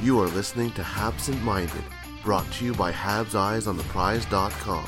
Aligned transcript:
You 0.00 0.20
are 0.20 0.28
listening 0.28 0.70
to 0.72 0.82
Habsent 0.84 1.42
Minded, 1.42 1.82
brought 2.22 2.48
to 2.52 2.64
you 2.64 2.72
by 2.72 2.92
Habs 2.92 3.34
Eyes 3.34 3.66
on 3.66 3.76
the 3.76 3.82
Prize.com. 3.84 4.84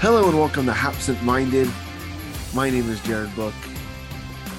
Hello 0.00 0.28
and 0.28 0.36
welcome 0.36 0.66
to 0.66 0.72
Habsent 0.72 1.22
Minded. 1.22 1.70
My 2.52 2.68
name 2.68 2.90
is 2.90 3.00
Jared 3.02 3.34
Book. 3.36 3.54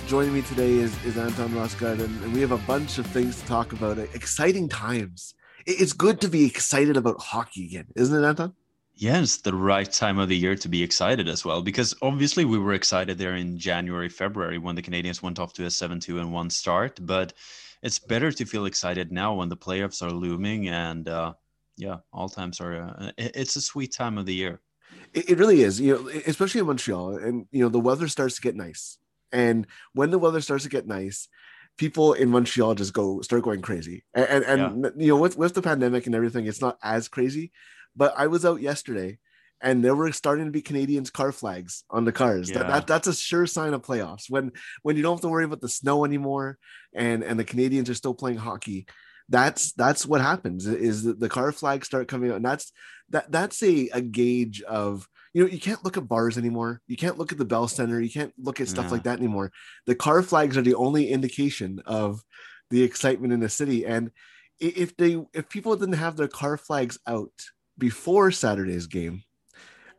Joining 0.08 0.36
me 0.36 0.44
today 0.44 0.74
is, 0.74 1.04
is 1.04 1.18
Anton 1.18 1.50
Rasegård, 1.50 2.00
and, 2.00 2.32
we 2.32 2.40
have 2.42 2.52
a 2.52 2.60
bunch 2.60 3.00
of 3.00 3.08
things 3.08 3.42
to 3.42 3.48
talk 3.48 3.74
about. 3.74 3.98
Exciting 3.98 4.70
times. 4.70 5.34
It's 5.66 5.94
good 5.94 6.22
to 6.22 6.28
be 6.28 6.46
excited 6.46 6.96
about 6.96 7.20
hockey 7.20 7.66
again, 7.66 7.88
isn't 7.96 8.24
it, 8.24 8.28
Anton? 8.28 8.54
Yeah, 8.94 9.20
it's 9.20 9.38
the 9.38 9.56
right 9.56 9.92
time 9.92 10.20
of 10.20 10.30
the 10.30 10.38
year 10.38 10.56
to 10.58 10.70
be 10.70 10.84
excited 10.84 11.28
as 11.28 11.44
well, 11.44 11.64
because 11.64 11.96
obviously 12.04 12.46
we 12.46 12.60
were 12.60 12.74
excited 12.74 13.18
there 13.18 13.36
in 13.36 13.58
January, 13.58 14.08
February 14.08 14.60
when 14.60 14.76
the 14.76 14.84
Canadiens 14.84 15.24
went 15.24 15.40
off 15.40 15.54
to 15.54 15.66
a 15.66 15.72
7 15.72 16.00
2 16.00 16.20
and 16.20 16.32
1 16.32 16.50
start. 16.52 17.00
But 17.02 17.34
it's 17.82 17.98
better 17.98 18.32
to 18.32 18.46
feel 18.46 18.66
excited 18.66 19.12
now 19.12 19.34
when 19.34 19.50
the 19.50 19.58
playoffs 19.58 20.04
are 20.04 20.12
looming. 20.12 20.68
And 20.68 21.10
uh, 21.10 21.34
yeah, 21.78 21.98
all 22.14 22.30
times 22.30 22.62
are, 22.62 22.96
uh, 23.00 23.12
it's 23.18 23.56
a 23.56 23.62
sweet 23.62 23.92
time 23.92 24.20
of 24.20 24.28
the 24.28 24.36
year. 24.36 24.62
It, 25.16 25.32
it 25.32 25.38
really 25.40 25.64
is, 25.64 25.82
you 25.82 25.96
know, 25.96 26.10
especially 26.28 26.62
in 26.62 26.68
Montreal. 26.68 27.18
And, 27.18 27.48
you 27.52 27.64
know, 27.64 27.70
the 27.70 27.80
weather 27.80 28.08
starts 28.08 28.36
to 28.36 28.42
get 28.42 28.56
nice. 28.56 29.00
And 29.36 29.68
when 29.94 30.12
the 30.12 30.20
weather 30.20 30.42
starts 30.42 30.64
to 30.64 30.70
get 30.70 30.88
nice, 30.88 31.28
people 31.78 32.14
in 32.14 32.30
Montreal 32.30 32.74
just 32.76 32.94
go 32.94 33.22
start 33.22 33.44
going 33.44 33.62
crazy. 33.62 34.06
And, 34.14 34.46
and, 34.46 34.86
and 34.86 35.02
you 35.02 35.10
know, 35.10 35.18
with, 35.18 35.38
with 35.38 35.54
the 35.54 35.62
pandemic 35.62 36.06
and 36.06 36.16
everything, 36.16 36.46
it's 36.46 36.62
not 36.62 36.78
as 36.82 37.10
crazy. 37.10 37.52
But 37.96 38.14
I 38.18 38.28
was 38.28 38.46
out 38.46 38.62
yesterday 38.62 39.20
and 39.62 39.84
there 39.84 39.96
were 39.96 40.12
starting 40.12 40.46
to 40.46 40.52
be 40.52 40.62
Canadiens 40.62 41.12
car 41.12 41.32
flags 41.32 41.84
on 41.90 42.06
the 42.06 42.12
cars. 42.12 42.50
Yeah. 42.50 42.64
that 42.64 42.88
that's 42.88 43.08
a 43.08 43.14
sure 43.14 43.46
sign 43.46 43.74
of 43.74 43.82
playoffs. 43.82 44.30
When 44.30 44.52
when 44.84 44.96
you 44.96 45.04
don't 45.04 45.16
have 45.16 45.22
to 45.22 45.28
worry 45.28 45.46
about 45.46 45.62
the 45.62 45.70
snow 45.70 46.06
anymore 46.06 46.58
and 46.94 47.24
and 47.24 47.38
the 47.40 47.46
Canadiens 47.46 47.90
are 47.90 47.94
still 47.94 48.14
playing 48.14 48.38
hockey. 48.38 48.86
That's 49.28 49.74
that's 49.74 50.06
what 50.06 50.22
happens 50.22 50.68
is 50.68 51.04
that 51.04 51.20
the 51.20 51.30
car 51.30 51.52
flags 51.52 51.88
start 51.88 52.08
coming 52.08 52.30
out 52.30 52.38
and 52.38 52.46
that's 52.46 52.72
that 53.10 53.32
that's 53.32 53.62
a, 53.64 53.90
a 53.90 54.02
gauge 54.02 54.62
of 54.62 55.08
you 55.36 55.44
know 55.44 55.50
you 55.50 55.60
can't 55.60 55.84
look 55.84 55.98
at 55.98 56.08
bars 56.08 56.38
anymore. 56.38 56.82
You 56.88 56.96
can't 56.96 57.18
look 57.18 57.34
at 57.34 57.38
the 57.38 57.44
bell 57.44 57.68
center. 57.68 58.00
You 58.00 58.10
can't 58.10 58.34
look 58.38 58.62
at 58.62 58.70
stuff 58.70 58.90
like 58.90 59.04
that 59.04 59.20
anymore. 59.20 59.52
The 59.86 59.94
car 59.94 60.24
flags 60.24 60.58
are 60.58 60.62
the 60.62 60.76
only 60.76 61.10
indication 61.10 61.82
of 61.86 62.24
the 62.70 62.82
excitement 62.82 63.34
in 63.34 63.42
the 63.42 63.50
city. 63.50 63.86
And 63.86 64.12
if 64.62 64.96
they 64.96 65.22
if 65.34 65.50
people 65.50 65.76
didn't 65.76 65.96
have 65.96 66.16
their 66.16 66.30
car 66.30 66.56
flags 66.56 66.98
out 67.06 67.34
before 67.78 68.32
saturday's 68.32 68.88
game 68.88 69.22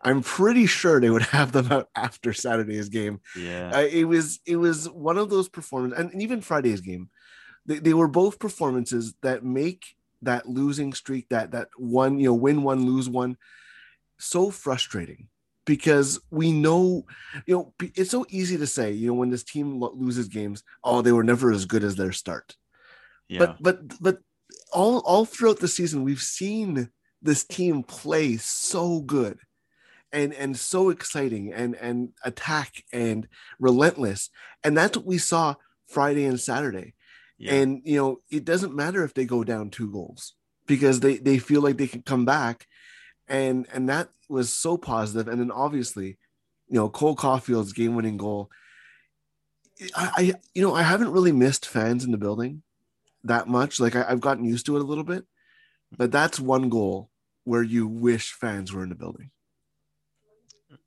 i'm 0.02 0.22
pretty 0.22 0.64
sure 0.64 0.98
they 0.98 1.10
would 1.10 1.22
have 1.36 1.52
them 1.52 1.70
out 1.70 1.90
after 1.94 2.32
saturday's 2.32 2.88
game. 2.88 3.20
Yeah. 3.36 3.72
uh, 3.74 3.80
it 3.80 4.04
was 4.04 4.40
it 4.46 4.56
was 4.56 4.88
one 4.88 5.18
of 5.18 5.28
those 5.28 5.50
performances 5.50 5.98
and 5.98 6.22
even 6.22 6.40
friday's 6.40 6.80
game 6.80 7.10
they, 7.66 7.78
they 7.80 7.92
were 7.92 8.08
both 8.08 8.38
performances 8.38 9.14
that 9.20 9.44
make 9.44 9.84
that 10.22 10.48
losing 10.48 10.94
streak 10.94 11.28
that 11.28 11.50
that 11.50 11.68
one 11.76 12.18
you 12.18 12.26
know 12.26 12.34
win 12.34 12.62
one 12.62 12.86
lose 12.86 13.10
one 13.10 13.36
so 14.18 14.50
frustrating 14.50 15.28
because 15.66 16.20
we 16.30 16.52
know 16.52 17.04
you 17.46 17.54
know 17.54 17.74
it's 17.80 18.10
so 18.10 18.24
easy 18.30 18.56
to 18.56 18.66
say 18.66 18.92
you 18.92 19.08
know 19.08 19.14
when 19.14 19.30
this 19.30 19.44
team 19.44 19.78
lo- 19.80 19.92
loses 19.94 20.28
games 20.28 20.62
oh 20.84 21.02
they 21.02 21.12
were 21.12 21.24
never 21.24 21.50
as 21.50 21.66
good 21.66 21.84
as 21.84 21.96
their 21.96 22.12
start 22.12 22.56
yeah. 23.28 23.38
but 23.38 23.56
but 23.60 24.00
but 24.00 24.18
all 24.72 24.98
all 25.00 25.24
throughout 25.24 25.58
the 25.58 25.68
season 25.68 26.04
we've 26.04 26.22
seen 26.22 26.88
this 27.20 27.44
team 27.44 27.82
play 27.82 28.36
so 28.36 29.00
good 29.00 29.38
and 30.12 30.32
and 30.32 30.56
so 30.56 30.88
exciting 30.90 31.52
and 31.52 31.74
and 31.76 32.10
attack 32.24 32.84
and 32.92 33.28
relentless 33.58 34.30
and 34.64 34.76
that's 34.76 34.96
what 34.96 35.06
we 35.06 35.18
saw 35.18 35.54
friday 35.88 36.24
and 36.24 36.40
saturday 36.40 36.94
yeah. 37.38 37.54
and 37.54 37.82
you 37.84 37.96
know 37.96 38.20
it 38.30 38.44
doesn't 38.44 38.74
matter 38.74 39.04
if 39.04 39.14
they 39.14 39.24
go 39.24 39.44
down 39.44 39.68
two 39.68 39.90
goals 39.90 40.34
because 40.66 41.00
they 41.00 41.18
they 41.18 41.38
feel 41.38 41.60
like 41.60 41.76
they 41.76 41.86
can 41.88 42.02
come 42.02 42.24
back 42.24 42.66
and 43.28 43.66
and 43.72 43.88
that 43.88 44.08
was 44.28 44.52
so 44.52 44.76
positive. 44.76 45.28
and 45.28 45.40
then 45.40 45.50
obviously 45.50 46.18
you 46.68 46.74
know 46.74 46.88
cole 46.88 47.14
caufield's 47.16 47.72
game-winning 47.72 48.16
goal 48.16 48.50
I, 49.94 50.10
I 50.16 50.34
you 50.54 50.62
know 50.62 50.74
i 50.74 50.82
haven't 50.82 51.12
really 51.12 51.32
missed 51.32 51.66
fans 51.66 52.04
in 52.04 52.10
the 52.10 52.18
building 52.18 52.62
that 53.24 53.48
much 53.48 53.78
like 53.80 53.94
I, 53.94 54.04
i've 54.08 54.20
gotten 54.20 54.44
used 54.44 54.66
to 54.66 54.76
it 54.76 54.82
a 54.82 54.84
little 54.84 55.04
bit 55.04 55.24
but 55.96 56.10
that's 56.10 56.40
one 56.40 56.68
goal 56.68 57.10
where 57.44 57.62
you 57.62 57.86
wish 57.86 58.32
fans 58.32 58.72
were 58.72 58.82
in 58.82 58.88
the 58.88 58.94
building 58.94 59.30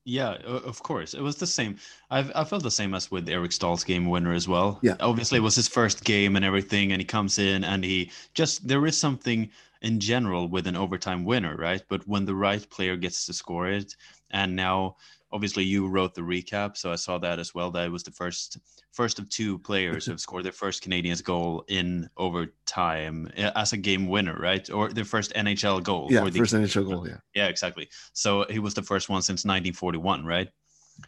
Yeah, 0.03 0.33
of 0.45 0.81
course. 0.81 1.13
It 1.13 1.21
was 1.21 1.35
the 1.37 1.47
same. 1.47 1.77
I've 2.09 2.31
I 2.35 2.43
felt 2.43 2.63
the 2.63 2.71
same 2.71 2.95
as 2.95 3.11
with 3.11 3.29
Eric 3.29 3.51
Staal's 3.51 3.83
game 3.83 4.09
winner 4.09 4.33
as 4.33 4.47
well. 4.47 4.79
Yeah. 4.81 4.95
Obviously, 4.99 5.37
it 5.37 5.43
was 5.43 5.55
his 5.55 5.67
first 5.67 6.03
game 6.03 6.35
and 6.35 6.43
everything, 6.43 6.91
and 6.91 6.99
he 7.01 7.05
comes 7.05 7.37
in 7.37 7.63
and 7.63 7.83
he 7.83 8.11
just 8.33 8.67
there 8.67 8.85
is 8.87 8.97
something 8.97 9.49
in 9.81 9.99
general 9.99 10.47
with 10.47 10.67
an 10.67 10.75
overtime 10.75 11.23
winner, 11.25 11.55
right? 11.55 11.81
But 11.89 12.07
when 12.07 12.25
the 12.25 12.35
right 12.35 12.67
player 12.69 12.95
gets 12.95 13.25
to 13.25 13.33
score 13.33 13.69
it, 13.69 13.95
and 14.31 14.55
now 14.55 14.97
obviously 15.31 15.63
you 15.63 15.87
wrote 15.87 16.15
the 16.15 16.21
recap, 16.21 16.75
so 16.75 16.91
I 16.91 16.95
saw 16.95 17.17
that 17.19 17.39
as 17.39 17.53
well. 17.53 17.71
That 17.71 17.85
it 17.85 17.91
was 17.91 18.03
the 18.03 18.11
first 18.11 18.57
first 18.91 19.19
of 19.19 19.29
two 19.29 19.59
players 19.59 20.05
who 20.05 20.11
have 20.11 20.19
scored 20.19 20.43
their 20.43 20.51
first 20.51 20.83
Canadiens 20.83 21.23
goal 21.23 21.63
in 21.67 22.09
overtime 22.17 23.31
uh, 23.37 23.51
as 23.55 23.73
a 23.73 23.77
game 23.77 24.07
winner, 24.07 24.37
right? 24.37 24.69
Or 24.69 24.89
their 24.89 25.05
first 25.05 25.33
NHL 25.33 25.83
goal. 25.83 26.07
yeah 26.09 26.23
for 26.23 26.29
the 26.29 26.39
first 26.39 26.53
initial 26.53 26.83
goal 26.83 27.07
yeah 27.07 27.17
yeah, 27.35 27.47
exactly. 27.47 27.89
So 28.13 28.45
he 28.49 28.59
was 28.59 28.73
the 28.73 28.83
first 28.83 29.07
one 29.09 29.21
since 29.21 29.45
1941, 29.45 30.25
right? 30.25 30.49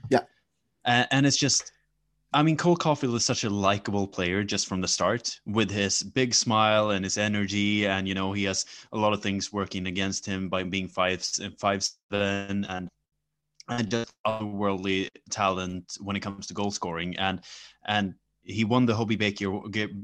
Yeah. 0.09 0.21
And, 0.85 1.07
and 1.11 1.25
it's 1.25 1.37
just, 1.37 1.71
I 2.33 2.43
mean, 2.43 2.55
Cole 2.55 2.77
Caufield 2.77 3.15
is 3.15 3.25
such 3.25 3.43
a 3.43 3.49
likable 3.49 4.07
player 4.07 4.43
just 4.43 4.67
from 4.67 4.79
the 4.79 4.87
start 4.87 5.39
with 5.45 5.69
his 5.69 6.01
big 6.01 6.33
smile 6.33 6.91
and 6.91 7.03
his 7.03 7.17
energy. 7.17 7.85
And, 7.85 8.07
you 8.07 8.13
know, 8.13 8.31
he 8.31 8.45
has 8.45 8.65
a 8.93 8.97
lot 8.97 9.11
of 9.11 9.21
things 9.21 9.51
working 9.51 9.87
against 9.87 10.25
him 10.25 10.47
by 10.47 10.63
being 10.63 10.87
five, 10.87 11.25
five, 11.59 11.83
seven 12.09 12.65
and, 12.65 12.87
and 13.67 13.91
just 13.91 14.13
otherworldly 14.25 15.09
talent 15.29 15.97
when 15.99 16.15
it 16.15 16.21
comes 16.21 16.47
to 16.47 16.53
goal 16.53 16.71
scoring. 16.71 17.17
And, 17.17 17.41
and, 17.85 18.13
he 18.43 18.63
won 18.63 18.87
the 18.87 18.95
Hobey 18.95 19.15
Baker 19.15 19.51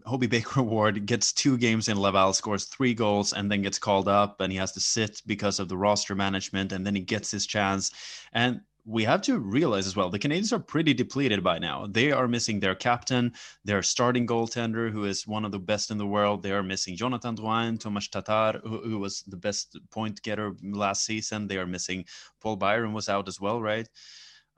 Hobey 0.05 0.27
Baker 0.27 0.59
Award. 0.59 1.05
Gets 1.05 1.33
two 1.33 1.57
games 1.57 1.87
in 1.87 1.99
Laval, 1.99 2.33
scores 2.33 2.65
three 2.65 2.93
goals, 2.93 3.33
and 3.33 3.51
then 3.51 3.63
gets 3.63 3.79
called 3.79 4.07
up, 4.07 4.41
and 4.41 4.51
he 4.51 4.57
has 4.59 4.71
to 4.73 4.79
sit 4.79 5.21
because 5.25 5.59
of 5.59 5.69
the 5.69 5.77
roster 5.77 6.13
management. 6.13 6.71
And 6.71 6.85
then 6.85 6.93
he 6.93 7.01
gets 7.01 7.31
his 7.31 7.47
chance. 7.47 7.91
And 8.33 8.61
we 8.89 9.03
have 9.03 9.21
to 9.23 9.37
realize 9.37 9.85
as 9.85 9.97
well, 9.97 10.09
the 10.09 10.17
Canadiens 10.17 10.53
are 10.53 10.59
pretty 10.59 10.93
depleted 10.93 11.43
by 11.43 11.59
now. 11.59 11.87
They 11.91 12.13
are 12.13 12.27
missing 12.27 12.61
their 12.61 12.73
captain, 12.73 13.33
their 13.65 13.83
starting 13.83 14.25
goaltender, 14.25 14.89
who 14.89 15.03
is 15.03 15.27
one 15.27 15.43
of 15.43 15.51
the 15.51 15.59
best 15.59 15.91
in 15.91 15.97
the 15.97 16.07
world. 16.07 16.41
They 16.41 16.53
are 16.53 16.63
missing 16.63 16.95
Jonathan 16.95 17.35
Drouin, 17.35 17.77
Tomas 17.77 18.07
Tatar, 18.07 18.61
who, 18.63 18.79
who 18.89 18.97
was 18.99 19.23
the 19.27 19.35
best 19.35 19.77
point 19.91 20.21
getter 20.21 20.53
last 20.63 21.03
season. 21.05 21.47
They 21.47 21.57
are 21.57 21.67
missing 21.67 22.05
Paul 22.41 22.55
Byron 22.55 22.93
was 22.93 23.09
out 23.09 23.27
as 23.27 23.41
well, 23.41 23.61
right? 23.61 23.87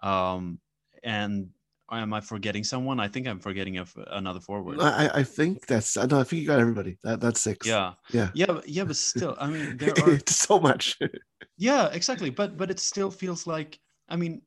Um, 0.03 0.59
and 1.03 1.49
am 1.91 2.13
I 2.13 2.21
forgetting 2.21 2.63
someone? 2.63 2.99
I 2.99 3.07
think 3.07 3.27
I'm 3.27 3.39
forgetting 3.39 3.79
a, 3.79 3.85
another 4.11 4.39
forward. 4.39 4.79
I, 4.79 5.09
I 5.21 5.23
think 5.23 5.65
that's 5.65 5.97
I 5.97 6.03
I 6.03 6.23
think 6.23 6.41
you 6.41 6.47
got 6.47 6.59
everybody. 6.59 6.97
That 7.03 7.19
that's 7.19 7.41
six. 7.41 7.65
Yeah, 7.65 7.93
Yeah. 8.13 8.29
yeah, 8.35 8.45
but- 8.45 8.69
yeah. 8.69 8.83
But 8.83 8.95
still, 8.95 9.35
I 9.39 9.47
mean, 9.49 9.77
there 9.77 9.93
are 10.05 10.19
so 10.27 10.59
much. 10.59 10.99
Yeah, 11.57 11.89
exactly. 11.91 12.29
But 12.29 12.55
but 12.55 12.69
it 12.71 12.79
still 12.79 13.11
feels 13.11 13.45
like 13.45 13.79
I 14.09 14.15
mean 14.15 14.41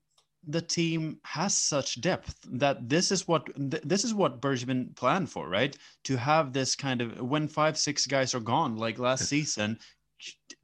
the 0.49 0.61
team 0.61 1.19
has 1.25 1.57
such 1.57 2.01
depth 2.01 2.35
that 2.51 2.89
this 2.89 3.13
is 3.13 3.29
what 3.29 3.47
th- 3.71 3.83
this 3.85 4.05
is 4.05 4.13
what 4.13 4.41
Bergevin 4.41 4.95
planned 4.97 5.31
for, 5.31 5.49
right? 5.49 5.77
To 6.05 6.17
have 6.17 6.53
this 6.53 6.75
kind 6.75 7.01
of 7.01 7.21
when 7.21 7.47
five 7.47 7.79
six 7.79 8.07
guys 8.07 8.35
are 8.35 8.41
gone 8.41 8.77
like 8.77 8.99
last 8.99 9.29
season, 9.29 9.79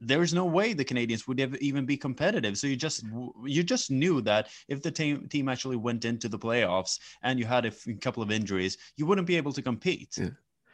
there 0.01 0.21
is 0.21 0.33
no 0.33 0.45
way 0.45 0.73
the 0.73 0.83
Canadiens 0.85 1.27
would 1.27 1.39
ever 1.39 1.55
even 1.61 1.85
be 1.85 1.95
competitive. 1.97 2.57
So 2.57 2.67
you 2.67 2.75
just 2.75 3.03
you 3.45 3.63
just 3.63 3.89
knew 3.89 4.21
that 4.21 4.49
if 4.67 4.81
the 4.81 4.91
team 4.91 5.27
team 5.29 5.47
actually 5.47 5.77
went 5.77 6.03
into 6.03 6.27
the 6.27 6.39
playoffs 6.39 6.99
and 7.23 7.39
you 7.39 7.45
had 7.45 7.65
a 7.65 7.69
f- 7.69 7.87
couple 8.01 8.21
of 8.23 8.31
injuries, 8.31 8.77
you 8.97 9.05
wouldn't 9.05 9.27
be 9.27 9.37
able 9.37 9.53
to 9.53 9.61
compete. 9.61 10.17
Yeah. 10.17 10.29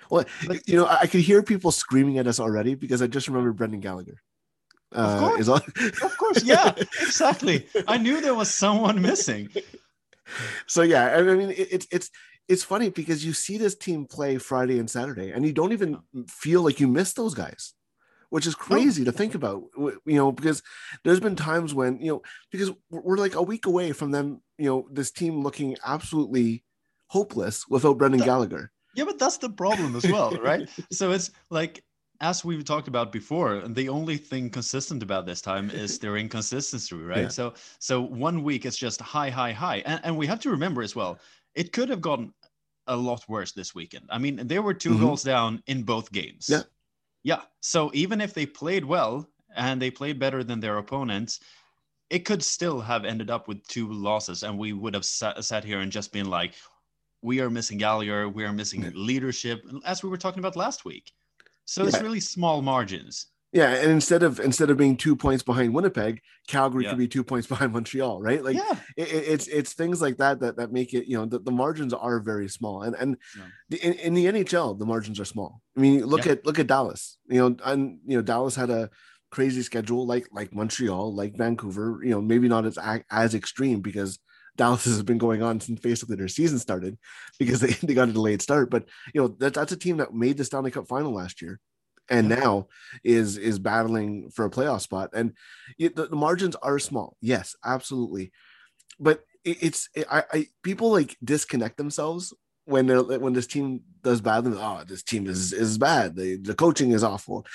Well, 0.09 0.25
But- 0.47 0.67
you 0.67 0.75
know, 0.77 0.87
I 0.87 1.07
could 1.07 1.21
hear 1.21 1.41
people 1.43 1.71
screaming 1.71 2.17
at 2.17 2.27
us 2.27 2.39
already 2.39 2.75
because 2.75 3.01
I 3.01 3.07
just 3.07 3.27
remember 3.27 3.53
Brendan 3.53 3.79
Gallagher. 3.81 4.21
Uh, 4.91 5.19
course. 5.19 5.41
is 5.41 5.49
on... 5.49 5.61
Of 6.03 6.17
course, 6.17 6.43
yeah, 6.43 6.73
exactly. 7.01 7.67
I 7.87 7.97
knew 7.97 8.21
there 8.21 8.35
was 8.35 8.53
someone 8.53 9.01
missing. 9.01 9.49
so 10.67 10.81
yeah, 10.81 11.15
I 11.17 11.21
mean, 11.21 11.51
it, 11.51 11.67
it's 11.71 11.87
it's 11.91 12.09
it's 12.47 12.63
funny 12.63 12.89
because 12.89 13.25
you 13.25 13.33
see 13.33 13.57
this 13.57 13.75
team 13.75 14.05
play 14.05 14.37
Friday 14.37 14.79
and 14.79 14.89
Saturday, 14.89 15.31
and 15.31 15.45
you 15.45 15.53
don't 15.53 15.73
even 15.73 15.99
feel 16.27 16.61
like 16.61 16.79
you 16.79 16.87
miss 16.87 17.13
those 17.13 17.33
guys, 17.33 17.73
which 18.29 18.45
is 18.45 18.55
crazy 18.55 19.03
to 19.05 19.11
think 19.11 19.35
about. 19.35 19.63
You 19.77 19.99
know, 20.05 20.31
because 20.31 20.61
there's 21.03 21.19
been 21.19 21.35
times 21.35 21.73
when 21.73 21.99
you 21.99 22.11
know 22.11 22.21
because 22.51 22.71
we're 22.89 23.01
we're 23.01 23.17
like 23.17 23.35
a 23.35 23.41
week 23.41 23.65
away 23.65 23.91
from 23.91 24.11
them. 24.11 24.41
You 24.57 24.69
know, 24.69 24.87
this 24.91 25.11
team 25.11 25.41
looking 25.41 25.75
absolutely 25.85 26.63
hopeless 27.07 27.65
without 27.67 27.97
Brendan 27.97 28.19
That- 28.19 28.25
Gallagher. 28.25 28.71
Yeah, 28.95 29.03
but 29.03 29.19
that's 29.19 29.37
the 29.37 29.49
problem 29.49 29.95
as 29.97 30.09
well, 30.09 30.31
right? 30.31 30.69
so 30.91 31.11
it's 31.11 31.29
like 31.49 31.83
as 32.21 32.45
we've 32.45 32.63
talked 32.65 32.87
about 32.87 33.11
before, 33.11 33.61
the 33.67 33.89
only 33.89 34.17
thing 34.17 34.49
consistent 34.49 35.03
about 35.03 35.25
this 35.25 35.41
time 35.41 35.69
is 35.69 35.99
their 35.99 36.17
inconsistency, 36.23 36.95
right? 36.95 37.23
Yeah. 37.23 37.27
So 37.29 37.53
so 37.79 38.01
one 38.01 38.43
week 38.43 38.65
it's 38.65 38.77
just 38.77 39.01
high, 39.01 39.29
high, 39.29 39.51
high. 39.51 39.77
And, 39.85 39.99
and 40.03 40.17
we 40.17 40.27
have 40.27 40.39
to 40.41 40.49
remember 40.49 40.81
as 40.81 40.95
well, 40.95 41.19
it 41.53 41.71
could 41.73 41.89
have 41.89 42.01
gotten 42.01 42.33
a 42.87 42.95
lot 42.95 43.27
worse 43.27 43.51
this 43.51 43.73
weekend. 43.73 44.05
I 44.09 44.17
mean, 44.19 44.47
there 44.47 44.61
were 44.61 44.73
2 44.73 44.91
Mhm. 44.91 44.99
goals 44.99 45.23
down 45.23 45.61
in 45.67 45.83
both 45.83 46.11
games. 46.11 46.47
Yeah. 46.49 46.63
Yeah. 47.23 47.41
So 47.61 47.91
even 47.93 48.21
if 48.21 48.33
they 48.33 48.45
played 48.45 48.85
well 48.85 49.27
and 49.55 49.81
they 49.81 49.89
played 49.89 50.19
better 50.19 50.43
than 50.43 50.59
their 50.59 50.77
opponents, 50.77 51.39
it 52.11 52.19
could 52.19 52.43
still 52.43 52.79
have 52.81 53.03
ended 53.03 53.31
up 53.31 53.47
with 53.47 53.65
two 53.67 53.91
losses, 53.91 54.43
and 54.43 54.59
we 54.59 54.73
would 54.73 54.93
have 54.93 55.05
sat, 55.05 55.43
sat 55.43 55.63
here 55.63 55.79
and 55.79 55.91
just 55.91 56.11
been 56.13 56.29
like, 56.29 56.53
we 57.23 57.39
are 57.39 57.49
missing 57.49 57.79
Gallagher, 57.79 58.29
we 58.29 58.43
are 58.45 58.53
missing 58.53 58.83
Yeah. 58.83 58.91
leadership, 58.93 59.65
as 59.83 60.03
we 60.03 60.09
were 60.09 60.17
talking 60.17 60.37
about 60.39 60.55
last 60.55 60.85
week. 60.85 61.11
So 61.65 61.85
it's 61.85 62.01
really 62.01 62.19
small 62.19 62.61
margins. 62.61 63.27
Yeah, 63.51 63.69
and 63.69 63.89
instead 63.89 64.21
of 64.21 64.39
instead 64.41 64.69
of 64.69 64.75
being 64.77 64.97
two 64.97 65.15
points 65.15 65.41
behind 65.41 65.73
Winnipeg, 65.73 66.19
Calgary 66.47 66.83
Yeah. 66.83 66.89
could 66.89 66.99
be 66.99 67.07
two 67.07 67.23
points 67.23 67.47
behind 67.53 67.71
Montreal, 67.71 68.21
right? 68.21 68.43
Like 68.43 68.57
yeah, 68.57 68.79
it, 68.97 69.07
it- 69.13 69.27
it's 69.33 69.47
it's 69.47 69.73
things 69.73 70.01
like 70.01 70.17
that 70.17 70.39
that 70.41 70.57
that 70.57 70.71
make 70.73 70.93
it 70.93 71.07
you 71.07 71.17
know 71.17 71.25
the, 71.25 71.39
the 71.39 71.51
margins 71.51 71.93
are 71.93 72.19
very 72.19 72.49
small 72.49 72.81
and 72.83 72.95
and 72.95 73.17
Yeah. 73.37 73.43
the, 73.69 73.77
in, 73.77 73.93
in 73.93 74.13
the 74.13 74.25
nhl 74.25 74.77
the 74.77 74.85
margins 74.85 75.19
are 75.19 75.25
small 75.25 75.61
i 75.77 75.79
mean 75.79 76.05
look 76.05 76.25
Yeah. 76.25 76.33
at 76.33 76.45
look 76.45 76.59
at 76.59 76.67
dallas 76.67 77.17
you 77.29 77.39
know 77.39 77.55
and 77.63 77.99
you 78.05 78.17
know 78.17 78.21
dallas 78.21 78.55
had 78.55 78.69
a 78.69 78.89
crazy 79.31 79.61
schedule 79.63 80.05
like 80.05 80.27
like 80.31 80.53
montreal 80.53 81.15
like 81.15 81.35
vancouver 81.37 81.99
you 82.03 82.11
know 82.11 82.21
maybe 82.21 82.47
not 82.47 82.65
as 82.65 82.77
as 83.09 83.33
extreme 83.33 83.79
because 83.81 84.19
dallas 84.55 84.85
has 84.85 85.03
been 85.03 85.17
going 85.17 85.41
on 85.41 85.59
since 85.59 85.79
basically 85.79 86.15
their 86.15 86.27
season 86.27 86.59
started 86.59 86.97
because 87.39 87.59
they, 87.59 87.73
they 87.83 87.93
got 87.93 88.09
a 88.09 88.13
delayed 88.13 88.41
start. 88.41 88.69
But 88.69 88.85
you 89.13 89.21
know 89.21 89.27
that, 89.39 89.53
that's 89.53 89.71
a 89.71 89.77
team 89.77 89.97
that 89.97 90.13
made 90.13 90.37
the 90.37 90.45
stanley 90.45 90.71
cup 90.71 90.87
final 90.87 91.13
last 91.13 91.41
year 91.41 91.59
and 92.09 92.29
now 92.29 92.67
is 93.03 93.37
is 93.37 93.59
battling 93.59 94.29
for 94.29 94.45
a 94.45 94.49
playoff 94.49 94.81
spot. 94.81 95.09
And 95.13 95.33
it, 95.79 95.95
the, 95.95 96.07
the 96.07 96.15
margins 96.15 96.55
are 96.57 96.79
small. 96.79 97.17
Yes 97.21 97.55
absolutely. 97.63 98.31
But 98.99 99.23
it, 99.43 99.57
it's 99.61 99.89
it, 99.95 100.05
I, 100.11 100.23
I 100.31 100.47
people 100.63 100.91
like 100.91 101.17
disconnect 101.23 101.77
themselves 101.77 102.33
when 102.65 102.87
they're 102.87 103.01
when 103.01 103.33
this 103.33 103.47
team 103.47 103.81
does 104.03 104.21
badly 104.21 104.53
oh 104.55 104.83
this 104.87 105.03
team 105.03 105.27
is 105.27 105.53
is 105.53 105.77
bad. 105.77 106.15
The, 106.15 106.37
the 106.37 106.55
coaching 106.55 106.91
is 106.91 107.03
awful. 107.03 107.45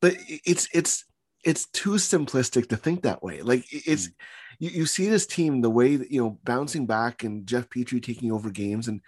But 0.00 0.16
it's 0.28 0.68
it's 0.74 1.04
it's 1.44 1.66
too 1.66 1.92
simplistic 1.92 2.68
to 2.68 2.76
think 2.76 3.02
that 3.02 3.22
way 3.22 3.42
like 3.42 3.60
it- 3.72 3.82
it's 3.86 4.08
mm. 4.08 4.12
you, 4.58 4.70
you 4.70 4.86
see 4.86 5.08
this 5.08 5.26
team 5.26 5.60
the 5.60 5.70
way 5.70 5.96
that 5.96 6.10
you 6.10 6.22
know 6.22 6.38
bouncing 6.44 6.86
back 6.86 7.24
and 7.24 7.46
jeff 7.46 7.68
petry 7.68 8.02
taking 8.02 8.32
over 8.32 8.50
games 8.50 8.88
and 8.88 9.00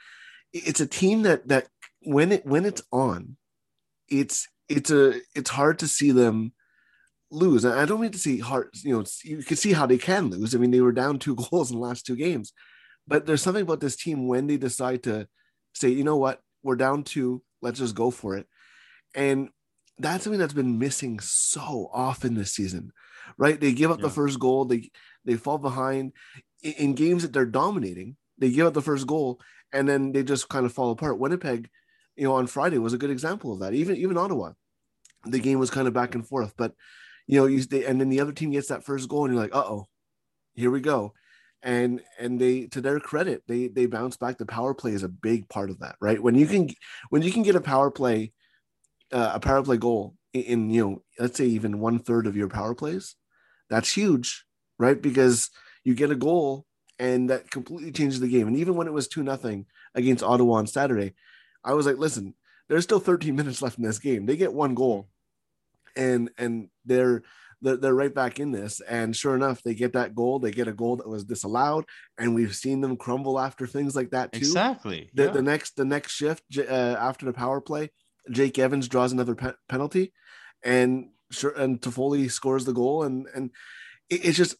it's 0.53 0.81
a 0.81 0.87
team 0.87 1.23
that 1.23 1.47
that 1.49 1.69
when 2.03 2.33
it 2.33 2.45
when 2.47 2.65
it's 2.65 2.83
on 2.93 3.37
it's 4.09 4.49
it's 4.69 4.91
a 4.91 5.21
it's 5.35 5.51
hard 5.51 5.79
to 5.79 5.89
see 5.89 6.11
them 6.11 6.53
lose. 7.35 7.65
And 7.65 7.75
I 7.75 7.85
don't 7.85 8.01
mean 8.01 8.13
to 8.13 8.19
see 8.19 8.39
hard, 8.39 8.69
you 8.83 8.97
know, 8.97 9.05
you 9.23 9.43
can 9.43 9.57
see 9.57 9.73
how 9.73 9.87
they 9.87 9.99
can 9.99 10.31
lose. 10.31 10.55
I 10.55 10.59
mean, 10.59 10.71
they 10.71 10.81
were 10.81 10.93
down 10.93 11.19
two 11.19 11.35
goals 11.51 11.71
in 11.71 11.77
the 11.77 11.83
last 11.83 12.07
two 12.07 12.17
games, 12.17 12.53
but 13.07 13.27
there's 13.27 13.43
something 13.43 13.63
about 13.63 13.81
this 13.81 13.97
team 13.97 14.27
when 14.27 14.47
they 14.47 14.57
decide 14.57 15.03
to 15.05 15.29
say, 15.75 15.89
you 15.89 16.05
know 16.05 16.17
what, 16.17 16.41
we're 16.63 16.77
down 16.77 17.03
two, 17.03 17.43
let's 17.61 17.79
just 17.79 17.95
go 17.95 18.11
for 18.11 18.37
it. 18.37 18.47
And 19.15 19.51
that's 19.99 20.25
something 20.25 20.41
that's 20.41 20.53
been 20.53 20.79
missing 20.79 21.21
so 21.21 21.89
often 21.93 22.35
this 22.35 22.53
season, 22.53 22.93
right? 23.39 23.61
They 23.61 23.73
give 23.73 23.91
up 23.91 24.01
the 24.01 24.11
first 24.11 24.41
goal, 24.41 24.65
they 24.65 24.91
they 25.25 25.37
fall 25.37 25.59
behind 25.59 26.13
in, 26.63 26.73
in 26.73 26.95
games 26.95 27.23
that 27.23 27.33
they're 27.33 27.47
dominating. 27.47 28.17
They 28.39 28.51
give 28.51 28.67
up 28.67 28.75
the 28.75 28.83
first 28.83 29.07
goal, 29.07 29.41
and 29.73 29.89
then 29.89 30.13
they 30.13 30.25
just 30.25 30.49
kind 30.49 30.67
of 30.67 30.73
fall 30.73 30.91
apart. 30.91 31.19
Winnipeg, 31.19 31.69
you 32.17 32.25
know, 32.25 32.35
on 32.35 32.47
Friday 32.49 32.79
was 32.79 32.93
a 32.93 32.99
good 32.99 33.11
example 33.11 33.53
of 33.53 33.61
that. 33.61 33.75
Even 33.75 33.97
even 33.97 34.19
Ottawa, 34.19 34.53
the 35.25 35.39
game 35.39 35.59
was 35.59 35.71
kind 35.71 35.87
of 35.87 35.95
back 35.95 36.15
and 36.15 36.27
forth, 36.27 36.55
but 36.57 36.73
you 37.27 37.39
know, 37.41 37.47
you 37.47 37.63
they, 37.63 37.85
and 37.85 38.01
then 38.01 38.09
the 38.09 38.21
other 38.21 38.33
team 38.33 38.51
gets 38.51 38.69
that 38.69 38.85
first 38.85 39.09
goal, 39.09 39.25
and 39.25 39.35
you're 39.35 39.43
like, 39.43 39.55
uh 39.55 39.65
oh, 39.65 39.87
here 40.55 40.71
we 40.71 40.81
go. 40.81 41.15
And 41.63 42.03
and 42.19 42.41
they 42.41 42.67
to 42.67 42.81
their 42.81 43.01
credit, 43.01 43.43
they 43.47 43.69
they 43.69 43.87
bounce 43.87 44.17
back. 44.17 44.39
The 44.39 44.47
power 44.47 44.75
play 44.75 44.93
is 44.93 45.03
a 45.03 45.09
big 45.09 45.49
part 45.49 45.71
of 45.71 45.79
that, 45.79 45.97
right? 46.01 46.23
When 46.23 46.35
you 46.35 46.47
can 46.47 46.69
when 47.11 47.23
you 47.23 47.33
can 47.33 47.43
get 47.43 47.57
a 47.57 47.61
power 47.61 47.91
play, 47.91 48.33
uh, 49.13 49.33
a 49.35 49.41
power 49.41 49.63
play 49.63 49.77
goal 49.77 50.15
in, 50.33 50.43
in 50.43 50.71
you 50.71 50.85
know, 50.85 51.03
let's 51.19 51.37
say 51.37 51.47
even 51.47 51.81
one 51.81 51.99
third 51.99 52.27
of 52.27 52.37
your 52.37 52.49
power 52.49 52.75
plays, 52.75 53.17
that's 53.71 53.93
huge, 53.93 54.45
right? 54.79 55.01
Because 55.01 55.51
you 55.85 55.95
get 55.95 56.11
a 56.11 56.17
goal 56.17 56.67
and 56.99 57.31
that 57.31 57.51
completely 57.51 57.93
changes 57.93 58.21
the 58.21 58.29
game. 58.29 58.47
And 58.47 58.57
even 58.57 58.77
when 58.77 58.87
it 58.87 58.93
was 58.93 59.09
two 59.09 59.23
nothing 59.23 59.67
against 59.95 60.25
Ottawa 60.25 60.55
on 60.55 60.67
Saturday, 60.67 61.15
I 61.63 61.75
was 61.75 61.87
like, 61.87 61.99
listen, 61.99 62.35
there's 62.69 62.85
still 62.85 63.01
13 63.01 63.35
minutes 63.37 63.63
left 63.63 63.79
in 63.79 63.85
this 63.85 63.99
game. 63.99 64.27
They 64.27 64.37
get 64.37 64.53
one 64.53 64.75
goal, 64.75 65.09
and 65.97 66.31
and 66.39 66.69
they're 66.85 67.23
they're, 67.63 67.77
they're 67.77 67.95
right 67.95 68.15
back 68.15 68.39
in 68.39 68.53
this. 68.53 68.81
And 68.81 69.17
sure 69.17 69.35
enough, 69.35 69.63
they 69.63 69.75
get 69.75 69.95
that 69.95 70.15
goal. 70.15 70.39
They 70.39 70.51
get 70.51 70.69
a 70.69 70.73
goal 70.73 70.97
that 70.97 71.09
was 71.09 71.25
disallowed, 71.25 71.85
and 72.19 72.35
we've 72.35 72.55
seen 72.55 72.81
them 72.81 72.97
crumble 72.97 73.41
after 73.41 73.67
things 73.67 73.97
like 73.97 74.11
that 74.11 74.33
too. 74.33 74.39
exactly. 74.39 75.11
The, 75.15 75.25
yeah. 75.25 75.31
the 75.31 75.43
next 75.43 75.77
the 75.77 75.85
next 75.85 76.13
shift 76.13 76.43
uh, 76.59 76.63
after 76.63 77.27
the 77.27 77.33
power 77.33 77.61
play, 77.61 77.91
Jake 78.31 78.59
Evans 78.59 78.89
draws 78.89 79.13
another 79.13 79.35
pe- 79.35 79.53
penalty, 79.69 80.13
and 80.63 81.11
sure 81.31 81.53
and 81.53 81.81
Toffoli 81.81 82.31
scores 82.31 82.65
the 82.65 82.73
goal, 82.73 83.03
and 83.05 83.27
and 83.35 83.51
it- 84.09 84.25
it's 84.25 84.37
just 84.39 84.57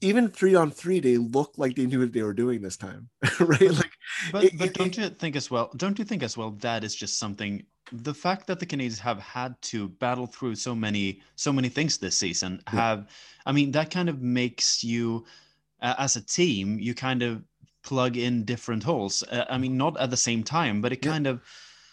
even 0.00 0.28
three 0.28 0.54
on 0.54 0.70
three, 0.70 1.00
they 1.00 1.16
look 1.16 1.54
like 1.56 1.74
they 1.74 1.84
knew 1.86 1.98
what 2.00 2.12
they 2.12 2.22
were 2.22 2.32
doing 2.34 2.62
this 2.62 2.76
time, 2.76 3.08
right? 3.40 3.72
Like 3.72 3.90
But 4.32 4.44
it- 4.44 4.58
but 4.58 4.68
it- 4.68 4.74
don't 4.74 4.96
you 4.96 5.08
think 5.10 5.34
as 5.36 5.50
well? 5.50 5.70
Don't 5.76 5.98
you 5.98 6.04
think 6.04 6.22
as 6.22 6.36
well 6.36 6.52
that 6.60 6.84
is 6.84 6.94
just 6.94 7.18
something? 7.18 7.64
The 7.90 8.14
fact 8.14 8.46
that 8.46 8.60
the 8.60 8.66
Canadiens 8.66 8.98
have 8.98 9.18
had 9.18 9.60
to 9.62 9.88
battle 9.88 10.26
through 10.26 10.56
so 10.56 10.74
many 10.74 11.20
so 11.36 11.52
many 11.52 11.68
things 11.70 11.98
this 11.98 12.16
season 12.18 12.62
Yeah. 12.72 12.80
have, 12.80 13.08
I 13.46 13.52
mean, 13.52 13.72
that 13.72 13.90
kind 13.90 14.08
of 14.10 14.20
makes 14.20 14.84
you, 14.84 15.24
uh, 15.80 15.94
as 15.98 16.14
a 16.16 16.20
team, 16.22 16.78
you 16.78 16.94
kind 16.94 17.22
of 17.22 17.42
plug 17.82 18.16
in 18.18 18.44
different 18.44 18.82
holes. 18.84 19.22
Uh, 19.22 19.46
I 19.48 19.56
mean, 19.56 19.76
not 19.78 19.96
at 19.98 20.10
the 20.10 20.16
same 20.18 20.42
time, 20.44 20.80
but 20.82 20.92
it 20.92 21.02
Yeah. 21.04 21.12
kind 21.12 21.26
of 21.26 21.40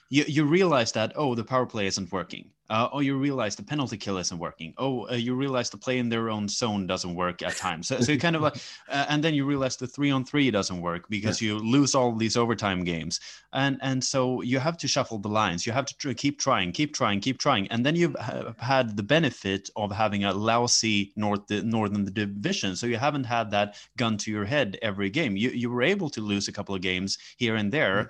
you 0.10 0.24
you 0.28 0.46
realize 0.46 0.92
that 0.94 1.14
oh 1.16 1.36
the 1.36 1.44
power 1.44 1.66
play 1.66 1.88
isn't 1.88 2.12
working. 2.12 2.52
Uh, 2.68 2.90
oh, 2.94 3.00
you 3.00 3.16
realize 3.16 3.56
the 3.56 3.62
penalty 3.62 3.96
kill 3.96 4.18
isn't 4.18 4.40
working. 4.40 4.74
Oh, 4.80 5.08
uh, 5.10 5.14
you 5.14 5.36
realize 5.36 5.70
the 5.70 5.78
play 5.78 6.00
in 6.00 6.10
their 6.10 6.32
own 6.32 6.48
zone 6.48 6.88
doesn't 6.88 7.14
work 7.14 7.44
at 7.44 7.56
times. 7.58 7.88
So, 7.88 8.00
so 8.00 8.12
you 8.12 8.18
kind 8.18 8.36
of 8.36 8.42
like, 8.42 8.56
uh, 8.90 9.06
and 9.08 9.24
then 9.24 9.36
you 9.36 9.46
realize 9.46 9.78
the 9.78 9.86
three 9.86 10.10
on 10.10 10.26
three 10.26 10.50
doesn't 10.50 10.82
work 10.82 11.08
because 11.08 11.40
you 11.40 11.60
lose 11.60 11.94
all 11.94 12.16
these 12.16 12.36
overtime 12.36 12.84
games, 12.84 13.20
and 13.54 13.78
and 13.84 14.04
so 14.04 14.42
you 14.42 14.58
have 14.58 14.78
to 14.78 14.88
shuffle 14.88 15.20
the 15.20 15.30
lines. 15.30 15.68
You 15.68 15.74
have 15.74 15.86
to 15.86 15.98
tr- 15.98 16.14
keep 16.14 16.40
trying, 16.40 16.72
keep 16.72 16.96
trying, 16.96 17.20
keep 17.20 17.38
trying, 17.38 17.68
and 17.68 17.86
then 17.86 17.96
you've 17.96 18.16
ha- 18.16 18.54
had 18.58 18.98
the 18.98 19.04
benefit 19.04 19.70
of 19.76 19.92
having 19.92 20.24
a 20.24 20.34
lousy 20.34 21.14
North 21.16 21.46
the 21.46 21.62
Northern 21.62 22.06
Division, 22.12 22.76
so 22.76 22.88
you 22.88 22.98
haven't 22.98 23.26
had 23.26 23.52
that 23.52 23.78
gun 23.96 24.18
to 24.18 24.32
your 24.32 24.46
head 24.46 24.80
every 24.82 25.12
game. 25.12 25.38
You 25.38 25.52
you 25.52 25.70
were 25.70 25.84
able 25.84 26.10
to 26.10 26.22
lose 26.22 26.48
a 26.48 26.52
couple 26.52 26.74
of 26.74 26.82
games 26.82 27.20
here 27.38 27.58
and 27.58 27.72
there 27.72 28.10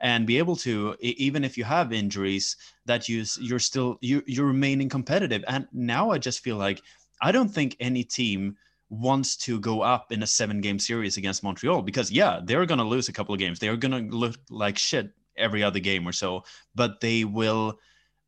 and 0.00 0.26
be 0.26 0.38
able 0.38 0.56
to 0.56 0.94
even 1.00 1.44
if 1.44 1.56
you 1.56 1.64
have 1.64 1.92
injuries 1.92 2.56
that 2.84 3.08
you 3.08 3.24
you're 3.40 3.58
still 3.58 3.96
you 4.00 4.22
you're 4.26 4.46
remaining 4.46 4.88
competitive 4.88 5.42
and 5.48 5.66
now 5.72 6.10
i 6.10 6.18
just 6.18 6.40
feel 6.40 6.56
like 6.56 6.82
i 7.22 7.32
don't 7.32 7.48
think 7.48 7.76
any 7.80 8.04
team 8.04 8.56
wants 8.88 9.36
to 9.36 9.58
go 9.60 9.80
up 9.80 10.12
in 10.12 10.22
a 10.22 10.26
seven 10.26 10.60
game 10.60 10.78
series 10.78 11.16
against 11.16 11.42
Montreal 11.42 11.82
because 11.82 12.10
yeah, 12.10 12.40
they're 12.44 12.66
going 12.66 12.78
to 12.78 12.84
lose 12.84 13.08
a 13.08 13.12
couple 13.12 13.34
of 13.34 13.38
games. 13.38 13.58
They're 13.58 13.76
going 13.76 14.10
to 14.10 14.16
look 14.16 14.36
like 14.50 14.78
shit 14.78 15.10
every 15.36 15.62
other 15.62 15.80
game 15.80 16.06
or 16.06 16.12
so, 16.12 16.44
but 16.74 17.00
they 17.00 17.24
will 17.24 17.78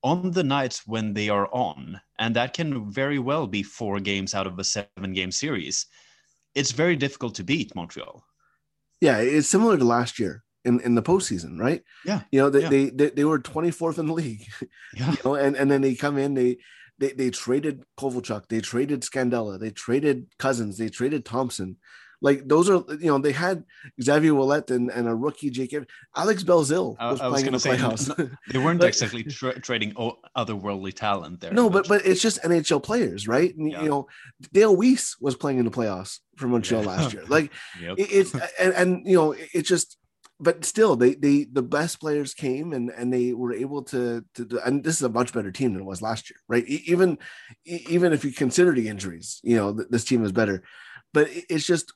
on 0.02 0.30
the 0.30 0.44
nights 0.44 0.86
when 0.86 1.12
they 1.12 1.28
are 1.28 1.48
on, 1.52 2.00
and 2.18 2.36
that 2.36 2.54
can 2.54 2.90
very 2.90 3.18
well 3.18 3.46
be 3.46 3.62
four 3.62 3.98
games 3.98 4.34
out 4.34 4.46
of 4.46 4.58
a 4.58 4.64
seven 4.64 5.12
game 5.12 5.32
series. 5.32 5.86
It's 6.54 6.70
very 6.70 6.96
difficult 6.96 7.34
to 7.36 7.44
beat 7.44 7.74
Montreal. 7.74 8.24
Yeah, 9.00 9.18
it's 9.18 9.48
similar 9.48 9.76
to 9.76 9.84
last 9.84 10.18
year 10.18 10.44
in, 10.64 10.80
in 10.80 10.94
the 10.94 11.02
postseason, 11.02 11.58
right? 11.58 11.82
Yeah. 12.04 12.22
You 12.32 12.40
know, 12.40 12.50
they, 12.50 12.62
yeah. 12.62 12.68
they, 12.68 12.90
they, 12.90 13.10
they 13.10 13.24
were 13.24 13.38
24th 13.38 13.98
in 13.98 14.06
the 14.06 14.12
league. 14.14 14.46
Yeah. 14.94 15.12
You 15.12 15.18
know, 15.24 15.34
and, 15.34 15.54
and 15.56 15.70
then 15.70 15.82
they 15.82 15.94
come 15.94 16.16
in, 16.18 16.34
they 16.34 16.58
they 16.98 17.12
they 17.12 17.30
traded 17.30 17.84
Kovalchuk, 17.98 18.48
they 18.48 18.60
traded 18.60 19.02
Scandella, 19.02 19.60
they 19.60 19.70
traded 19.70 20.26
Cousins, 20.38 20.78
they 20.78 20.88
traded 20.88 21.24
Thompson. 21.24 21.76
Like 22.20 22.48
those 22.48 22.68
are, 22.68 22.82
you 22.98 23.06
know, 23.06 23.18
they 23.18 23.30
had 23.30 23.62
Xavier 24.02 24.32
Ouellet 24.32 24.72
and, 24.72 24.90
and 24.90 25.06
a 25.06 25.14
rookie 25.14 25.50
Jacob 25.50 25.86
Alex 26.16 26.42
Belzile 26.42 26.96
I- 26.98 27.12
was 27.12 27.20
I 27.20 27.28
was 27.28 27.32
playing 27.34 27.46
in 27.46 27.52
the 27.52 27.60
say, 27.60 27.76
playoffs. 27.76 28.18
n- 28.18 28.36
They 28.52 28.58
weren't 28.58 28.80
Like- 28.80 28.88
exactly 28.88 29.22
tra- 29.22 29.60
trading 29.60 29.92
o- 29.96 30.16
otherworldly 30.36 30.94
talent 30.94 31.40
there. 31.40 31.52
No, 31.52 31.70
but 31.70 31.86
but 31.86 32.04
it's 32.04 32.20
just 32.20 32.42
NHL 32.42 32.82
players, 32.82 33.28
right? 33.28 33.54
And, 33.56 33.70
Yeah. 33.70 33.82
You 33.82 33.88
know, 33.90 34.06
Dale 34.52 34.74
Weise 34.76 35.14
was 35.20 35.36
playing 35.36 35.58
in 35.58 35.64
the 35.66 35.70
playoffs 35.70 36.18
for 36.38 36.48
Montreal 36.48 36.82
Yeah. 36.82 36.88
last 36.88 37.12
year. 37.12 37.24
Like 37.28 37.52
Yep. 37.80 37.98
it, 37.98 38.10
it's 38.10 38.34
and, 38.58 38.72
and 38.74 39.06
you 39.06 39.14
know 39.16 39.32
it- 39.32 39.50
it's 39.52 39.68
just 39.68 39.97
but 40.40 40.64
still 40.64 40.96
they 40.96 41.14
they 41.14 41.44
the 41.44 41.62
best 41.62 42.00
players 42.00 42.34
came 42.34 42.72
and 42.72 42.90
and 42.90 43.12
they 43.12 43.32
were 43.32 43.52
able 43.52 43.82
to 43.82 44.24
to 44.34 44.44
do- 44.44 44.60
and 44.64 44.84
this 44.84 44.96
is 44.96 45.02
a 45.02 45.08
much 45.08 45.32
better 45.32 45.50
team 45.50 45.72
than 45.72 45.82
it 45.82 45.86
was 45.86 46.02
last 46.02 46.30
year 46.30 46.38
right? 46.48 46.64
Even 46.66 47.18
even 47.64 48.12
if 48.12 48.24
you 48.24 48.32
consider 48.32 48.72
the 48.72 48.88
injuries 48.88 49.40
you 49.42 49.56
know 49.56 49.72
this 49.72 50.04
team 50.04 50.24
is 50.24 50.32
better. 50.32 50.62
But 51.12 51.28
it's 51.30 51.66
just 51.66 51.92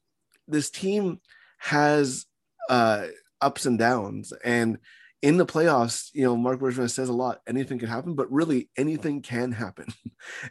this 0.48 0.70
team 0.70 1.20
has 1.58 2.26
uh 2.68 3.06
ups 3.40 3.66
and 3.66 3.78
downs. 3.78 4.32
And 4.44 4.78
in 5.20 5.36
the 5.36 5.46
playoffs 5.46 6.08
you 6.12 6.24
know 6.24 6.36
mark 6.36 6.58
Bergevin 6.58 6.90
says 6.90 7.08
a 7.08 7.12
lot 7.12 7.40
anything 7.46 7.78
can 7.78 7.88
happen 7.88 8.16
but 8.16 8.30
really 8.32 8.70
anything 8.76 9.22
can 9.22 9.52
happen. 9.52 9.86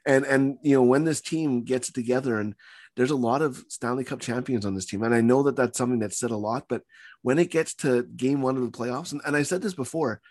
And 0.06 0.26
and 0.26 0.58
you 0.64 0.76
know 0.76 0.84
when 0.84 1.06
this 1.06 1.22
team 1.22 1.64
gets 1.64 1.92
together 1.92 2.40
and 2.40 2.56
there's 2.98 3.12
a 3.12 3.16
lot 3.16 3.42
of 3.42 3.64
Stanley 3.70 4.04
Cup 4.04 4.20
champions 4.20 4.66
on 4.66 4.76
this 4.76 4.86
team. 4.86 5.04
And 5.04 5.16
I 5.16 5.22
know 5.22 5.44
that 5.44 5.56
that's 5.56 5.78
something 5.78 6.00
that's 6.00 6.20
said 6.20 6.32
a 6.32 6.38
lot, 6.38 6.66
but 6.68 6.82
when 7.22 7.40
it 7.40 7.52
gets 7.52 7.74
to 7.76 8.04
game 8.04 8.42
one 8.42 8.58
of 8.58 8.64
the 8.64 8.78
playoffs, 8.78 9.12
and, 9.12 9.22
and 9.26 9.36
I 9.36 9.44
said 9.44 9.62
this 9.62 9.74
before, 9.74 10.22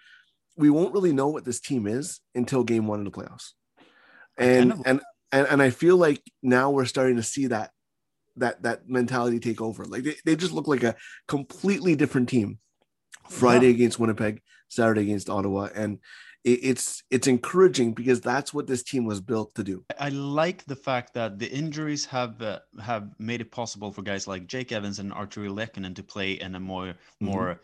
we 0.57 0.71
won't 0.71 0.93
really 0.93 1.13
know 1.13 1.29
what 1.29 1.45
this 1.45 1.61
team 1.61 1.87
is 1.87 2.21
until 2.35 2.65
game 2.65 2.87
one 2.87 2.99
of 2.99 3.05
the 3.05 3.11
playoffs. 3.11 3.53
And, 4.37 4.73
and, 4.85 5.01
and, 5.33 5.47
and 5.47 5.63
I 5.63 5.71
feel 5.71 5.97
like 5.97 6.23
now 6.43 6.71
we're 6.71 6.87
starting 6.87 7.17
to 7.17 7.23
see 7.23 7.49
that, 7.49 7.71
that, 8.37 8.63
that 8.63 8.89
mentality 8.89 9.39
take 9.39 9.61
over. 9.61 9.85
Like 9.85 10.03
they, 10.05 10.17
they 10.25 10.37
just 10.37 10.53
look 10.53 10.67
like 10.67 10.83
a 10.83 10.97
completely 11.29 11.95
different 11.95 12.29
team 12.29 12.59
Friday 13.29 13.69
against 13.69 13.99
Winnipeg, 13.99 14.43
Saturday 14.69 15.03
against 15.03 15.31
Ottawa. 15.31 15.69
And 15.75 15.99
it's, 16.45 17.03
it's 17.11 17.27
encouraging 17.27 17.93
because 17.93 18.21
that's 18.21 18.55
what 18.55 18.67
this 18.67 18.83
team 18.83 19.05
was 19.05 19.21
built 19.21 19.55
to 19.57 19.63
do. 19.63 19.85
I 19.99 20.09
like 20.09 20.65
the 20.65 20.77
fact 20.77 21.13
that 21.15 21.39
the 21.39 21.51
injuries 21.51 22.05
have 22.07 22.41
uh, 22.41 22.61
have 22.83 23.11
made 23.19 23.41
it 23.41 23.51
possible 23.51 23.93
for 23.93 24.03
guys 24.03 24.27
like 24.27 24.47
Jake 24.47 24.73
Evans 24.73 24.99
and 25.01 25.13
Artturi 25.13 25.49
Lehkonen 25.51 25.95
to 25.97 26.03
play 26.03 26.33
in 26.33 26.55
a 26.55 26.61
more 26.61 26.87
Mm-hmm. 26.87 27.27
more 27.27 27.61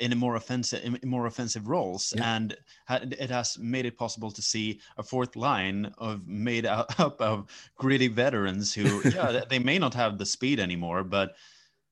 in 0.00 0.12
a 0.12 0.14
more 0.14 0.36
offensive 0.36 0.84
in 0.84 1.10
more 1.10 1.26
offensive 1.26 1.66
roles 1.66 2.12
Yeah. 2.16 2.36
and 2.36 2.56
it 2.88 3.30
has 3.30 3.58
made 3.58 3.84
it 3.84 3.96
possible 3.98 4.30
to 4.30 4.40
see 4.42 4.80
a 4.96 5.02
fourth 5.02 5.34
line 5.34 5.92
of 5.98 6.24
made 6.28 6.66
up 6.66 7.20
of 7.20 7.46
gritty 7.78 8.06
veterans 8.08 8.72
who 8.72 9.02
yeah 9.14 9.32
they- 9.32 9.44
they 9.48 9.58
may 9.58 9.76
not 9.78 9.94
have 9.94 10.16
the 10.18 10.26
speed 10.26 10.60
anymore 10.60 11.02
but 11.02 11.34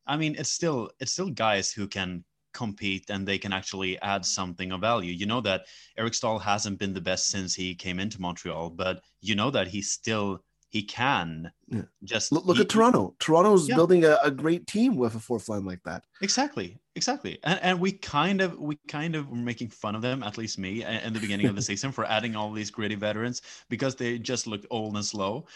I 0.06 0.16
mean 0.16 0.36
it's 0.38 0.52
still 0.52 0.90
it's 1.00 1.10
still 1.12 1.30
guys 1.30 1.72
who 1.72 1.88
can 1.88 2.22
compete 2.56 3.10
and 3.10 3.20
they 3.28 3.38
can 3.44 3.52
actually 3.52 3.92
add 4.12 4.24
something 4.38 4.72
of 4.72 4.80
value. 4.80 5.12
You 5.20 5.26
know 5.26 5.42
that 5.42 5.60
Eric 6.00 6.14
Staal 6.14 6.38
hasn't 6.38 6.78
been 6.78 6.94
the 6.94 7.00
best 7.10 7.24
since 7.34 7.54
he 7.54 7.74
came 7.74 7.98
into 8.04 8.20
Montreal, 8.20 8.70
but 8.70 9.02
you 9.20 9.34
know 9.40 9.50
that 9.56 9.68
he 9.68 9.80
still 9.82 10.28
he 10.76 10.82
can 10.82 11.50
Yeah. 11.68 11.82
just 12.12 12.32
Look, 12.32 12.44
look 12.46 12.56
he- 12.56 12.62
at 12.64 12.68
Toronto. 12.68 13.14
Toronto's 13.26 13.68
Yeah. 13.68 13.76
building 13.78 14.04
a, 14.04 14.14
a 14.22 14.30
great 14.42 14.66
team 14.66 14.96
with 14.96 15.14
a 15.14 15.20
fourth 15.28 15.48
line 15.48 15.64
like 15.64 15.82
that. 15.84 16.02
Exactly, 16.22 16.68
exactly, 17.00 17.38
and 17.44 17.58
and 17.66 17.74
we 17.84 17.90
kind 17.92 18.40
of 18.46 18.58
we 18.68 18.74
kind 18.88 19.14
of 19.18 19.22
were 19.30 19.36
making 19.50 19.70
fun 19.70 19.94
of 19.94 20.02
them, 20.02 20.22
at 20.28 20.36
least 20.38 20.58
me, 20.58 20.72
in 21.06 21.12
the 21.12 21.20
beginning 21.26 21.46
of 21.46 21.56
the 21.56 21.62
season 21.70 21.92
for 21.92 22.04
adding 22.16 22.34
all 22.36 22.50
these 22.52 22.72
gritty 22.76 22.96
veterans 23.08 23.42
because 23.68 23.94
they 23.94 24.18
just 24.18 24.46
looked 24.50 24.66
old 24.70 24.96
and 24.96 25.04
slow. 25.14 25.46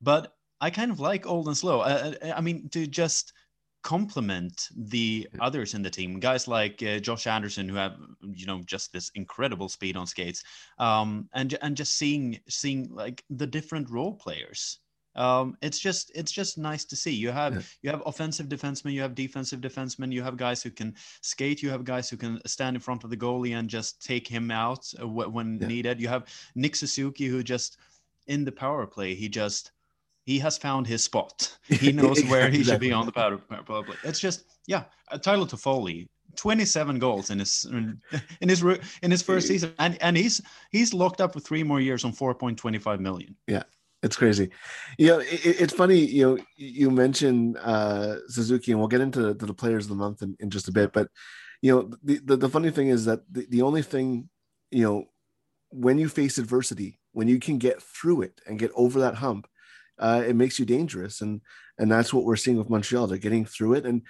But 0.00 0.22
I 0.66 0.68
kind 0.70 0.90
of 0.92 1.00
like 1.00 1.26
old 1.26 1.46
and 1.48 1.56
slow. 1.62 1.76
I, 1.80 1.92
I- 2.26 2.32
I 2.38 2.40
mean, 2.46 2.68
to 2.74 2.86
just 2.86 3.32
complement 3.82 4.68
the 4.76 5.28
others 5.40 5.74
in 5.74 5.82
the 5.82 5.90
team, 5.90 6.20
guys 6.20 6.46
like 6.46 6.82
uh, 6.82 6.98
Josh 6.98 7.26
Anderson 7.26 7.68
who 7.68 7.76
have 7.76 7.96
you 8.22 8.46
know 8.46 8.60
just 8.66 8.92
this 8.92 9.10
incredible 9.14 9.68
speed 9.68 9.96
on 9.96 10.06
skates, 10.06 10.42
um, 10.78 11.28
and 11.34 11.56
and 11.62 11.76
just 11.76 11.96
seeing 11.96 12.38
seeing 12.48 12.88
like 12.94 13.24
the 13.30 13.46
different 13.46 13.90
role 13.90 14.14
players. 14.14 14.80
Um, 15.16 15.56
it's 15.60 15.80
just 15.80 16.12
it's 16.14 16.30
just 16.30 16.56
nice 16.56 16.84
to 16.84 16.96
see. 16.96 17.10
You 17.12 17.30
have 17.32 17.54
Yeah. 17.54 17.62
you 17.82 17.90
have 17.90 18.02
offensive 18.06 18.48
defensemen, 18.48 18.92
you 18.92 19.00
have 19.02 19.14
defensive 19.14 19.60
defensemen, 19.60 20.12
you 20.12 20.22
have 20.22 20.36
guys 20.36 20.62
who 20.62 20.70
can 20.70 20.94
skate, 21.22 21.62
you 21.62 21.70
have 21.70 21.84
guys 21.84 22.08
who 22.08 22.16
can 22.16 22.40
stand 22.46 22.76
in 22.76 22.80
front 22.80 23.02
of 23.02 23.10
the 23.10 23.16
goalie 23.16 23.58
and 23.58 23.68
just 23.68 24.04
take 24.04 24.28
him 24.28 24.50
out 24.50 24.86
uh, 25.00 25.08
when 25.08 25.58
Yeah. 25.60 25.66
needed. 25.66 26.00
You 26.00 26.08
have 26.08 26.28
Nick 26.54 26.76
Suzuki 26.76 27.26
who 27.26 27.42
just 27.42 27.78
in 28.28 28.44
the 28.44 28.52
power 28.52 28.86
play, 28.86 29.14
he 29.14 29.28
just 29.28 29.72
he 30.24 30.38
has 30.38 30.58
found 30.58 30.86
his 30.86 31.02
spot. 31.04 31.56
He 31.68 31.92
knows 31.92 32.22
where 32.24 32.50
he 32.50 32.62
should 32.64 32.80
be 32.80 32.92
on 32.92 33.06
the 33.06 33.12
power, 33.12 33.36
power 33.38 33.82
play. 33.84 33.96
It's 34.04 34.20
just 34.20 34.44
yeah, 34.66 34.84
uh, 35.10 35.18
Tyler 35.18 35.46
Toffoli. 35.46 36.08
27 36.36 37.00
goals 37.00 37.30
in 37.30 37.40
his 37.40 37.64
in 37.64 38.48
his 38.48 38.62
in 39.02 39.10
his 39.10 39.20
first 39.20 39.48
season 39.48 39.74
and 39.80 40.00
and 40.00 40.16
he's 40.16 40.40
he's 40.70 40.94
locked 40.94 41.20
up 41.20 41.32
for 41.32 41.40
three 41.40 41.64
more 41.64 41.80
years 41.80 42.04
on 42.04 42.12
4.25 42.12 43.00
million 43.00 43.34
Yeah. 43.48 43.64
It's 44.04 44.16
crazy. 44.16 44.48
You 44.96 45.06
know, 45.08 45.18
it, 45.18 45.44
it- 45.44 45.60
it's 45.60 45.74
funny. 45.74 45.98
You 45.98 46.22
know, 46.36 46.38
you 46.56 46.90
mentioned 46.90 47.58
uh, 47.60 48.16
Suzuki, 48.28 48.70
and 48.70 48.78
we'll 48.80 48.88
get 48.88 49.00
into 49.02 49.34
to 49.34 49.44
the 49.46 49.52
players 49.52 49.84
of 49.86 49.90
the 49.90 49.96
month 49.96 50.22
in, 50.22 50.36
in 50.40 50.48
just 50.50 50.68
a 50.68 50.72
bit. 50.72 50.92
But 50.92 51.08
you 51.62 51.72
know, 51.74 51.90
the, 52.02 52.18
the 52.24 52.36
the 52.36 52.48
funny 52.48 52.70
thing 52.70 52.88
is 52.88 53.04
that 53.06 53.20
the, 53.30 53.46
the 53.50 53.60
only 53.62 53.82
thing, 53.82 54.30
you 54.70 54.84
know, 54.84 55.04
when 55.70 55.98
you 55.98 56.08
face 56.08 56.38
adversity, 56.38 56.98
when 57.12 57.28
you 57.28 57.38
can 57.38 57.58
get 57.58 57.82
through 57.82 58.22
it 58.22 58.40
and 58.46 58.58
get 58.58 58.70
over 58.74 59.00
that 59.00 59.16
hump, 59.16 59.46
uh, 60.00 60.22
it 60.26 60.34
makes 60.34 60.58
you 60.58 60.64
dangerous, 60.64 61.20
and 61.20 61.40
and 61.78 61.90
that's 61.92 62.12
what 62.12 62.24
we're 62.24 62.36
seeing 62.36 62.56
with 62.56 62.70
Montreal. 62.70 63.06
They're 63.06 63.18
getting 63.18 63.44
through 63.44 63.74
it, 63.74 63.86
and 63.86 64.02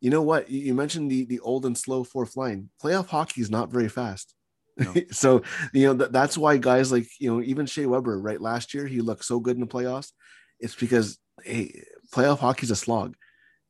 you 0.00 0.10
know 0.10 0.22
what? 0.22 0.48
You, 0.48 0.74
mentioned 0.74 1.10
the 1.10 1.24
the 1.24 1.40
old 1.40 1.66
and 1.66 1.76
slow 1.76 2.04
fourth 2.04 2.36
line. 2.36 2.68
Playoff 2.82 3.08
hockey 3.08 3.40
is 3.40 3.50
not 3.50 3.70
very 3.70 3.88
fast. 3.88 4.34
No. 4.76 4.94
so 5.10 5.42
you 5.72 5.86
know 5.86 5.94
that, 5.94 6.12
that's 6.12 6.38
why 6.38 6.58
guys 6.58 6.92
like 6.92 7.08
you 7.18 7.34
know 7.34 7.42
even 7.42 7.66
Shea 7.66 7.86
Weber 7.86 8.20
right 8.20 8.40
last 8.40 8.74
year 8.74 8.86
he 8.86 9.00
looked 9.00 9.24
so 9.24 9.40
good 9.40 9.56
in 9.56 9.60
the 9.60 9.66
playoffs. 9.66 10.12
It's 10.60 10.76
because 10.76 11.18
hey, 11.42 11.82
playoff 12.14 12.38
hockey's 12.38 12.70
a 12.70 12.76
slog, 12.76 13.16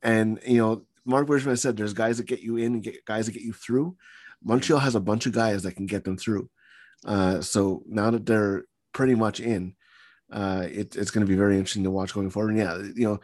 and 0.03 0.41
you 0.47 0.59
know 0.59 0.83
Mark 1.07 1.27
Bergevin 1.27 1.59
said 1.59 1.77
there's 1.77 1.95
guys 1.95 2.19
that 2.19 2.27
get 2.27 2.41
you 2.41 2.57
in 2.57 2.75
and 2.75 2.83
get 2.83 3.05
guys 3.05 3.27
that 3.27 3.33
get 3.33 3.43
you 3.43 3.53
through. 3.53 3.97
Montreal 4.45 4.81
has 4.81 4.95
a 4.95 5.01
bunch 5.01 5.27
of 5.27 5.33
guys 5.33 5.63
that 5.63 5.77
can 5.77 5.87
get 5.87 6.05
them 6.05 6.17
through. 6.17 6.51
Uh, 7.07 7.41
so 7.41 7.83
now 7.87 8.11
that 8.11 8.27
they're 8.27 8.65
pretty 8.93 9.15
much 9.15 9.41
in, 9.41 9.75
uh, 10.33 10.67
it, 10.71 10.97
it's 10.97 11.11
going 11.11 11.27
to 11.27 11.31
be 11.31 11.37
very 11.37 11.57
interesting 11.57 11.85
to 11.85 11.91
watch 11.91 12.15
going 12.15 12.31
forward. 12.31 12.51
And 12.51 12.59
yeah, 12.59 12.77
you 12.95 13.09
know, 13.09 13.21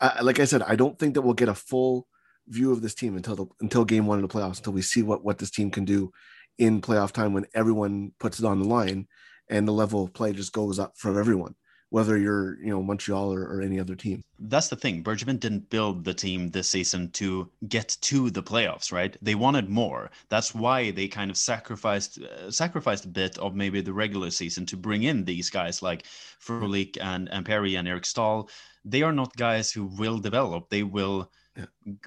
I, 0.00 0.22
like 0.22 0.40
I 0.40 0.44
said, 0.44 0.62
I 0.62 0.76
don't 0.76 0.98
think 0.98 1.14
that 1.14 1.22
we'll 1.22 1.34
get 1.34 1.48
a 1.48 1.54
full 1.54 2.06
view 2.48 2.72
of 2.72 2.82
this 2.82 2.94
team 2.94 3.16
until 3.16 3.36
the 3.36 3.46
until 3.60 3.84
game 3.84 4.06
one 4.06 4.22
of 4.22 4.28
the 4.28 4.32
playoffs, 4.32 4.58
until 4.58 4.72
we 4.72 4.82
see 4.82 5.02
what 5.02 5.24
what 5.24 5.38
this 5.38 5.50
team 5.50 5.70
can 5.70 5.84
do 5.84 6.12
in 6.58 6.80
playoff 6.80 7.12
time 7.12 7.32
when 7.32 7.46
everyone 7.54 8.12
puts 8.18 8.38
it 8.38 8.44
on 8.44 8.60
the 8.60 8.68
line 8.68 9.06
and 9.48 9.66
the 9.66 9.72
level 9.72 10.02
of 10.02 10.12
play 10.12 10.32
just 10.32 10.52
goes 10.52 10.78
up 10.78 10.94
for 10.96 11.18
everyone, 11.18 11.54
whether 11.90 12.18
you're 12.18 12.58
you 12.60 12.70
know 12.70 12.82
Montreal 12.82 13.32
or, 13.32 13.42
or 13.44 13.60
any 13.62 13.78
other 13.78 13.94
team. 13.94 14.22
that's 14.38 14.68
the 14.68 14.76
thing. 14.76 15.02
Bergevin 15.02 15.40
didn't 15.40 15.70
build 15.70 16.04
the 16.04 16.14
team 16.14 16.48
this 16.48 16.68
season 16.68 17.10
to 17.12 17.50
get 17.68 17.96
to 18.02 18.30
the 18.30 18.42
playoffs, 18.42 18.92
right? 18.92 19.16
They 19.22 19.34
wanted 19.34 19.68
more. 19.68 20.10
That's 20.28 20.54
why 20.54 20.90
they 20.90 21.08
kind 21.08 21.30
of 21.30 21.36
sacrificed 21.36 22.20
uh, 22.22 22.50
sacrificed 22.50 23.04
a 23.04 23.08
bit 23.08 23.38
of 23.38 23.54
maybe 23.54 23.80
the 23.80 23.92
regular 23.92 24.30
season 24.30 24.66
to 24.66 24.76
bring 24.76 25.04
in 25.04 25.24
these 25.24 25.50
guys 25.50 25.82
like 25.82 26.04
Frolik 26.40 26.98
and 27.00 27.28
and 27.30 27.46
Perry 27.46 27.76
and 27.76 27.88
Eric 27.88 28.06
Staal. 28.06 28.48
They 28.84 29.02
are 29.02 29.12
not 29.12 29.36
guys 29.36 29.70
who 29.72 29.86
will 29.86 30.18
develop. 30.18 30.68
They 30.70 30.82
will 30.82 31.30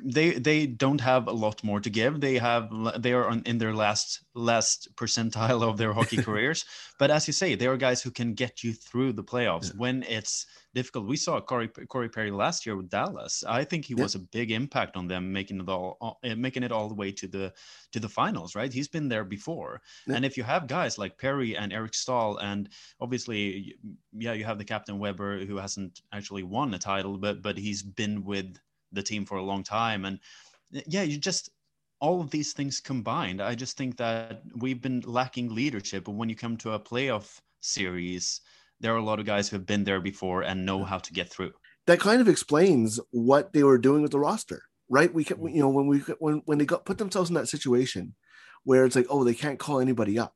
they 0.03 0.31
they 0.33 0.65
don't 0.67 1.01
have 1.01 1.27
a 1.27 1.31
lot 1.31 1.63
more 1.63 1.79
to 1.79 1.89
give. 1.89 2.19
They 2.21 2.37
have 2.37 2.69
they 3.01 3.13
are 3.13 3.27
on, 3.27 3.41
in 3.45 3.57
their 3.57 3.73
last 3.73 4.23
last 4.35 4.89
percentile 4.95 5.63
of 5.63 5.77
their 5.77 5.93
hockey 5.93 6.17
careers. 6.27 6.65
But 6.97 7.11
as 7.11 7.27
you 7.27 7.33
say, 7.33 7.55
they 7.55 7.67
are 7.67 7.77
guys 7.77 8.01
who 8.01 8.11
can 8.11 8.33
get 8.33 8.63
you 8.63 8.73
through 8.73 9.13
the 9.13 9.23
playoffs 9.23 9.67
Yeah. 9.71 9.77
when 9.77 10.03
it's 10.03 10.45
difficult. 10.75 11.07
We 11.07 11.17
saw 11.17 11.39
Corey 11.41 11.67
Corey 11.67 12.09
Perry 12.09 12.29
last 12.31 12.65
year 12.65 12.75
with 12.75 12.89
Dallas. 12.89 13.43
I 13.47 13.63
think 13.63 13.85
he 13.85 13.95
Yeah. 13.95 14.03
was 14.03 14.15
a 14.15 14.19
big 14.19 14.51
impact 14.51 14.95
on 14.97 15.07
them, 15.07 15.31
making 15.33 15.61
it 15.61 15.69
all 15.69 15.97
uh, 16.01 16.35
making 16.35 16.63
it 16.63 16.71
all 16.71 16.87
the 16.89 16.95
way 16.95 17.11
to 17.13 17.27
the 17.27 17.53
to 17.93 17.99
the 17.99 18.09
finals. 18.09 18.55
Right, 18.55 18.71
he's 18.71 18.87
been 18.89 19.09
there 19.09 19.23
before. 19.25 19.81
Yeah. 20.07 20.15
And 20.15 20.25
if 20.25 20.37
you 20.37 20.43
have 20.43 20.67
guys 20.67 20.97
like 20.97 21.17
Perry 21.17 21.55
and 21.57 21.73
Eric 21.73 21.93
Staal, 21.93 22.37
and 22.37 22.69
obviously, 22.99 23.75
yeah, 24.13 24.33
you 24.33 24.43
have 24.45 24.57
the 24.57 24.65
captain 24.65 24.99
Weber 24.99 25.45
who 25.45 25.57
hasn't 25.57 26.01
actually 26.13 26.43
won 26.43 26.73
a 26.73 26.79
title, 26.79 27.17
but 27.17 27.41
but 27.41 27.57
he's 27.57 27.81
been 27.81 28.23
with 28.23 28.59
the 28.91 29.03
team 29.03 29.25
for 29.25 29.37
a 29.37 29.43
long 29.43 29.63
time, 29.63 30.05
and 30.05 30.19
yeah, 30.71 31.03
you 31.03 31.17
just 31.17 31.49
all 32.01 32.21
of 32.21 32.31
these 32.31 32.53
things 32.53 32.79
combined. 32.79 33.41
I 33.41 33.55
just 33.55 33.77
think 33.77 33.97
that 33.97 34.41
we've 34.55 34.81
been 34.81 35.01
lacking 35.05 35.53
leadership. 35.53 36.05
But 36.05 36.13
when 36.13 36.29
you 36.29 36.35
come 36.35 36.55
to 36.57 36.71
a 36.71 36.79
playoff 36.79 37.39
series, 37.59 38.41
there 38.79 38.93
are 38.93 38.97
a 38.97 39.03
lot 39.03 39.19
of 39.19 39.25
guys 39.25 39.49
who 39.49 39.57
have 39.57 39.65
been 39.65 39.83
there 39.83 39.99
before 39.99 40.43
and 40.43 40.65
know 40.65 40.83
how 40.83 40.99
to 40.99 41.13
get 41.13 41.29
through. 41.29 41.51
that 41.87 41.99
kind 41.99 42.21
of 42.21 42.27
explains 42.27 42.99
what 43.11 43.51
they 43.53 43.63
were 43.63 43.77
doing 43.77 44.01
with 44.01 44.11
the 44.11 44.19
roster, 44.19 44.61
right? 44.89 45.13
We 45.13 45.23
can, 45.23 45.41
you 45.49 45.61
know, 45.61 45.69
when 45.69 45.87
we 45.87 45.99
when 46.19 46.41
when 46.45 46.57
they 46.57 46.65
got 46.65 46.85
put 46.85 46.97
themselves 46.97 47.29
in 47.29 47.35
that 47.35 47.49
situation 47.49 48.15
where 48.63 48.85
it's 48.85 48.95
like, 48.95 49.07
oh, 49.09 49.23
they 49.23 49.33
can't 49.33 49.59
call 49.59 49.79
anybody 49.79 50.19
up, 50.19 50.35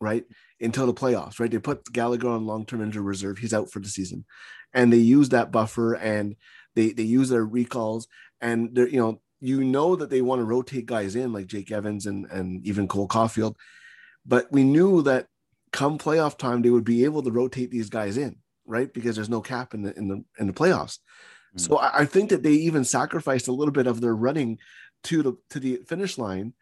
right, 0.00 0.24
until 0.60 0.86
the 0.86 0.94
playoffs, 0.94 1.38
right? 1.38 1.50
They 1.50 1.58
put 1.58 1.92
Gallagher 1.92 2.28
on 2.28 2.46
long 2.46 2.66
term 2.66 2.82
injury 2.82 3.02
reserve; 3.02 3.38
he's 3.38 3.54
out 3.54 3.70
for 3.70 3.80
the 3.80 3.88
season, 3.88 4.24
and 4.72 4.92
they 4.92 4.98
use 4.98 5.28
that 5.30 5.52
buffer 5.52 5.94
and 5.94 6.36
they 6.74 6.92
they 6.92 7.02
use 7.02 7.28
their 7.28 7.44
recalls, 7.44 8.08
and 8.40 8.74
they're 8.74 8.88
you 8.88 9.00
know 9.00 9.20
you 9.40 9.62
know 9.64 9.96
that 9.96 10.10
they 10.10 10.22
want 10.22 10.40
to 10.40 10.44
rotate 10.44 10.86
guys 10.86 11.16
in 11.16 11.32
like 11.32 11.46
Jake 11.46 11.70
Evans 11.70 12.06
and 12.06 12.26
and 12.26 12.64
even 12.66 12.88
Cole 12.88 13.08
Caufield, 13.08 13.56
but 14.26 14.50
we 14.50 14.64
knew 14.64 15.02
that 15.02 15.28
come 15.72 15.98
playoff 15.98 16.38
time 16.38 16.62
they 16.62 16.70
would 16.70 16.84
be 16.84 17.04
able 17.04 17.22
to 17.22 17.30
rotate 17.32 17.70
these 17.70 17.90
guys 17.90 18.16
in 18.16 18.36
right? 18.66 18.92
Because 18.92 19.16
there's 19.16 19.28
no 19.28 19.40
cap 19.40 19.74
in 19.74 19.82
the 19.82 19.96
in 19.96 20.08
the 20.08 20.24
in 20.38 20.46
the 20.46 20.52
playoffs. 20.52 20.98
Mm. 21.56 21.60
So 21.60 21.76
I, 21.76 22.00
I 22.00 22.04
think 22.04 22.30
that 22.30 22.42
they 22.42 22.52
even 22.52 22.84
sacrificed 22.84 23.48
a 23.48 23.52
little 23.52 23.72
bit 23.72 23.86
of 23.86 24.00
their 24.00 24.14
running 24.14 24.58
to 25.04 25.22
the 25.22 25.34
to 25.50 25.60
the 25.60 25.76
finish 25.86 26.18
line 26.18 26.54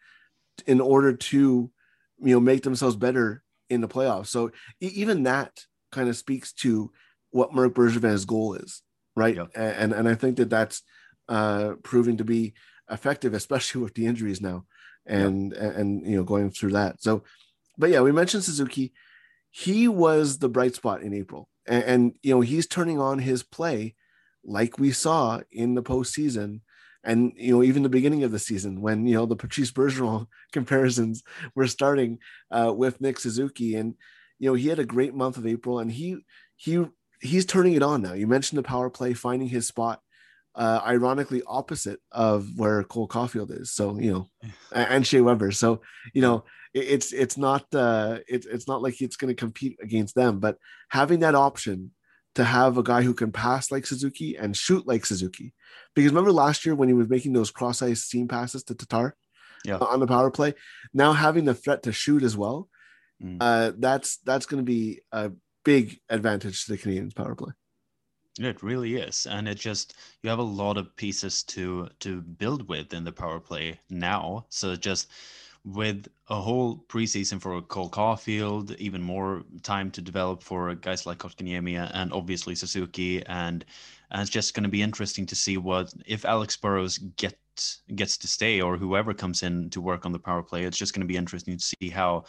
in 0.65 0.81
order 0.81 1.13
to 1.13 1.71
you 2.19 2.33
know 2.33 2.39
make 2.39 2.63
themselves 2.63 2.95
better 2.95 3.43
in 3.69 3.81
the 3.81 3.87
playoffs. 3.87 4.27
So 4.27 4.51
even 4.79 5.23
that 5.23 5.65
kind 5.91 6.09
of 6.09 6.17
speaks 6.17 6.51
to 6.53 6.91
what 7.31 7.53
Mark 7.53 7.73
Bergevin's 7.73 8.25
goal 8.25 8.55
is, 8.55 8.81
right? 9.15 9.35
Yep. 9.35 9.51
And 9.55 9.93
and 9.93 10.07
I 10.07 10.15
think 10.15 10.37
that 10.37 10.49
that's 10.49 10.81
uh, 11.29 11.73
proving 11.83 12.17
to 12.17 12.23
be 12.23 12.53
effective, 12.89 13.33
especially 13.33 13.81
with 13.81 13.93
the 13.95 14.05
injuries 14.05 14.41
now, 14.41 14.65
and 15.05 15.53
and, 15.53 15.75
and 15.75 16.07
you 16.07 16.17
know 16.17 16.23
going 16.23 16.51
through 16.51 16.71
that. 16.71 17.01
So, 17.01 17.23
but 17.77 17.89
yeah, 17.89 18.01
we 18.01 18.11
mentioned 18.11 18.43
Suzuki. 18.43 18.93
He 19.51 19.87
was 19.87 20.39
the 20.39 20.49
bright 20.49 20.75
spot 20.75 21.03
in 21.03 21.13
April, 21.13 21.47
and, 21.67 21.83
and 21.83 22.15
you 22.21 22.33
know 22.33 22.41
he's 22.41 22.67
turning 22.67 22.99
on 22.99 23.19
his 23.19 23.43
play 23.43 23.95
like 24.43 24.77
we 24.77 24.91
saw 24.91 25.41
in 25.51 25.75
the 25.75 25.83
postseason. 25.83 26.61
And 27.05 27.33
you 27.35 27.53
know, 27.53 27.63
even 27.63 27.83
the 27.83 27.89
beginning 27.89 28.23
of 28.23 28.31
the 28.31 28.39
season, 28.39 28.81
when 28.81 29.05
you 29.05 29.15
know 29.15 29.25
the 29.25 29.35
Patrice 29.35 29.71
Bergeron 29.71 30.27
comparisons 30.53 31.21
were 31.53 31.67
starting 31.67 32.19
uh, 32.49 32.73
with 32.75 33.01
Nick 33.01 33.19
Suzuki, 33.19 33.75
and 33.75 33.95
you 34.39 34.49
know 34.49 34.55
he 34.55 34.69
had 34.69 34.79
a 34.79 34.85
great 34.85 35.13
month 35.13 35.35
of 35.35 35.45
April, 35.45 35.79
and 35.79 35.91
he 35.91 36.19
he 36.55 36.85
he's 37.23 37.45
turning 37.45 37.73
it 37.73 37.83
on 37.83 38.01
now. 38.01 38.13
You 38.13 38.27
mentioned 38.27 38.57
the 38.59 38.63
power 38.63 38.89
play, 38.89 39.13
finding 39.13 39.47
his 39.49 39.67
spot, 39.67 40.01
uh, 40.55 40.81
ironically 40.85 41.41
opposite 41.47 41.99
of 42.11 42.47
where 42.55 42.83
Cole 42.83 43.07
Caufield 43.07 43.59
is. 43.59 43.71
So 43.71 43.97
you 43.99 44.11
know, 44.13 44.27
and 44.71 45.05
Shea 45.07 45.21
Weber. 45.21 45.51
So 45.51 45.81
you 46.13 46.21
know, 46.21 46.43
it, 46.73 46.85
it's 46.85 47.13
it's 47.13 47.37
not 47.37 47.65
uh, 47.73 48.19
it's 48.27 48.45
it's 48.45 48.67
not 48.67 48.81
like 48.81 49.01
it's 49.01 49.15
going 49.15 49.29
to 49.33 49.39
compete 49.39 49.77
against 49.81 50.15
them, 50.15 50.39
but 50.39 50.57
having 50.89 51.21
that 51.21 51.35
option 51.35 51.91
to 52.35 52.43
have 52.43 52.77
a 52.79 52.83
guy 52.83 53.03
who 53.03 53.13
can 53.13 53.31
pass 53.31 53.71
like 53.71 53.85
Suzuki 53.85 54.35
and 54.37 54.57
shoot 54.57 54.87
like 54.87 55.05
Suzuki. 55.05 55.53
Because 55.95 56.11
remember 56.11 56.31
last 56.31 56.65
year 56.65 56.73
when 56.75 56.87
he 56.89 56.93
was 56.95 57.07
making 57.07 57.33
those 57.33 57.51
cross 57.51 57.81
ice 57.83 58.03
seam 58.05 58.27
passes 58.27 58.63
to 58.63 58.73
Tatar 58.75 59.15
Yeah. 59.63 59.77
on 59.77 59.99
the 59.99 60.07
power 60.07 60.31
play, 60.31 60.55
now 60.95 61.13
having 61.13 61.45
the 61.45 61.53
threat 61.53 61.83
to 61.83 61.91
shoot 61.91 62.23
as 62.23 62.35
well, 62.35 62.69
Mm. 63.23 63.37
uh, 63.39 63.71
that's 63.77 64.17
that's 64.25 64.47
going 64.47 64.57
to 64.61 64.65
be 64.65 65.01
a 65.11 65.31
big 65.63 65.99
advantage 66.09 66.65
to 66.65 66.71
the 66.71 66.77
Canadiens 66.77 67.15
power 67.15 67.35
play. 67.35 67.51
It 68.39 68.63
really 68.63 68.95
is, 68.95 69.27
and 69.27 69.47
it 69.47 69.59
just 69.59 69.95
you 70.23 70.29
have 70.29 70.39
a 70.39 70.43
lot 70.43 70.77
of 70.77 70.95
pieces 70.95 71.43
to 71.43 71.89
to 71.99 72.21
build 72.21 72.67
with 72.67 72.93
in 72.93 73.03
the 73.03 73.11
power 73.11 73.39
play 73.39 73.79
now. 73.89 74.45
So 74.49 74.75
just 74.75 75.11
with 75.65 76.07
a 76.27 76.35
whole 76.35 76.83
preseason 76.89 77.41
for 77.41 77.61
Cole 77.61 77.89
Caufield, 77.89 78.75
even 78.77 79.01
more 79.01 79.43
time 79.61 79.91
to 79.91 80.01
develop 80.01 80.43
for 80.43 80.73
guys 80.75 81.05
like 81.05 81.19
Kotkaniemi 81.19 81.89
and 81.93 82.11
obviously 82.11 82.53
Suzuki, 82.55 83.25
and, 83.27 83.63
and 84.11 84.21
it's 84.21 84.29
just 84.29 84.53
going 84.53 84.63
to 84.63 84.69
be 84.69 84.81
interesting 84.81 85.25
to 85.27 85.35
see 85.35 85.57
what 85.57 85.93
if 86.05 86.25
Alex 86.25 86.57
Burrows 86.57 86.97
get 86.97 87.37
gets 87.95 88.17
to 88.17 88.27
stay 88.27 88.61
or 88.61 88.77
whoever 88.77 89.13
comes 89.13 89.43
in 89.43 89.69
to 89.69 89.79
work 89.79 90.05
on 90.05 90.11
the 90.11 90.19
power 90.19 90.41
play. 90.41 90.63
It's 90.63 90.77
just 90.77 90.93
going 90.93 91.01
to 91.01 91.07
be 91.07 91.17
interesting 91.17 91.55
to 91.55 91.63
see 91.63 91.89
how 91.89 92.25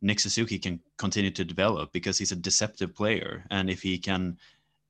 Nick 0.00 0.20
Suzuki 0.20 0.58
can 0.58 0.80
continue 0.96 1.30
to 1.32 1.44
develop 1.44 1.92
because 1.92 2.18
he's 2.18 2.32
a 2.32 2.36
deceptive 2.36 2.94
player, 2.94 3.44
and 3.50 3.68
if 3.68 3.82
he 3.82 3.98
can 3.98 4.38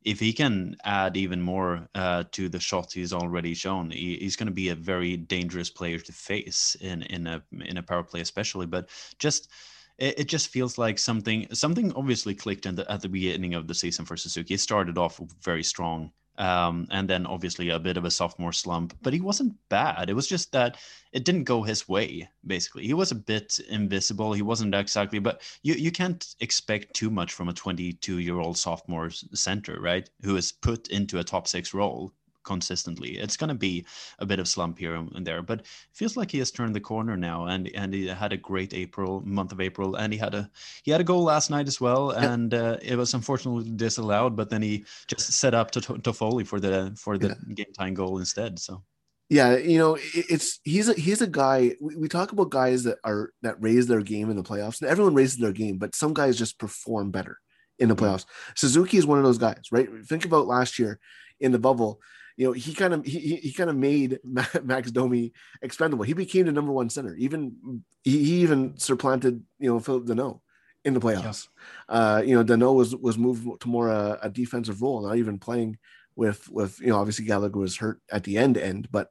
if 0.04 0.20
he 0.20 0.32
can 0.32 0.76
add 0.84 1.16
even 1.16 1.40
more 1.40 1.88
uh, 1.94 2.24
to 2.32 2.48
the 2.48 2.60
shots 2.60 2.94
he's 2.94 3.12
already 3.12 3.52
shown, 3.52 3.90
he, 3.90 4.16
he's 4.16 4.36
going 4.36 4.46
to 4.46 4.52
be 4.52 4.68
a 4.68 4.74
very 4.74 5.16
dangerous 5.16 5.70
player 5.70 5.98
to 5.98 6.12
face 6.12 6.76
in 6.80 7.02
in 7.02 7.26
a 7.26 7.42
in 7.64 7.78
a 7.78 7.82
power 7.82 8.02
play, 8.02 8.20
especially. 8.20 8.66
But 8.66 8.88
just 9.18 9.50
it, 9.98 10.20
it 10.20 10.28
just 10.28 10.48
feels 10.48 10.78
like 10.78 10.98
something 10.98 11.46
something 11.52 11.92
obviously 11.94 12.34
clicked 12.34 12.66
in 12.66 12.76
the, 12.76 12.90
at 12.90 13.02
the 13.02 13.08
beginning 13.08 13.54
of 13.54 13.66
the 13.66 13.74
season 13.74 14.04
for 14.04 14.16
Suzuki. 14.16 14.54
It 14.54 14.60
started 14.60 14.98
off 14.98 15.20
very 15.42 15.64
strong. 15.64 16.12
Um, 16.38 16.86
and 16.90 17.10
then 17.10 17.26
obviously 17.26 17.70
a 17.70 17.80
bit 17.80 17.96
of 17.96 18.04
a 18.04 18.10
sophomore 18.10 18.52
slump, 18.52 18.96
but 19.02 19.12
he 19.12 19.20
wasn't 19.20 19.56
bad. 19.68 20.08
It 20.08 20.14
was 20.14 20.28
just 20.28 20.52
that 20.52 20.76
it 21.12 21.24
didn't 21.24 21.44
go 21.44 21.64
his 21.64 21.88
way. 21.88 22.28
Basically, 22.46 22.86
he 22.86 22.94
was 22.94 23.10
a 23.10 23.16
bit 23.16 23.58
invisible. 23.68 24.32
He 24.32 24.42
wasn't 24.42 24.74
exactly, 24.74 25.18
but 25.18 25.42
you 25.64 25.74
you 25.74 25.90
can't 25.90 26.24
expect 26.40 26.94
too 26.94 27.10
much 27.10 27.32
from 27.32 27.48
a 27.48 27.52
22 27.52 28.18
year 28.18 28.38
old 28.38 28.56
sophomore 28.56 29.10
center, 29.10 29.80
right? 29.80 30.08
Who 30.22 30.36
is 30.36 30.52
put 30.52 30.88
into 30.88 31.18
a 31.18 31.24
top 31.24 31.48
six 31.48 31.74
role 31.74 32.14
consistently. 32.52 33.10
It's 33.24 33.36
going 33.40 33.52
to 33.56 33.60
be 33.68 33.84
a 34.18 34.26
bit 34.30 34.40
of 34.40 34.48
slump 34.48 34.78
here 34.78 34.94
and 34.96 35.26
there, 35.26 35.42
but 35.50 35.58
it 35.60 35.66
feels 36.00 36.16
like 36.16 36.30
he 36.32 36.38
has 36.42 36.50
turned 36.50 36.74
the 36.74 36.80
corner 36.92 37.16
now, 37.16 37.38
and 37.52 37.62
and 37.80 37.94
he 37.94 38.08
had 38.22 38.32
a 38.32 38.36
great 38.50 38.72
April 38.84 39.22
month 39.38 39.52
of 39.52 39.60
April, 39.60 39.96
and 40.00 40.12
he 40.14 40.18
had 40.18 40.34
a 40.34 40.50
he 40.84 40.90
had 40.94 41.00
a 41.00 41.10
goal 41.12 41.24
last 41.32 41.50
night 41.50 41.68
as 41.68 41.78
well, 41.80 42.04
Yeah. 42.12 42.32
and 42.32 42.50
uh, 42.54 42.76
it 42.92 42.96
was 42.96 43.14
unfortunately 43.14 43.70
disallowed, 43.76 44.32
but 44.36 44.48
then 44.50 44.62
he 44.62 44.84
just 45.12 45.32
set 45.42 45.54
up 45.54 45.70
to 45.72 45.80
Toffoli 45.80 46.44
for 46.46 46.58
the 46.60 46.92
for 47.04 47.18
the 47.18 47.28
game 47.54 47.72
time 47.78 47.94
goal 47.94 48.18
instead. 48.18 48.58
So. 48.58 48.82
Yeah, 49.30 49.56
you 49.72 49.78
know, 49.78 49.98
it's 50.14 50.58
he's 50.64 50.88
a 50.88 50.94
he's 50.94 51.20
a 51.20 51.26
guy. 51.26 51.76
We, 51.84 51.96
we 52.02 52.08
talk 52.08 52.32
about 52.32 52.48
guys 52.62 52.80
that 52.88 52.96
are 53.04 53.28
that 53.44 53.60
raise 53.60 53.86
their 53.86 54.00
game 54.00 54.30
in 54.32 54.36
the 54.40 54.48
playoffs, 54.50 54.80
and 54.80 54.88
everyone 54.90 55.14
raises 55.20 55.36
their 55.38 55.52
game, 55.52 55.76
but 55.76 55.94
some 55.94 56.14
guys 56.14 56.38
just 56.38 56.58
perform 56.58 57.10
better 57.10 57.36
in 57.78 57.88
the 57.90 57.94
Mhm. 57.94 58.00
playoffs. 58.02 58.26
Suzuki 58.56 58.96
is 58.96 59.04
one 59.06 59.18
of 59.20 59.24
those 59.28 59.36
guys, 59.46 59.64
right? 59.70 59.88
Think 60.08 60.24
about 60.24 60.46
last 60.56 60.78
year 60.78 60.98
in 61.40 61.52
the 61.52 61.58
bubble. 61.58 62.00
You 62.38 62.46
know, 62.46 62.52
he 62.52 62.72
kind 62.72 62.94
of 62.94 63.04
he, 63.04 63.36
he- 63.36 63.52
kind 63.52 63.68
of 63.68 63.74
made 63.76 64.20
Max 64.62 64.92
Domi 64.92 65.32
expendable. 65.60 66.04
He 66.04 66.12
became 66.14 66.46
the 66.46 66.52
number 66.52 66.70
one 66.72 66.88
center. 66.88 67.14
Even 67.16 67.82
he, 68.04 68.24
he 68.24 68.34
even 68.42 68.78
supplanted 68.78 69.42
you 69.58 69.68
know 69.68 69.80
Philip 69.80 70.06
Danault 70.06 70.40
in 70.84 70.94
the 70.94 71.00
playoffs. 71.00 71.48
Uh, 71.88 72.22
you 72.24 72.36
know, 72.36 72.44
Danault 72.44 72.76
was 72.76 72.94
was 72.94 73.18
moved 73.18 73.60
to 73.60 73.68
more 73.68 73.90
a, 73.90 74.18
a 74.22 74.30
defensive 74.30 74.80
role, 74.80 75.02
not 75.02 75.16
even 75.16 75.40
playing 75.40 75.78
with 76.14 76.48
with 76.48 76.80
you 76.80 76.88
know 76.88 76.96
obviously 76.98 77.24
Gallagher 77.24 77.58
was 77.58 77.76
hurt 77.76 78.00
at 78.10 78.22
the 78.22 78.38
end 78.38 78.56
end, 78.56 78.88
but 78.90 79.08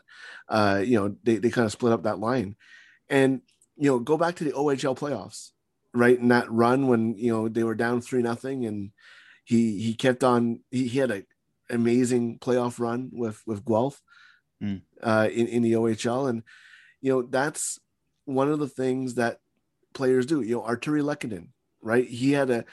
uh, 0.48 0.82
you 0.86 0.98
know 0.98 1.16
they, 1.24 1.36
they 1.36 1.50
kind 1.50 1.66
of 1.66 1.74
split 1.74 1.92
up 1.94 2.04
that 2.04 2.20
line, 2.20 2.56
and 3.10 3.42
you 3.76 3.90
know 3.90 4.00
go 4.00 4.18
back 4.18 4.36
to 4.36 4.46
the 4.46 4.54
OHL 4.54 4.98
playoffs, 4.98 5.52
right? 5.94 6.18
In 6.18 6.30
that 6.30 6.50
run 6.50 6.88
when 6.88 7.18
you 7.18 7.32
know 7.34 7.50
they 7.50 7.64
were 7.66 7.76
down 7.76 8.00
three 8.00 8.22
nothing, 8.22 8.66
and 8.66 8.92
he 9.44 9.80
he 9.82 9.94
kept 9.96 10.24
on. 10.24 10.62
He, 10.72 10.88
he 10.88 11.00
had 11.00 11.12
a 11.12 11.24
amazing 11.70 12.40
playoff 12.40 12.80
run 12.80 13.10
with 13.14 13.42
with 13.46 13.66
Guelph 13.66 14.02
Mm. 14.64 14.82
uh, 15.04 15.30
in 15.32 15.46
in 15.48 15.62
the 15.62 15.74
OHL, 15.74 16.28
and 16.30 16.42
you 17.02 17.12
know 17.12 17.22
that's 17.22 17.80
one 18.26 18.50
of 18.52 18.58
the 18.58 18.68
things 18.68 19.14
that 19.16 19.40
players 19.94 20.26
do. 20.26 20.42
You 20.42 20.56
know, 20.56 20.62
Artturi 20.64 21.04
Lehkonen, 21.04 21.50
right? 21.82 22.08
He 22.08 22.32
had 22.32 22.50
a. 22.50 22.66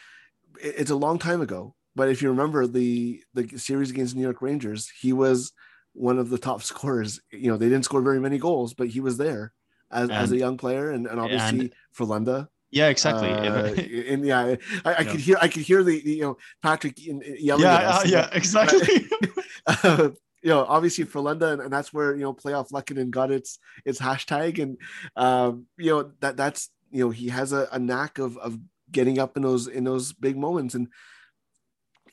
It's 0.63 0.91
a 0.91 0.97
long 0.97 1.19
time 1.19 1.43
ago, 1.43 1.75
but 1.95 2.09
if 2.09 2.23
you 2.23 2.31
remember 2.31 2.67
the 2.67 3.23
the 3.35 3.59
series 3.59 3.91
against 3.91 4.17
New 4.17 4.23
York 4.23 4.41
Rangers, 4.41 4.91
he 4.99 5.13
was 5.13 5.53
one 5.93 6.19
of 6.19 6.31
the 6.31 6.39
top 6.39 6.63
scorers. 6.71 7.21
You 7.31 7.51
know, 7.51 7.59
they 7.59 7.69
didn't 7.69 7.85
score 7.85 8.01
very 8.01 8.19
many 8.21 8.39
goals, 8.39 8.73
but 8.73 8.89
he 8.89 9.01
was 9.01 9.19
there 9.19 9.53
as, 9.91 10.09
as 10.09 10.33
a 10.33 10.39
young 10.39 10.57
player, 10.57 10.91
and, 10.91 11.07
and 11.07 11.21
obviously 11.21 11.61
and- 11.61 11.75
Frölunda. 11.95 12.49
Yeah, 12.75 12.89
exactly. 12.89 13.31
Uh, 13.31 13.73
and 14.13 14.27
yeah, 14.31 14.57
I, 14.85 14.95
I 14.95 15.01
Yeah. 15.03 15.05
could 15.11 15.21
hear 15.21 15.37
I 15.41 15.49
could 15.49 15.63
hear 15.63 15.83
the, 15.85 16.01
the, 16.03 16.11
you 16.11 16.23
know 16.23 16.37
Patrick 16.63 16.95
yelling 16.99 17.63
yeah, 17.63 17.75
at 17.77 17.85
us. 17.85 18.05
uh, 18.05 18.09
yeah, 18.09 18.29
exactly. 18.33 19.09
Uh, 19.67 20.11
you 20.43 20.51
know, 20.51 20.67
obviously 20.69 21.07
Frölunda, 21.07 21.59
and 21.65 21.73
that's 21.73 21.91
where 21.91 22.15
you 22.15 22.21
know 22.21 22.35
playoff 22.35 22.71
Lehkonen 22.71 23.09
got 23.09 23.31
its 23.31 23.59
its 23.87 23.99
hashtag, 23.99 24.63
and 24.63 24.77
um, 25.17 25.67
you 25.79 25.91
know 25.91 26.11
that 26.21 26.37
that's 26.37 26.69
you 26.91 27.03
know 27.03 27.09
he 27.11 27.29
has 27.31 27.55
a, 27.55 27.67
a 27.73 27.79
knack 27.79 28.19
of 28.19 28.37
of 28.37 28.59
getting 28.93 29.19
up 29.19 29.39
in 29.39 29.43
those 29.43 29.67
in 29.69 29.85
those 29.85 30.13
big 30.13 30.37
moments, 30.37 30.75
and 30.75 30.89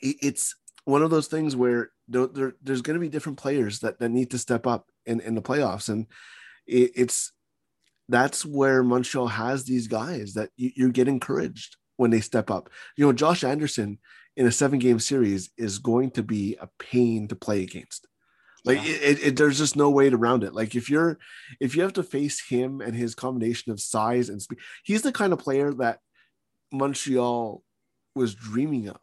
it's 0.01 0.55
one 0.85 1.03
of 1.03 1.09
those 1.11 1.27
things 1.27 1.55
where 1.57 1.91
there, 2.07 2.27
there, 2.27 2.53
there's 2.63 2.81
going 2.81 2.95
to 2.95 2.99
be 3.01 3.09
different 3.09 3.37
players 3.37 3.79
that, 3.79 3.99
that 3.99 4.09
need 4.09 4.31
to 4.31 4.37
step 4.39 4.65
up 4.65 4.87
in, 5.05 5.19
in 5.19 5.35
the 5.35 5.41
playoffs, 5.41 5.89
and 5.89 6.07
it, 6.65 6.91
it's 6.95 7.33
that's 8.11 8.45
where 8.45 8.83
Montreal 8.83 9.27
has 9.27 9.63
these 9.63 9.87
guys 9.87 10.33
that 10.33 10.49
you, 10.57 10.71
you 10.75 10.91
get 10.91 11.07
encouraged 11.07 11.77
when 11.97 12.11
they 12.11 12.21
step 12.21 12.51
up. 12.51 12.69
You 12.97 13.05
know, 13.05 13.13
Josh 13.13 13.43
Anderson 13.43 13.99
in 14.35 14.45
a 14.45 14.51
seven 14.51 14.79
game 14.79 14.99
series 14.99 15.49
is 15.57 15.79
going 15.79 16.11
to 16.11 16.23
be 16.23 16.57
a 16.59 16.69
pain 16.79 17.27
to 17.29 17.35
play 17.35 17.63
against. 17.63 18.07
Like 18.63 18.77
yeah. 18.85 18.93
it, 18.93 19.23
it, 19.23 19.35
there's 19.37 19.57
just 19.57 19.75
no 19.75 19.89
way 19.89 20.09
to 20.09 20.15
around 20.15 20.43
it. 20.43 20.53
Like 20.53 20.75
if 20.75 20.89
you're, 20.89 21.17
if 21.59 21.75
you 21.75 21.81
have 21.81 21.93
to 21.93 22.03
face 22.03 22.45
him 22.45 22.81
and 22.81 22.95
his 22.95 23.15
combination 23.15 23.71
of 23.71 23.81
size 23.81 24.29
and 24.29 24.41
speed, 24.41 24.59
he's 24.83 25.01
the 25.01 25.11
kind 25.11 25.33
of 25.33 25.39
player 25.39 25.73
that 25.75 25.99
Montreal 26.71 27.63
was 28.15 28.35
dreaming 28.35 28.89
of 28.89 28.99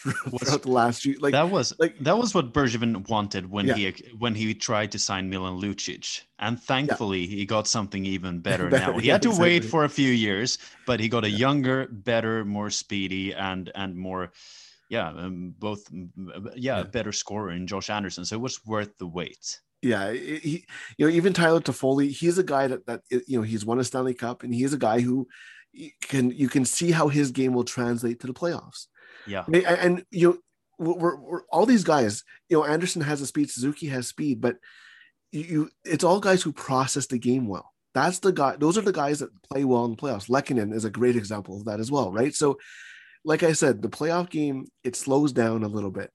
throughout 0.00 0.62
the 0.62 0.70
last 0.70 1.04
year. 1.04 1.16
Like 1.20 1.32
that 1.32 1.50
was 1.50 1.72
like 1.78 1.98
that 2.00 2.16
was 2.16 2.34
what 2.34 2.52
Bergevin 2.52 3.08
wanted 3.08 3.50
when 3.50 3.66
yeah. 3.66 3.74
he 3.74 3.94
when 4.18 4.34
he 4.34 4.54
tried 4.54 4.92
to 4.92 4.98
sign 4.98 5.28
Milan 5.30 5.60
Lucic, 5.60 6.22
and 6.38 6.60
thankfully 6.60 7.20
yeah. 7.20 7.36
he 7.36 7.46
got 7.46 7.66
something 7.68 8.04
even 8.04 8.40
better, 8.48 8.68
better 8.68 8.92
now. 8.92 8.98
He 8.98 9.08
had 9.08 9.22
to 9.22 9.28
exactly. 9.28 9.50
wait 9.50 9.64
for 9.64 9.84
a 9.84 9.88
few 9.88 10.10
years, 10.10 10.58
but 10.86 11.00
he 11.00 11.08
got 11.08 11.24
a 11.24 11.30
younger, 11.30 11.86
better, 11.90 12.44
more 12.44 12.70
speedy, 12.70 13.32
and 13.34 13.70
and 13.74 13.96
more 13.96 14.32
yeah, 14.90 15.08
um, 15.08 15.54
both 15.58 15.88
yeah, 15.92 16.50
yeah, 16.56 16.82
better 16.82 17.12
scorer 17.12 17.52
in 17.52 17.66
Josh 17.66 17.88
Anderson. 17.88 18.24
So 18.24 18.36
it 18.36 18.42
was 18.42 18.64
worth 18.66 18.98
the 18.98 19.06
wait. 19.06 19.60
Yeah, 19.82 20.12
he, 20.12 20.66
you 20.98 21.06
know, 21.06 21.12
even 21.12 21.32
Tyler 21.32 21.60
Toffoli, 21.60 22.10
he's 22.10 22.36
a 22.36 22.42
guy 22.42 22.66
that 22.66 22.84
that 22.86 23.02
you 23.10 23.38
know 23.38 23.42
he's 23.42 23.64
won 23.64 23.78
a 23.78 23.84
Stanley 23.84 24.14
Cup, 24.14 24.42
and 24.42 24.52
he's 24.52 24.74
a 24.74 24.78
guy 24.78 25.00
who 25.00 25.28
can 26.02 26.32
you 26.32 26.48
can 26.48 26.64
see 26.64 26.90
how 26.90 27.08
his 27.08 27.30
game 27.30 27.54
will 27.54 27.64
translate 27.64 28.20
to 28.20 28.26
the 28.26 28.34
playoffs. 28.34 28.86
Yeah, 29.26 29.44
and, 29.48 30.04
you 30.10 30.28
know, 30.28 30.38
we're, 30.78 31.16
we're, 31.16 31.42
all 31.52 31.66
these 31.66 31.84
guys. 31.84 32.24
You 32.48 32.58
know, 32.58 32.64
Anderson 32.64 33.02
has 33.02 33.20
a 33.20 33.26
speed, 33.26 33.50
Suzuki 33.50 33.86
has 33.88 34.08
speed, 34.08 34.40
but 34.40 34.56
you, 35.32 35.70
it's 35.84 36.04
all 36.04 36.20
guys 36.20 36.42
who 36.42 36.52
process 36.52 37.06
the 37.06 37.18
game 37.18 37.46
well. 37.46 37.70
That's 37.94 38.20
the 38.20 38.32
guy. 38.32 38.56
Those 38.56 38.78
are 38.78 38.82
the 38.82 38.92
guys 38.92 39.18
that 39.18 39.30
play 39.42 39.64
well 39.64 39.84
in 39.84 39.92
the 39.92 39.96
playoffs. 39.96 40.28
Lehkonen 40.28 40.72
is 40.72 40.84
a 40.84 40.90
great 40.90 41.16
example 41.16 41.56
of 41.56 41.64
that 41.64 41.80
as 41.80 41.90
well, 41.90 42.12
right? 42.12 42.34
So 42.34 42.56
like 43.24 43.42
I 43.42 43.52
said, 43.52 43.82
the 43.82 43.88
playoff 43.88 44.30
game 44.30 44.66
it 44.84 44.96
slows 44.96 45.32
down 45.32 45.62
a 45.62 45.68
little 45.68 45.90
bit, 45.90 46.10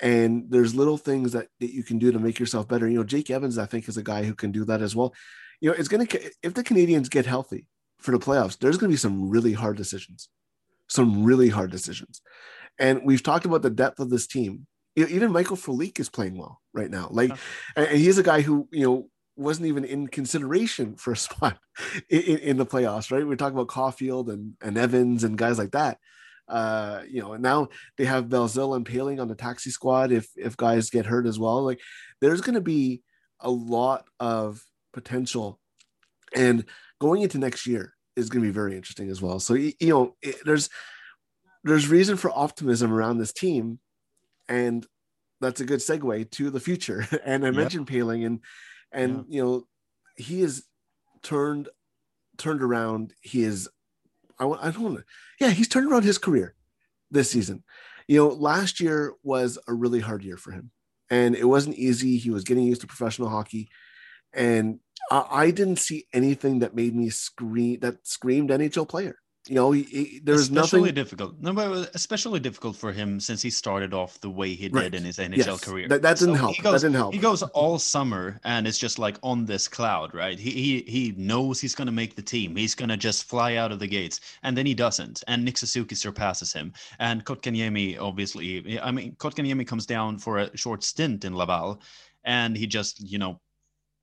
and 0.00 0.46
there's 0.48 0.74
little 0.74 0.98
things 0.98 1.32
that, 1.32 1.48
that 1.60 1.72
you 1.72 1.82
can 1.82 1.98
do 1.98 2.12
to 2.12 2.18
make 2.18 2.38
yourself 2.38 2.68
better. 2.68 2.88
You 2.88 2.98
know, 2.98 3.04
Jake 3.04 3.30
Evans, 3.30 3.58
I 3.58 3.66
think, 3.66 3.88
is 3.88 3.96
a 3.96 4.02
guy 4.02 4.24
who 4.24 4.34
can 4.34 4.52
do 4.52 4.64
that 4.66 4.82
as 4.82 4.96
well. 4.96 5.14
You 5.60 5.70
know, 5.70 5.76
it's 5.76 5.88
gonna 5.88 6.06
if 6.42 6.54
the 6.54 6.64
Canadiens 6.64 7.10
get 7.10 7.26
healthy 7.26 7.66
for 7.98 8.12
the 8.12 8.24
playoffs, 8.24 8.58
there's 8.58 8.76
gonna 8.76 8.90
be 8.90 8.96
some 8.96 9.28
really 9.28 9.52
hard 9.52 9.76
decisions, 9.76 10.28
some 10.88 11.24
really 11.24 11.48
hard 11.48 11.70
decisions, 11.70 12.20
and 12.78 13.02
we've 13.04 13.22
talked 13.22 13.44
about 13.44 13.62
the 13.62 13.70
depth 13.70 14.00
of 14.00 14.10
this 14.10 14.26
team. 14.26 14.66
Even 14.96 15.30
Michael 15.30 15.56
Frolik 15.56 16.00
is 16.00 16.08
playing 16.08 16.36
well 16.36 16.60
right 16.72 16.90
now. 16.90 17.08
Like, 17.10 17.30
and 17.76 17.86
he's 17.88 18.18
a 18.18 18.22
guy 18.22 18.40
who 18.40 18.68
you 18.72 18.84
know 18.84 19.08
wasn't 19.38 19.66
even 19.66 19.84
in 19.84 20.08
consideration 20.08 20.96
for 20.96 21.12
a 21.12 21.16
spot 21.28 21.58
in, 22.10 22.20
in, 22.20 22.56
the 22.56 22.66
playoffs, 22.66 23.10
right? 23.10 23.26
We're 23.26 23.36
talking 23.36 23.56
about 23.56 23.68
Caufield 23.68 24.30
and, 24.30 24.54
and 24.60 24.76
Evans 24.76 25.24
and 25.24 25.38
guys 25.38 25.58
like 25.58 25.70
that. 25.70 25.98
Uh, 26.48 27.02
you 27.08 27.20
know, 27.20 27.34
and 27.34 27.42
now 27.42 27.68
they 27.96 28.06
have 28.06 28.28
Belzile 28.28 28.74
and 28.74 28.84
Poehling 28.84 29.20
on 29.20 29.28
the 29.28 29.34
taxi 29.34 29.70
squad 29.70 30.12
if 30.12 30.28
if 30.34 30.56
guys 30.56 30.90
get 30.90 31.06
hurt 31.06 31.26
as 31.26 31.38
well. 31.38 31.62
Like 31.62 31.80
there's 32.20 32.40
going 32.40 32.54
to 32.54 32.60
be 32.60 33.02
a 33.40 33.50
lot 33.50 34.06
of 34.18 34.62
potential, 34.94 35.60
and 36.34 36.64
going 37.00 37.20
into 37.20 37.38
next 37.38 37.66
year 37.66 37.92
is 38.18 38.28
going 38.28 38.42
to 38.42 38.48
be 38.48 38.52
very 38.52 38.76
interesting 38.76 39.10
as 39.10 39.22
well. 39.22 39.40
So 39.40 39.54
you 39.54 39.74
know, 39.80 40.16
it, 40.22 40.36
there's 40.44 40.68
there's 41.64 41.88
reason 41.88 42.16
for 42.16 42.30
optimism 42.30 42.92
around 42.92 43.18
this 43.18 43.32
team, 43.32 43.78
and 44.48 44.86
that's 45.40 45.60
a 45.60 45.64
good 45.64 45.80
segue 45.80 46.30
to 46.32 46.50
the 46.50 46.60
future. 46.60 47.06
and 47.24 47.44
I 47.44 47.48
yep. 47.48 47.56
mentioned 47.56 47.86
Poehling, 47.86 48.26
and 48.26 48.40
and 48.92 49.24
yeah. 49.28 49.36
you 49.36 49.42
know, 49.42 49.64
he 50.16 50.42
is 50.42 50.64
turned 51.22 51.68
turned 52.36 52.62
around. 52.62 53.14
He 53.20 53.42
is 53.42 53.68
I, 54.38 54.46
I 54.46 54.70
don't 54.70 54.82
want 54.82 54.96
to. 54.98 55.04
Yeah, 55.40 55.50
he's 55.50 55.68
turned 55.68 55.90
around 55.90 56.04
his 56.04 56.18
career 56.18 56.54
this 57.10 57.30
season. 57.30 57.64
You 58.06 58.18
know, 58.18 58.28
last 58.28 58.80
year 58.80 59.14
was 59.22 59.58
a 59.68 59.74
really 59.74 60.00
hard 60.00 60.24
year 60.24 60.36
for 60.36 60.52
him, 60.52 60.70
and 61.10 61.34
it 61.34 61.44
wasn't 61.44 61.76
easy. 61.76 62.16
He 62.16 62.30
was 62.30 62.44
getting 62.44 62.64
used 62.64 62.80
to 62.80 62.86
professional 62.86 63.28
hockey, 63.28 63.68
and 64.32 64.80
I, 65.10 65.24
I 65.30 65.50
didn't 65.50 65.78
see 65.78 66.06
anything 66.12 66.60
that 66.60 66.74
made 66.74 66.94
me 66.94 67.10
scream 67.10 67.80
that 67.80 68.06
screamed 68.06 68.50
NHL 68.50 68.88
player. 68.88 69.16
You 69.48 69.54
know, 69.54 69.72
he, 69.72 69.82
he, 69.84 70.20
there's 70.22 70.42
especially 70.42 70.80
nothing 70.80 70.94
difficult. 70.94 71.40
No, 71.40 71.54
but 71.54 71.90
especially 71.94 72.38
difficult 72.38 72.76
for 72.76 72.92
him 72.92 73.18
since 73.18 73.40
he 73.40 73.48
started 73.48 73.94
off 73.94 74.20
the 74.20 74.28
way 74.28 74.52
he 74.52 74.68
did 74.68 74.74
right. 74.74 74.94
in 74.94 75.02
his 75.02 75.16
NHL 75.16 75.36
yes. 75.38 75.64
career. 75.64 75.88
That, 75.88 76.02
that 76.02 76.18
didn't 76.18 76.34
so 76.34 76.40
help. 76.40 76.62
Goes, 76.62 76.82
that 76.82 76.88
didn't 76.88 76.96
help. 76.96 77.14
He 77.14 77.20
goes 77.20 77.42
all 77.42 77.78
summer 77.78 78.38
and 78.44 78.66
it's 78.66 78.76
just 78.76 78.98
like 78.98 79.16
on 79.22 79.46
this 79.46 79.66
cloud, 79.66 80.14
right? 80.14 80.38
He 80.38 80.50
he 80.50 80.80
he 80.86 81.14
knows 81.16 81.60
he's 81.60 81.74
gonna 81.74 81.92
make 81.92 82.14
the 82.14 82.22
team. 82.22 82.56
He's 82.56 82.74
gonna 82.74 82.96
just 82.96 83.24
fly 83.24 83.54
out 83.54 83.72
of 83.72 83.78
the 83.78 83.86
gates, 83.86 84.20
and 84.42 84.56
then 84.56 84.66
he 84.66 84.74
doesn't. 84.74 85.24
And 85.28 85.44
Nick 85.44 85.56
Suzuki 85.56 85.94
surpasses 85.94 86.52
him. 86.52 86.74
And 86.98 87.24
Kotkaniemi, 87.24 87.98
obviously, 87.98 88.78
I 88.78 88.90
mean, 88.90 89.16
Kotkaniemi 89.16 89.66
comes 89.66 89.86
down 89.86 90.18
for 90.18 90.38
a 90.38 90.56
short 90.58 90.84
stint 90.84 91.24
in 91.24 91.34
Laval, 91.34 91.80
and 92.24 92.54
he 92.54 92.66
just 92.66 93.00
you 93.00 93.18
know 93.18 93.40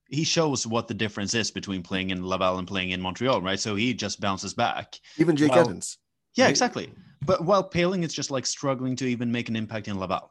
he 0.08 0.24
shows 0.24 0.66
what 0.66 0.88
the 0.88 0.94
difference 0.94 1.34
is 1.34 1.50
between 1.50 1.82
playing 1.82 2.10
in 2.10 2.24
Laval 2.24 2.58
and 2.58 2.68
playing 2.68 2.90
in 2.90 3.00
Montreal, 3.00 3.42
right? 3.42 3.58
So 3.58 3.74
he 3.74 3.94
just 3.94 4.20
bounces 4.20 4.54
back. 4.54 5.00
Even 5.18 5.36
Jake 5.36 5.50
while, 5.50 5.60
Evans. 5.60 5.98
Yeah, 6.34 6.44
right? 6.44 6.50
exactly. 6.50 6.92
But 7.24 7.44
while 7.44 7.68
Poehling 7.68 8.04
is 8.04 8.14
just 8.14 8.30
like 8.30 8.46
struggling 8.46 8.96
to 8.96 9.06
even 9.06 9.32
make 9.32 9.48
an 9.48 9.56
impact 9.56 9.88
in 9.88 9.98
Laval. 9.98 10.30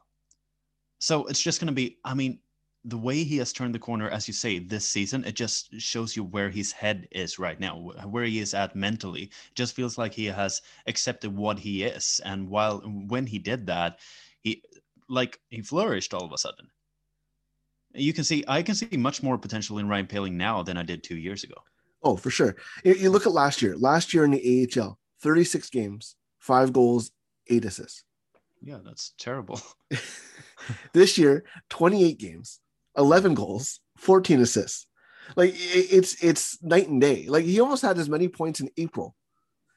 So 0.98 1.26
it's 1.26 1.42
just 1.42 1.60
going 1.60 1.68
to 1.68 1.74
be, 1.74 1.98
I 2.04 2.14
mean, 2.14 2.38
the 2.84 2.96
way 2.96 3.24
he 3.24 3.36
has 3.38 3.52
turned 3.52 3.74
the 3.74 3.80
corner, 3.80 4.08
as 4.08 4.28
you 4.28 4.34
say, 4.34 4.60
this 4.60 4.88
season, 4.88 5.24
it 5.24 5.34
just 5.34 5.74
shows 5.80 6.14
you 6.16 6.22
where 6.22 6.48
his 6.48 6.70
head 6.70 7.08
is 7.10 7.38
right 7.38 7.58
now, 7.58 7.76
where 8.04 8.24
he 8.24 8.38
is 8.38 8.54
at 8.54 8.76
mentally. 8.76 9.22
It 9.24 9.54
just 9.56 9.74
feels 9.74 9.98
like 9.98 10.14
he 10.14 10.26
has 10.26 10.62
accepted 10.86 11.36
what 11.36 11.58
he 11.58 11.82
is. 11.82 12.20
And 12.24 12.48
while 12.48 12.78
when 12.78 13.26
he 13.26 13.38
did 13.38 13.66
that, 13.66 13.98
he 14.42 14.62
like 15.08 15.40
he 15.50 15.62
flourished 15.62 16.14
all 16.14 16.24
of 16.24 16.32
a 16.32 16.38
sudden 16.38 16.68
you 17.96 18.12
can 18.12 18.24
see 18.24 18.44
I 18.46 18.62
can 18.62 18.74
see 18.74 18.96
much 18.96 19.22
more 19.22 19.38
potential 19.38 19.78
in 19.78 19.88
Ryan 19.88 20.06
Poehling 20.06 20.32
now 20.32 20.62
than 20.62 20.76
I 20.76 20.82
did 20.82 21.02
two 21.02 21.16
years 21.16 21.44
ago. 21.44 21.56
Oh, 22.02 22.16
for 22.16 22.30
sure. 22.30 22.56
You 22.84 23.10
look 23.10 23.26
at 23.26 23.32
last 23.32 23.62
year. 23.62 23.76
Last 23.76 24.14
year 24.14 24.24
in 24.24 24.30
the 24.30 24.68
AHL, 24.78 24.98
36 25.22 25.70
games, 25.70 26.14
five 26.38 26.72
goals, 26.72 27.10
eight 27.48 27.64
assists. 27.64 28.04
Yeah, 28.62 28.78
that's 28.84 29.12
terrible. 29.18 29.60
this 30.92 31.18
year, 31.18 31.44
28 31.70 32.18
games, 32.18 32.60
11 32.96 33.34
goals, 33.34 33.80
14 33.98 34.40
assists. 34.40 34.86
Like 35.34 35.54
it's 35.56 36.22
it's 36.22 36.62
night 36.62 36.88
and 36.88 37.00
day. 37.00 37.26
Like 37.26 37.44
he 37.44 37.58
almost 37.58 37.82
had 37.82 37.98
as 37.98 38.08
many 38.08 38.28
points 38.28 38.60
in 38.60 38.70
April 38.76 39.16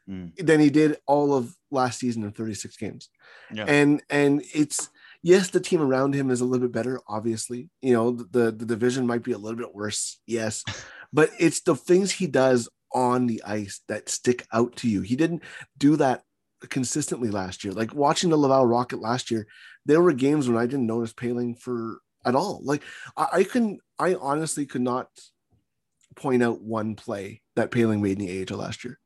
mm. 0.08 0.36
than 0.38 0.60
he 0.60 0.70
did 0.70 0.98
all 1.08 1.34
of 1.34 1.56
last 1.72 2.00
season 2.00 2.24
in 2.24 2.32
36 2.32 2.78
games. 2.78 3.10
Yeah. 3.52 3.66
And 3.68 4.04
and 4.12 4.44
it's 4.54 4.90
yes, 5.22 5.50
the 5.50 5.60
team 5.60 5.82
around 5.82 6.14
him 6.14 6.30
is 6.30 6.42
a 6.42 6.46
little 6.46 6.68
bit 6.68 6.74
better. 6.74 7.00
Obviously, 7.08 7.70
you 7.82 7.94
know 7.94 8.12
the 8.12 8.52
the 8.52 8.66
division 8.66 9.08
might 9.08 9.24
be 9.24 9.32
a 9.32 9.38
little 9.38 9.58
bit 9.58 9.74
worse. 9.74 10.20
Yes, 10.26 10.64
but 11.14 11.32
it's 11.40 11.62
the 11.62 11.76
things 11.76 12.12
he 12.12 12.28
does 12.28 12.70
on 12.94 13.28
the 13.28 13.44
ice 13.46 13.82
that 13.88 14.10
stick 14.10 14.46
out 14.52 14.76
to 14.78 14.90
you. 14.90 15.02
He 15.02 15.16
didn't 15.16 15.44
do 15.78 15.96
that 15.98 16.24
consistently 16.70 17.30
last 17.30 17.64
year. 17.64 17.74
Like 17.74 17.94
watching 17.94 18.30
the 18.30 18.38
Laval 18.38 18.66
Rocket 18.66 19.00
last 19.00 19.32
year, 19.32 19.48
there 19.86 20.02
were 20.02 20.14
games 20.14 20.48
when 20.48 20.58
I 20.58 20.66
didn't 20.66 20.88
notice 20.88 21.14
Poehling 21.14 21.60
for 21.60 22.02
at 22.26 22.36
all. 22.36 22.62
Like 22.64 22.84
I, 23.16 23.28
I 23.34 23.44
can, 23.44 23.80
I 23.98 24.16
honestly 24.16 24.66
could 24.66 24.82
not 24.82 25.08
point 26.16 26.44
out 26.44 26.62
one 26.62 26.96
play 26.96 27.42
that 27.56 27.72
Poehling 27.72 28.02
made 28.02 28.20
in 28.20 28.26
the 28.26 28.54
AHL 28.54 28.58
last 28.58 28.84
year. 28.84 29.00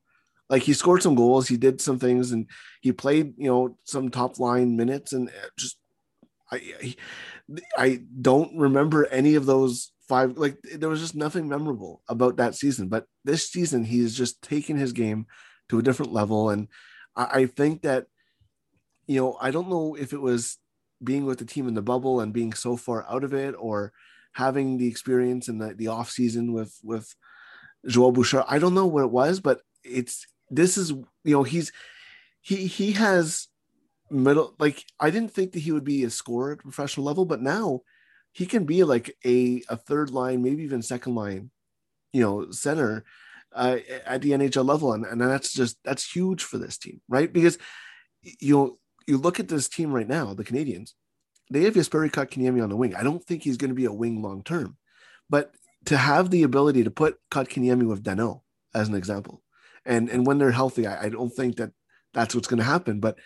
Like 0.50 0.64
he 0.64 0.74
scored 0.74 1.02
some 1.02 1.16
goals, 1.16 1.48
he 1.48 1.58
did 1.58 1.82
some 1.82 2.00
things, 2.00 2.32
and 2.32 2.48
he 2.82 2.92
played, 2.92 3.34
you 3.38 3.48
know, 3.48 3.78
some 3.86 4.10
top 4.10 4.40
line 4.40 4.76
minutes, 4.76 5.14
and 5.14 5.30
uh, 5.30 5.48
just 5.58 5.78
I, 6.54 6.96
I 7.78 8.02
don't 8.22 8.58
remember 8.58 9.06
any 9.08 9.36
of 9.36 9.46
those 9.46 9.92
five. 10.08 10.38
Like 10.38 10.58
there 10.62 10.90
was 10.90 11.02
just 11.02 11.16
nothing 11.16 11.48
memorable 11.48 12.02
about 12.08 12.38
that 12.38 12.56
season. 12.56 12.88
But 12.88 13.06
this 13.24 13.50
season, 13.50 13.84
he's 13.84 14.16
just 14.16 14.42
taken 14.42 14.78
his 14.78 14.94
game 14.94 15.28
to 15.70 15.80
a 15.80 15.84
different 15.84 16.14
level, 16.14 16.50
and 16.50 16.68
I, 17.16 17.24
I 17.24 17.46
think 17.46 17.82
that 17.84 18.08
you 19.08 19.20
know 19.20 19.38
I 19.42 19.52
don't 19.52 19.70
know 19.70 19.96
if 19.96 20.14
it 20.14 20.22
was 20.22 20.58
being 21.04 21.26
with 21.26 21.40
the 21.40 21.46
team 21.46 21.68
in 21.68 21.74
the 21.74 21.82
bubble 21.82 22.22
and 22.22 22.34
being 22.34 22.54
so 22.54 22.78
far 22.78 23.06
out 23.10 23.24
of 23.24 23.34
it, 23.34 23.56
or 23.58 23.94
having 24.34 24.78
the 24.78 24.88
experience 24.88 25.48
in 25.48 25.60
the, 25.60 25.74
the 25.74 25.88
off 25.88 26.10
season 26.10 26.54
with 26.54 26.78
with 26.84 27.16
Joel 27.88 28.12
Bouchard. 28.12 28.46
I 28.48 28.60
don't 28.60 28.74
know 28.74 28.88
what 28.88 29.04
it 29.04 29.12
was, 29.12 29.40
but 29.40 29.62
it's 29.84 30.26
this 30.50 30.78
is 30.78 30.92
you 30.92 31.36
know 31.36 31.44
he's 31.44 31.72
he 32.42 32.68
he 32.68 32.92
has 32.94 33.48
middle 34.10 34.54
like 34.60 34.84
I 35.00 35.10
didn't 35.10 35.32
think 35.32 35.54
that 35.54 35.60
he 35.60 35.72
would 35.72 35.84
be 35.84 36.04
a 36.04 36.10
scorer 36.10 36.54
at 36.54 36.60
professional 36.60 37.06
level, 37.06 37.26
but 37.26 37.42
now 37.42 37.82
he 38.34 38.46
can 38.46 38.66
be 38.66 38.84
like 38.84 39.16
a, 39.24 39.64
a 39.70 39.78
third 39.78 40.10
line, 40.10 40.42
maybe 40.42 40.64
even 40.64 40.82
second 40.82 41.16
line, 41.16 41.52
you 42.12 42.22
know, 42.22 42.50
center 42.52 43.06
uh, 43.54 43.78
at 44.06 44.22
the 44.22 44.32
NHL 44.32 44.66
level. 44.66 44.94
And, 44.94 45.06
and 45.06 45.22
that's 45.22 45.54
just, 45.54 45.78
that's 45.86 46.12
huge 46.12 46.44
for 46.44 46.58
this 46.58 46.78
team, 46.78 47.00
right? 47.08 47.32
Because 47.32 47.60
you 48.24 48.56
know, 48.56 48.78
you 49.08 49.18
look 49.18 49.40
at 49.40 49.50
this 49.50 49.70
team 49.70 49.94
right 49.94 50.08
now, 50.08 50.34
the 50.34 50.44
Canadiens, 50.44 50.92
they 51.52 51.64
have 51.64 51.76
Jesperi 51.76 52.10
Kotkaniemi 52.10 52.64
on 52.64 52.70
the 52.70 52.76
wing. 52.76 52.96
I 52.96 53.04
don't 53.04 53.24
think 53.24 53.44
he's 53.44 53.58
going 53.58 53.70
to 53.70 53.76
be 53.76 53.86
a 53.86 53.94
wing 53.94 54.22
long 54.22 54.44
term, 54.44 54.78
but 55.30 55.54
to 55.86 55.98
have 55.98 56.32
the 56.32 56.44
ability 56.44 56.84
to 56.86 56.92
put 56.92 57.18
Kotkaniemi 57.30 57.88
with 57.88 58.04
Danault 58.04 58.42
as 58.74 58.88
an 58.88 58.96
example, 58.96 59.42
and 59.86 60.10
and 60.10 60.26
when 60.26 60.38
they're 60.38 60.52
healthy, 60.52 60.88
I, 60.88 61.04
I 61.06 61.10
don't 61.10 61.30
think 61.30 61.58
that 61.58 61.72
that's 62.14 62.34
what's 62.34 62.48
going 62.48 62.60
to 62.60 62.64
happen. 62.64 63.02
But 63.02 63.20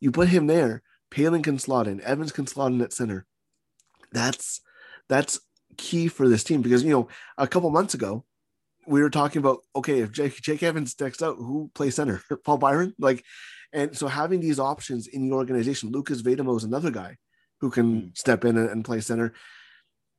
you 0.00 0.10
put 0.10 0.28
him 0.28 0.46
there, 0.46 0.82
Poehling 1.10 1.44
can 1.44 1.58
slot 1.58 1.86
in, 1.86 2.00
Evans 2.00 2.32
can 2.32 2.46
slot 2.46 2.72
in 2.72 2.80
at 2.80 2.92
center. 2.92 3.26
That's 4.12 4.60
that's 5.08 5.40
key 5.76 6.08
for 6.08 6.28
this 6.28 6.44
team 6.44 6.62
because 6.62 6.84
you 6.84 6.90
know 6.90 7.08
a 7.36 7.46
couple 7.46 7.70
months 7.70 7.94
ago 7.94 8.24
we 8.86 9.02
were 9.02 9.10
talking 9.10 9.40
about 9.40 9.60
okay 9.74 10.00
if 10.00 10.12
Jake, 10.12 10.40
Jake 10.40 10.62
Evans 10.62 10.92
sticks 10.92 11.22
out, 11.22 11.36
who 11.36 11.70
plays 11.74 11.94
center? 11.94 12.22
Paul 12.44 12.58
Byron, 12.58 12.94
like, 12.98 13.24
and 13.72 13.96
so 13.96 14.06
having 14.06 14.40
these 14.40 14.58
options 14.58 15.06
in 15.06 15.28
the 15.28 15.34
organization, 15.34 15.90
Lukas 15.90 16.22
Vejdemo 16.22 16.56
is 16.56 16.64
another 16.64 16.90
guy 16.90 17.16
who 17.60 17.70
can 17.70 18.02
mm. 18.02 18.18
step 18.18 18.44
in 18.44 18.56
and, 18.56 18.70
and 18.70 18.84
play 18.84 19.00
center. 19.00 19.32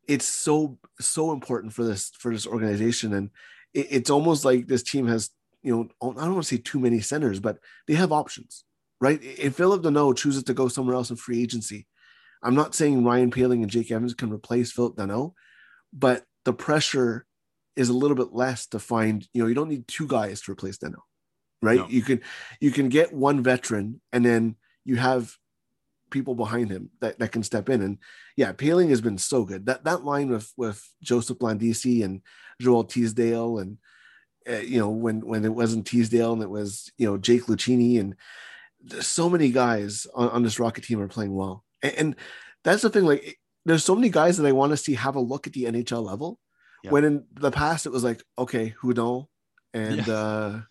It's 0.08 0.26
so 0.26 0.78
so 1.00 1.32
important 1.32 1.74
for 1.74 1.84
this 1.84 2.12
for 2.18 2.32
this 2.32 2.48
organization, 2.48 3.14
and 3.14 3.30
it, 3.74 3.88
it's 3.90 4.10
almost 4.10 4.46
like 4.46 4.68
this 4.68 4.84
team 4.84 5.08
has 5.08 5.30
you 5.64 5.76
know 5.76 5.90
I 6.02 6.26
don't 6.26 6.34
want 6.34 6.44
to 6.44 6.56
say 6.56 6.62
too 6.62 6.80
many 6.80 7.00
centers, 7.00 7.40
but 7.40 7.60
they 7.88 7.96
have 7.96 8.12
options, 8.12 8.64
right? 9.02 9.20
If 9.22 9.56
Philip 9.56 9.84
Danault 9.84 10.18
chooses 10.18 10.44
to 10.44 10.54
go 10.54 10.68
somewhere 10.68 10.96
else 10.96 11.10
in 11.10 11.16
free 11.16 11.42
agency, 11.42 11.88
I'm 12.44 12.56
not 12.56 12.76
saying 12.76 13.04
Ryan 13.04 13.32
Poehling 13.32 13.62
and 13.62 13.70
Jake 13.70 13.92
Evans 13.92 14.14
can 14.14 14.32
replace 14.32 14.72
Philip 14.72 14.96
Danault, 14.96 15.34
but 15.92 16.24
the 16.44 16.54
pressure 16.54 17.26
is 17.76 17.90
a 17.90 17.94
little 17.94 18.16
bit 18.16 18.34
less 18.34 18.68
to 18.68 18.80
find. 18.80 19.28
You 19.34 19.42
know, 19.42 19.48
you 19.48 19.56
don't 19.56 19.70
need 19.70 19.88
two 19.88 20.08
guys 20.08 20.42
to 20.42 20.52
replace 20.52 20.78
Danault, 20.78 21.04
right? 21.62 21.80
No. 21.80 21.88
You 21.90 22.02
can 22.02 22.22
you 22.60 22.72
can 22.72 22.90
get 22.90 23.14
one 23.14 23.42
veteran, 23.42 24.02
and 24.14 24.26
then 24.26 24.56
you 24.84 24.98
have 24.98 25.36
people 26.12 26.36
behind 26.36 26.70
him 26.70 26.90
that, 27.02 27.20
that 27.20 27.32
can 27.32 27.44
step 27.44 27.68
in. 27.68 27.82
And 27.82 27.98
yeah, 28.38 28.54
Poehling 28.54 28.90
has 28.90 29.02
been 29.02 29.18
so 29.18 29.44
good. 29.44 29.66
That 29.66 29.84
that 29.86 30.06
line 30.06 30.30
with 30.30 30.52
with 30.56 30.88
Joseph 31.02 31.40
Blandisi 31.40 32.04
and 32.04 32.22
Joel 32.62 32.86
Teasdale 32.86 33.60
and 33.60 33.78
uh, 34.48 34.58
you 34.58 34.80
know 34.80 34.90
when 34.90 35.26
when 35.26 35.44
it 35.44 35.54
wasn't 35.54 35.88
Teasdale 35.88 36.34
and 36.34 36.44
it 36.44 36.50
was 36.50 36.92
you 36.98 37.08
know 37.08 37.18
Jake 37.18 37.44
Lucchini 37.44 38.00
and 38.00 38.16
so 39.02 39.30
many 39.30 39.52
guys 39.52 40.08
on, 40.14 40.30
on 40.30 40.44
this 40.44 40.60
Rocket 40.60 40.84
team 40.84 41.02
are 41.02 41.08
playing 41.08 41.34
well. 41.36 41.64
And, 41.82 41.94
and, 41.96 42.16
that's 42.64 42.82
the 42.82 42.90
thing. 42.90 43.06
Like 43.06 43.40
there's 43.66 43.84
so 43.84 43.94
many 43.94 44.10
guys 44.10 44.38
that 44.38 44.48
I 44.48 44.52
want 44.52 44.72
to 44.72 44.78
see 44.78 44.96
have 44.96 45.16
a 45.16 45.20
look 45.20 45.46
at 45.46 45.54
the 45.54 45.66
NHL 45.66 46.04
level. 46.04 46.40
Yeah. 46.84 46.90
When 46.90 47.04
in 47.04 47.24
the 47.36 47.52
past 47.52 47.86
it 47.86 47.92
was 47.92 48.04
like 48.04 48.24
okay, 48.38 48.74
Hudon 48.82 49.28
and. 49.74 50.08
Yeah. 50.08 50.14
uh 50.14 50.62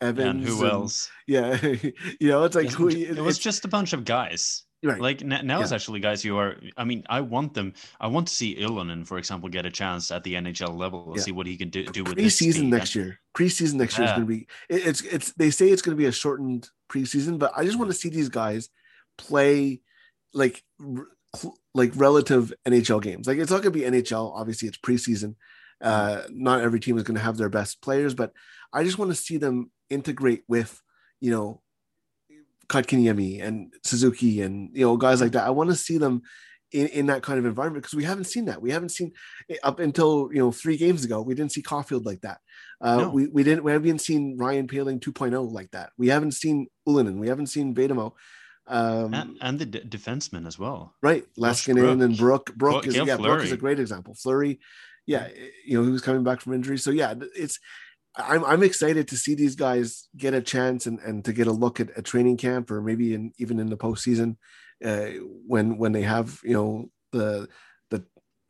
Evans. 0.00 0.28
And 0.28 0.44
who 0.44 0.64
and, 0.64 0.72
else? 0.72 1.10
Yeah, 1.26 1.60
you 2.20 2.28
know, 2.28 2.44
it's 2.44 2.56
like 2.56 2.66
it, 2.66 2.72
who, 2.72 2.88
it, 2.88 3.18
it 3.18 3.20
was 3.20 3.38
just 3.38 3.64
a 3.64 3.68
bunch 3.68 3.92
of 3.92 4.04
guys. 4.04 4.64
Right. 4.82 4.98
Like 4.98 5.22
now, 5.22 5.58
yeah. 5.58 5.60
it's 5.60 5.72
actually 5.72 6.00
guys 6.00 6.22
who 6.22 6.38
are. 6.38 6.56
I 6.78 6.84
mean, 6.84 7.04
I 7.10 7.20
want 7.20 7.52
them. 7.52 7.74
I 8.00 8.06
want 8.06 8.28
to 8.28 8.34
see 8.34 8.56
Ylönen, 8.56 9.06
for 9.06 9.18
example, 9.18 9.50
get 9.50 9.66
a 9.66 9.70
chance 9.70 10.10
at 10.10 10.24
the 10.24 10.34
NHL 10.34 10.74
level. 10.74 11.12
Yeah. 11.14 11.22
See 11.22 11.32
what 11.32 11.46
he 11.46 11.58
can 11.58 11.68
do, 11.68 11.84
do 11.84 12.02
with 12.02 12.16
preseason 12.16 12.68
next 12.70 12.94
year. 12.94 13.20
Preseason 13.36 13.74
next 13.74 13.98
yeah. 13.98 14.04
year 14.04 14.06
is 14.06 14.12
going 14.12 14.26
to 14.26 14.34
be. 14.34 14.46
It, 14.70 14.86
it's 14.86 15.02
it's. 15.02 15.32
They 15.34 15.50
say 15.50 15.68
it's 15.68 15.82
going 15.82 15.94
to 15.94 16.00
be 16.00 16.06
a 16.06 16.12
shortened 16.12 16.70
preseason, 16.90 17.38
but 17.38 17.52
I 17.56 17.64
just 17.64 17.78
want 17.78 17.90
to 17.90 17.96
see 17.96 18.08
these 18.08 18.28
guys 18.28 18.68
play 19.16 19.80
like 20.34 20.64
like 21.74 21.92
relative 21.94 22.52
NHL 22.66 23.02
games. 23.02 23.26
Like 23.26 23.38
it's 23.38 23.50
not 23.50 23.62
going 23.62 23.72
to 23.72 23.78
be 23.78 23.84
NHL. 23.84 24.34
Obviously, 24.34 24.68
it's 24.68 24.78
preseason. 24.78 25.36
Uh, 25.80 26.22
not 26.30 26.60
every 26.60 26.80
team 26.80 26.98
is 26.98 27.04
going 27.04 27.16
to 27.16 27.22
have 27.22 27.36
their 27.36 27.48
best 27.48 27.80
players, 27.80 28.14
but 28.14 28.32
I 28.72 28.84
just 28.84 28.98
want 28.98 29.10
to 29.10 29.14
see 29.14 29.38
them 29.38 29.70
integrate 29.88 30.44
with, 30.46 30.80
you 31.20 31.30
know, 31.30 31.62
Kotkaniemi 32.68 33.42
and 33.42 33.74
Suzuki 33.82 34.42
and 34.42 34.70
you 34.72 34.86
know 34.86 34.96
guys 34.96 35.20
like 35.20 35.32
that. 35.32 35.46
I 35.46 35.50
want 35.50 35.70
to 35.70 35.76
see 35.76 35.98
them 35.98 36.22
in, 36.72 36.86
in 36.88 37.06
that 37.06 37.22
kind 37.22 37.38
of 37.38 37.44
environment 37.44 37.82
because 37.82 37.96
we 37.96 38.04
haven't 38.04 38.24
seen 38.24 38.46
that. 38.46 38.62
We 38.62 38.70
haven't 38.70 38.90
seen 38.90 39.12
up 39.62 39.80
until 39.80 40.30
you 40.32 40.38
know 40.38 40.52
three 40.52 40.76
games 40.76 41.04
ago. 41.04 41.20
We 41.20 41.34
didn't 41.34 41.52
see 41.52 41.62
Caufield 41.62 42.04
like 42.04 42.22
that. 42.22 42.38
Uh, 42.80 42.96
no. 42.96 43.10
We 43.10 43.26
we 43.26 43.42
didn't 43.42 43.64
we 43.64 43.72
haven't 43.72 44.00
seen 44.00 44.36
Ryan 44.38 44.66
Poehling 44.66 45.00
2.0 45.00 45.52
like 45.52 45.70
that. 45.72 45.90
We 45.96 46.08
haven't 46.08 46.32
seen 46.32 46.68
Ylönen. 46.88 47.18
We 47.18 47.28
haven't 47.28 47.46
seen 47.46 47.74
Vejdemo. 47.74 48.12
Um, 48.66 49.14
and, 49.14 49.36
and, 49.40 49.58
the 49.58 49.66
d- 49.66 49.80
defensemen 49.80 50.46
as 50.46 50.56
well. 50.56 50.94
Right, 51.02 51.24
Leskinen 51.36 52.04
and 52.04 52.16
Brook. 52.16 52.54
Brook 52.54 52.86
is 52.86 52.94
yeah, 52.94 53.16
Brook 53.16 53.42
is 53.42 53.50
a 53.50 53.56
great 53.56 53.80
example. 53.80 54.14
Fleury, 54.14 54.60
yeah, 55.06 55.26
you 55.66 55.76
know, 55.76 55.84
he 55.84 55.90
was 55.90 56.02
coming 56.02 56.22
back 56.22 56.40
from 56.40 56.52
injury. 56.52 56.78
So 56.78 56.92
yeah, 56.92 57.14
it's 57.34 57.58
I'm 58.16 58.44
I'm 58.44 58.62
excited 58.62 59.08
to 59.08 59.16
see 59.16 59.34
these 59.34 59.56
guys 59.56 60.08
get 60.16 60.34
a 60.34 60.40
chance 60.40 60.86
and, 60.86 60.98
and 61.00 61.24
to 61.24 61.32
get 61.32 61.46
a 61.46 61.52
look 61.52 61.80
at 61.80 61.96
a 61.96 62.02
training 62.02 62.36
camp 62.36 62.70
or 62.70 62.80
maybe 62.82 63.14
in 63.14 63.32
even 63.38 63.58
in 63.58 63.70
the 63.70 63.76
postseason 63.76 64.36
uh, 64.84 65.06
when 65.46 65.78
when 65.78 65.92
they 65.92 66.02
have 66.02 66.40
you 66.42 66.54
know 66.54 66.90
the 67.12 67.48
the 67.90 68.04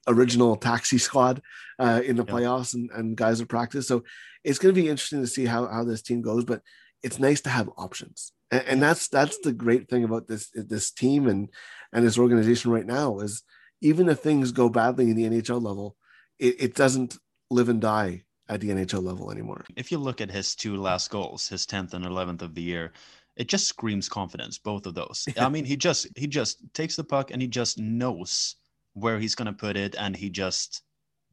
original 0.07 0.57
taxi 0.57 0.99
squad 0.99 1.43
uh, 1.79 2.01
in 2.05 2.17
the 2.17 2.25
yeah. 2.25 2.33
playoffs 2.33 2.75
and, 2.75 2.91
and 2.91 3.17
guys 3.17 3.41
are 3.41 3.47
practice. 3.47 3.89
So 3.89 4.05
it's 4.45 4.59
going 4.59 4.75
to 4.75 4.81
be 4.81 4.89
interesting 4.89 5.21
to 5.21 5.27
see 5.27 5.47
how 5.47 5.67
how 5.67 5.85
this 5.85 6.03
team 6.03 6.23
goes. 6.23 6.45
But 6.45 6.63
it's 7.03 7.19
nice 7.19 7.41
to 7.43 7.51
have 7.51 7.71
options, 7.77 8.33
and, 8.51 8.65
and 8.67 8.83
that's 8.83 9.09
that's 9.09 9.39
the 9.39 9.53
great 9.53 9.89
thing 9.89 10.05
about 10.05 10.29
this 10.29 10.51
this 10.55 10.91
team 10.91 11.29
and 11.29 11.49
and 11.93 12.07
this 12.07 12.19
organization 12.19 12.71
right 12.71 12.87
now 12.87 13.19
is 13.19 13.43
even 13.81 14.09
if 14.09 14.21
things 14.21 14.53
go 14.53 14.69
badly 14.69 15.11
in 15.11 15.17
the 15.17 15.25
NHL 15.25 15.63
level, 15.63 15.97
it, 16.39 16.57
it 16.59 16.75
doesn't 16.75 17.19
live 17.51 17.69
and 17.69 17.81
die 17.81 18.23
at 18.49 18.61
the 18.61 18.69
NHL 18.69 19.03
level 19.03 19.31
anymore. 19.31 19.65
If 19.77 19.93
you 19.93 19.99
look 19.99 20.21
at 20.21 20.31
his 20.31 20.55
two 20.55 20.77
last 20.77 21.11
goals, 21.11 21.49
his 21.49 21.67
10th 21.67 21.95
and 21.95 22.05
11th 22.05 22.43
of 22.43 22.55
the 22.55 22.63
year, 22.63 22.93
it 23.41 23.49
just 23.49 23.67
screams 23.67 24.07
confidence 24.07 24.59
both 24.59 24.85
of 24.85 24.95
those. 24.95 25.27
I 25.39 25.49
mean, 25.55 25.65
he 25.65 25.75
just 25.75 26.07
he 26.15 26.27
just 26.27 26.63
takes 26.75 26.95
the 26.95 27.05
puck 27.05 27.31
and 27.31 27.41
he 27.41 27.49
just 27.49 27.79
knows 27.79 28.57
where 28.93 29.19
he's 29.19 29.35
going 29.35 29.47
to 29.47 29.53
put 29.53 29.79
it 29.79 29.97
and 29.99 30.15
he 30.15 30.29
just 30.29 30.83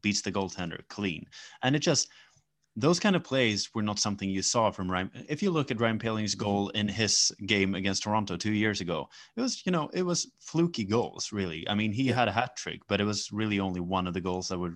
beats 0.02 0.22
the 0.22 0.32
goaltender 0.32 0.88
clean. 0.88 1.26
And 1.64 1.76
it 1.76 1.80
just 1.80 2.08
those 2.78 3.00
kind 3.00 3.16
of 3.16 3.24
plays 3.24 3.74
were 3.74 3.82
not 3.82 4.00
something 4.00 4.30
you 4.30 4.42
saw 4.42 4.72
from 4.72 4.90
Ryan. 4.90 5.10
If 5.28 5.44
you 5.44 5.52
look 5.52 5.70
at 5.70 5.82
Ryan 5.82 6.00
Poehling's 6.00 6.36
mm-hmm. 6.36 6.46
goal 6.46 6.70
in 6.70 6.88
his 6.88 7.34
game 7.46 7.76
against 7.76 8.04
Toronto 8.04 8.38
two 8.38 8.54
years 8.54 8.80
ago, 8.82 9.10
it 9.36 9.42
was, 9.42 9.66
you 9.66 9.72
know, 9.72 9.90
it 9.94 10.04
was 10.04 10.32
fluky 10.40 10.86
goals, 10.86 11.32
really. 11.34 11.68
I 11.68 11.74
mean, 11.74 11.92
he 11.92 12.08
had 12.08 12.28
a 12.28 12.32
hat 12.32 12.56
trick, 12.56 12.82
but 12.88 13.02
it 13.02 13.06
was 13.06 13.32
really 13.34 13.60
only 13.60 13.82
one 13.82 14.06
of 14.08 14.14
the 14.14 14.22
goals 14.22 14.48
that 14.48 14.60
were 14.60 14.76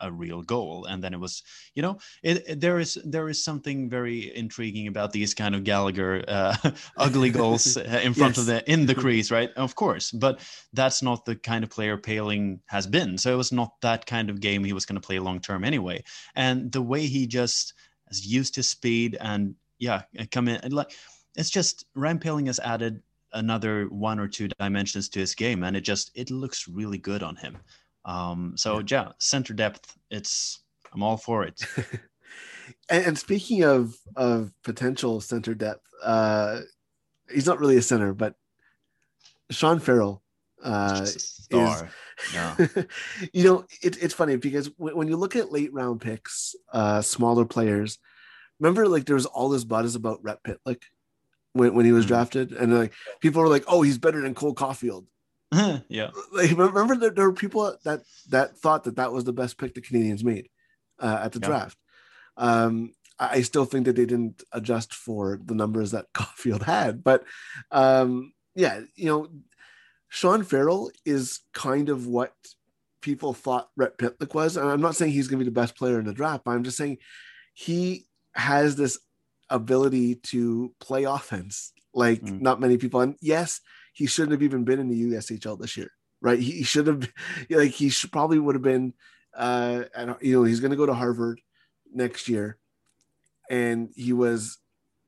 a 0.00 0.10
real 0.10 0.42
goal. 0.42 0.86
And 0.86 1.02
then 1.02 1.14
it 1.14 1.20
was 1.20 1.42
you 1.74 1.82
know 1.82 1.98
it, 2.22 2.44
it, 2.48 2.60
there 2.60 2.78
is 2.78 2.98
there 3.04 3.28
is 3.28 3.42
something 3.42 3.88
very 3.88 4.34
intriguing 4.36 4.88
about 4.88 5.12
these 5.12 5.34
kind 5.34 5.54
of 5.54 5.64
gallagher 5.64 6.24
uh, 6.28 6.56
ugly 6.96 7.30
goals 7.30 7.76
uh, 7.76 8.00
in 8.02 8.14
front 8.14 8.36
yes. 8.36 8.38
of 8.38 8.46
the 8.46 8.70
in 8.70 8.86
the 8.86 8.94
crease 8.94 9.30
right? 9.30 9.50
Of 9.56 9.74
course 9.74 10.10
but 10.10 10.40
that's 10.72 11.02
not 11.02 11.24
the 11.24 11.36
kind 11.36 11.64
of 11.64 11.70
player 11.70 11.96
Poehling 11.96 12.60
has 12.66 12.86
been. 12.86 13.18
So 13.18 13.32
it 13.32 13.36
was 13.36 13.52
not 13.52 13.80
that 13.82 14.06
kind 14.06 14.30
of 14.30 14.40
game 14.40 14.64
he 14.64 14.72
was 14.72 14.86
going 14.86 15.00
to 15.00 15.06
play 15.06 15.18
long 15.18 15.40
term 15.40 15.64
anyway. 15.64 16.02
And 16.34 16.70
the 16.72 16.82
way 16.82 17.06
he 17.06 17.26
just 17.26 17.74
has 18.08 18.26
used 18.26 18.56
his 18.56 18.68
speed 18.68 19.16
and 19.20 19.54
yeah 19.78 20.02
come 20.30 20.48
in 20.48 20.56
and 20.62 20.72
like 20.72 20.92
it's 21.36 21.50
just 21.50 21.84
ryan 21.94 22.18
Poehling 22.18 22.46
has 22.46 22.60
added 22.60 23.02
another 23.32 23.86
one 23.86 24.18
or 24.18 24.28
two 24.28 24.48
dimensions 24.48 25.08
to 25.10 25.18
his 25.18 25.34
game 25.34 25.64
and 25.64 25.76
it 25.76 25.82
just 25.82 26.10
it 26.14 26.30
looks 26.30 26.68
really 26.68 26.98
good 26.98 27.22
on 27.22 27.36
him 27.36 27.58
um, 28.06 28.54
so 28.56 28.78
yeah. 28.78 28.84
yeah, 28.88 29.08
center 29.18 29.52
depth, 29.52 29.98
it's 30.10 30.62
I'm 30.94 31.02
all 31.02 31.16
for 31.16 31.44
it. 31.44 31.60
and, 32.88 33.04
and, 33.04 33.18
speaking 33.18 33.64
of 33.64 33.96
of 34.14 34.52
potential 34.62 35.20
center 35.20 35.54
depth, 35.54 35.86
uh, 36.02 36.60
he's 37.28 37.46
not 37.46 37.58
really 37.58 37.76
a 37.76 37.82
center, 37.82 38.14
but 38.14 38.34
Sean 39.50 39.80
Farrell 39.80 40.22
uh, 40.62 41.00
is. 41.02 41.48
Yeah. 42.32 42.56
you 43.32 43.44
know, 43.44 43.66
it, 43.82 44.02
it's 44.02 44.14
funny 44.14 44.36
because 44.36 44.70
when, 44.78 44.96
when, 44.96 45.08
you 45.08 45.16
look 45.16 45.36
at 45.36 45.52
late 45.52 45.72
round 45.72 46.00
picks, 46.00 46.54
uh, 46.72 47.02
smaller 47.02 47.44
players, 47.44 47.98
remember 48.58 48.88
like 48.88 49.04
there 49.04 49.16
was 49.16 49.26
all 49.26 49.48
this 49.48 49.64
buzz 49.64 49.96
about 49.96 50.22
Rhett 50.22 50.42
Pitlick 50.42 50.82
when, 51.52 51.74
when 51.74 51.84
he 51.84 51.92
was 51.92 52.04
mm-hmm. 52.04 52.14
drafted, 52.14 52.52
and 52.52 52.76
like 52.76 52.92
people 53.20 53.42
were 53.42 53.48
like, 53.48 53.64
"Oh, 53.66 53.82
he's 53.82 53.98
better 53.98 54.20
than 54.22 54.34
Cole 54.34 54.54
Caufield." 54.54 55.06
yeah. 55.88 56.10
Like, 56.32 56.50
remember 56.56 56.96
that 56.96 57.16
there 57.16 57.26
were 57.26 57.34
people 57.34 57.76
that 57.84 58.02
that 58.28 58.58
thought 58.58 58.84
that 58.84 58.96
that 58.96 59.12
was 59.12 59.24
the 59.24 59.32
best 59.32 59.58
pick 59.58 59.74
the 59.74 59.80
Canadiens 59.80 60.24
made 60.24 60.48
uh, 60.98 61.20
at 61.24 61.32
the 61.32 61.40
yeah. 61.40 61.46
draft. 61.46 61.78
Um, 62.36 62.92
I 63.18 63.40
still 63.42 63.64
think 63.64 63.86
that 63.86 63.96
they 63.96 64.04
didn't 64.04 64.42
adjust 64.52 64.94
for 64.94 65.40
the 65.42 65.54
numbers 65.54 65.92
that 65.92 66.06
Caufield 66.14 66.62
had, 66.62 67.02
but 67.02 67.24
um, 67.70 68.32
yeah, 68.54 68.80
you 68.94 69.06
know, 69.06 69.28
Sean 70.08 70.44
Farrell 70.44 70.90
is 71.04 71.40
kind 71.52 71.88
of 71.88 72.06
what 72.06 72.34
people 73.00 73.32
thought 73.32 73.70
Rhett 73.76 73.98
Pitlick 73.98 74.34
was, 74.34 74.56
and 74.56 74.68
I'm 74.68 74.80
not 74.80 74.96
saying 74.96 75.12
he's 75.12 75.28
going 75.28 75.38
to 75.38 75.44
be 75.44 75.50
the 75.50 75.60
best 75.60 75.76
player 75.76 75.98
in 75.98 76.06
the 76.06 76.12
draft, 76.12 76.44
but 76.44 76.52
I'm 76.52 76.64
just 76.64 76.76
saying 76.76 76.98
he 77.54 78.06
has 78.34 78.76
this 78.76 78.98
ability 79.48 80.16
to 80.16 80.74
play 80.80 81.04
offense 81.04 81.72
like 81.96 82.20
mm. 82.20 82.40
not 82.40 82.60
many 82.60 82.76
people. 82.76 83.00
And 83.00 83.16
yes, 83.20 83.60
he 83.96 84.06
shouldn't 84.06 84.32
have 84.32 84.42
even 84.42 84.62
been 84.62 84.78
in 84.78 84.88
the 84.88 85.04
USHL 85.04 85.58
this 85.58 85.74
year. 85.74 85.90
right? 86.20 86.38
He, 86.38 86.52
he 86.52 86.62
should 86.64 86.86
have, 86.86 87.08
like, 87.50 87.70
he 87.70 87.88
should, 87.88 88.12
probably 88.12 88.38
would 88.38 88.54
have 88.54 88.62
been, 88.62 88.92
uh, 89.34 89.84
and 89.94 90.14
you 90.20 90.34
know, 90.34 90.44
he's 90.44 90.60
going 90.60 90.70
to 90.70 90.76
go 90.76 90.84
to 90.86 90.94
Harvard 90.94 91.40
next 91.92 92.28
year, 92.28 92.58
and 93.48 93.88
he 93.96 94.12
was 94.12 94.58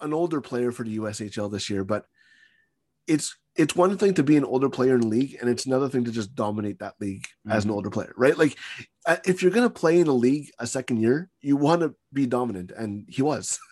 an 0.01 0.15
older 0.15 0.41
player 0.41 0.73
for 0.73 0.85
the 0.85 0.99
USHL 0.99 1.53
this 1.53 1.69
year, 1.69 1.85
but 1.85 2.07
it's 3.07 3.37
it's 3.57 3.77
one 3.77 3.99
thing 3.99 4.15
to 4.15 4.23
be 4.23 4.37
an 4.37 4.45
older 4.45 4.71
player 4.71 4.95
in 4.95 5.01
the 5.01 5.07
league, 5.09 5.37
and 5.41 5.51
it's 5.51 5.67
another 5.67 5.89
thing 5.89 6.05
to 6.05 6.13
just 6.13 6.35
dominate 6.35 6.79
that 6.79 6.95
league 7.01 7.25
mm-hmm. 7.25 7.53
as 7.53 7.65
an 7.65 7.69
mm-hmm. 7.69 7.77
older 7.77 7.91
player, 7.91 8.15
right? 8.17 8.39
Like, 8.39 8.57
uh, 9.05 9.17
if 9.27 9.43
you're 9.43 9.51
going 9.51 9.69
to 9.69 9.81
play 9.81 10.01
in 10.01 10.07
a 10.07 10.13
league 10.13 10.51
a 10.59 10.67
second 10.67 11.01
year, 11.01 11.29
you 11.41 11.57
want 11.57 11.83
to 11.83 11.95
be 12.13 12.27
dominant, 12.27 12.71
and 12.71 13.05
he 13.09 13.21
was. 13.21 13.59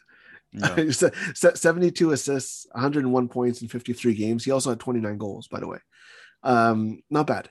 Yeah. 0.52 0.90
72 1.34 2.10
assists, 2.12 2.66
101 2.72 3.28
points 3.28 3.62
in 3.62 3.68
53 3.68 4.14
games. 4.14 4.44
He 4.44 4.50
also 4.50 4.70
had 4.70 4.80
29 4.80 5.18
goals, 5.18 5.48
by 5.48 5.60
the 5.60 5.68
way. 5.68 5.78
Um, 6.42 7.00
not 7.10 7.26
bad. 7.26 7.50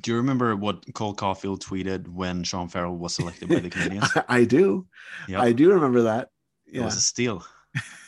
Do 0.00 0.12
you 0.12 0.16
remember 0.18 0.54
what 0.54 0.84
Cole 0.94 1.14
Caufield 1.14 1.60
tweeted 1.60 2.08
when 2.08 2.44
Sean 2.44 2.68
Farrell 2.68 2.96
was 2.96 3.14
selected 3.14 3.48
by 3.48 3.58
the 3.58 3.70
Canadiens? 3.70 4.24
I 4.28 4.44
do. 4.44 4.86
Yep. 5.28 5.40
I 5.40 5.52
do 5.52 5.72
remember 5.72 6.02
that. 6.02 6.28
Yeah. 6.66 6.82
It 6.82 6.84
was 6.84 6.96
a 6.96 7.00
steal. 7.00 7.44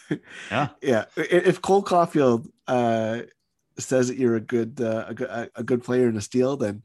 yeah. 0.50 0.68
Yeah. 0.82 1.04
If 1.16 1.60
Cole 1.60 1.82
Caufield 1.82 2.48
uh, 2.68 3.22
says 3.78 4.08
that 4.08 4.18
you're 4.18 4.36
a 4.36 4.40
good, 4.40 4.80
uh, 4.80 5.06
a 5.08 5.14
good, 5.14 5.50
a 5.56 5.64
good 5.64 5.82
player 5.82 6.08
in 6.08 6.16
a 6.16 6.20
steal, 6.20 6.56
then 6.56 6.82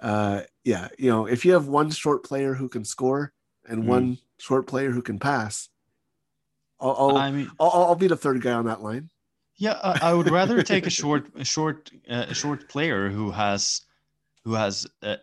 uh, 0.00 0.42
yeah, 0.64 0.88
you 0.98 1.10
know, 1.10 1.26
if 1.26 1.44
you 1.44 1.52
have 1.52 1.68
one 1.68 1.90
short 1.90 2.24
player 2.24 2.54
who 2.54 2.68
can 2.68 2.84
score 2.84 3.32
and 3.68 3.84
mm. 3.84 3.86
one 3.86 4.18
short 4.38 4.66
player 4.66 4.90
who 4.90 5.02
can 5.02 5.18
pass, 5.18 5.68
I'll, 6.82 6.96
I'll, 6.98 7.16
I 7.16 7.30
mean, 7.30 7.50
I'll, 7.60 7.70
I'll, 7.70 7.94
be 7.94 8.08
the 8.08 8.16
third 8.16 8.42
guy 8.42 8.52
on 8.52 8.66
that 8.66 8.82
line. 8.82 9.08
Yeah, 9.56 9.78
I, 9.82 10.10
I 10.10 10.14
would 10.14 10.30
rather 10.30 10.62
take 10.64 10.86
a 10.86 10.90
short, 10.90 11.28
a 11.36 11.44
short, 11.44 11.90
uh, 12.10 12.26
a 12.28 12.34
short 12.34 12.68
player 12.68 13.08
who 13.08 13.30
has, 13.30 13.82
who 14.44 14.54
has, 14.54 14.86
uh, 15.02 15.16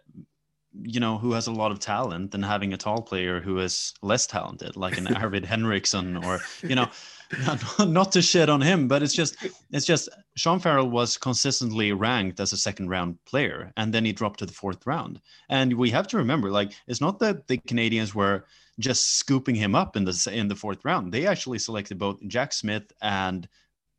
you 0.82 1.02
know, 1.02 1.18
who 1.18 1.34
has 1.34 1.48
a 1.48 1.52
lot 1.52 1.72
of 1.72 1.80
talent 1.80 2.32
than 2.32 2.44
having 2.44 2.74
a 2.74 2.78
tall 2.78 3.02
player 3.02 3.42
who 3.42 3.60
is 3.60 3.94
less 4.02 4.26
talented, 4.26 4.78
like 4.78 4.98
an 4.98 5.08
Arvid 5.16 5.44
Henrikson, 5.44 6.24
or 6.24 6.40
you 6.68 6.76
know, 6.76 6.88
not, 7.46 7.90
not 7.90 8.12
to 8.14 8.22
shit 8.22 8.50
on 8.50 8.62
him, 8.62 8.88
but 8.88 9.04
it's 9.04 9.14
just, 9.14 9.36
it's 9.72 9.86
just 9.86 10.08
Sean 10.36 10.60
Farrell 10.60 10.90
was 10.90 11.18
consistently 11.18 11.92
ranked 11.92 12.40
as 12.40 12.54
a 12.54 12.58
second 12.58 12.88
round 12.88 13.18
player, 13.26 13.74
and 13.76 13.94
then 13.94 14.06
he 14.06 14.14
dropped 14.14 14.40
to 14.40 14.46
the 14.46 14.54
fourth 14.54 14.88
round. 14.88 15.20
And 15.50 15.74
we 15.74 15.90
have 15.90 16.08
to 16.08 16.18
remember, 16.18 16.50
like, 16.50 16.72
it's 16.88 17.02
not 17.02 17.20
that 17.20 17.48
the 17.48 17.58
Canadiens 17.58 18.16
were 18.16 18.46
just 18.80 19.18
scooping 19.18 19.56
him 19.56 19.76
up 19.76 19.96
in 19.96 20.06
the 20.06 20.32
in 20.32 20.48
the 20.48 20.56
fourth 20.56 20.84
round. 20.84 21.12
They 21.12 21.28
actually 21.28 21.60
selected 21.60 22.00
both 22.00 22.18
Jack 22.28 22.54
Smith 22.54 22.92
and 23.02 23.48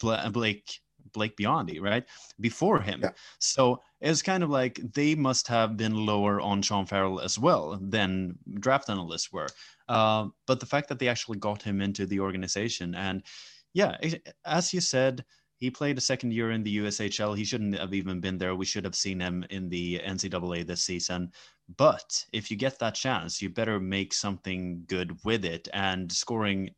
Blake 0.01 0.81
Blake 1.13 1.37
Biondi, 1.37 1.81
right? 1.81 2.05
Before 2.41 2.81
him. 2.81 3.01
Yeah. 3.03 3.11
So 3.39 3.81
it's 4.01 4.23
kind 4.23 4.43
of 4.43 4.51
like 4.51 4.81
they 4.95 5.15
must 5.15 5.49
have 5.49 5.77
been 5.77 6.07
lower 6.07 6.41
on 6.41 6.63
Sean 6.63 6.87
Farrell 6.87 7.21
as 7.21 7.39
well 7.39 7.79
than 7.81 8.39
draft 8.61 8.89
analysts 8.89 9.33
were. 9.33 9.49
Uh, 9.89 10.29
but 10.47 10.61
the 10.61 10.67
fact 10.67 10.89
that 10.89 10.99
they 10.99 11.09
actually 11.09 11.39
got 11.39 11.63
him 11.63 11.81
into 11.81 12.07
the 12.07 12.21
organization 12.21 12.95
and 12.95 13.23
yeah, 13.73 13.97
as 14.45 14.73
you 14.75 14.81
said, 14.81 15.25
he 15.61 15.71
played 15.71 15.99
a 15.99 16.01
second 16.01 16.33
year 16.33 16.51
in 16.53 16.63
the 16.63 16.79
USHL. 16.79 17.37
He 17.37 17.45
shouldn't 17.45 17.79
have 17.79 17.93
even 17.93 18.19
been 18.19 18.39
there. 18.39 18.55
We 18.55 18.65
should 18.65 18.85
have 18.85 18.95
seen 18.95 19.21
him 19.21 19.45
in 19.51 19.69
the 19.69 20.01
NCAA 20.01 20.67
this 20.67 20.83
season. 20.83 21.33
But 21.77 22.25
if 22.33 22.51
you 22.51 22.57
get 22.57 22.79
that 22.79 22.95
chance, 22.95 23.43
you 23.43 23.51
better 23.51 23.79
make 23.79 24.15
something 24.15 24.85
good 24.87 25.19
with 25.23 25.45
it. 25.45 25.69
And 25.75 26.11
scoring 26.11 26.71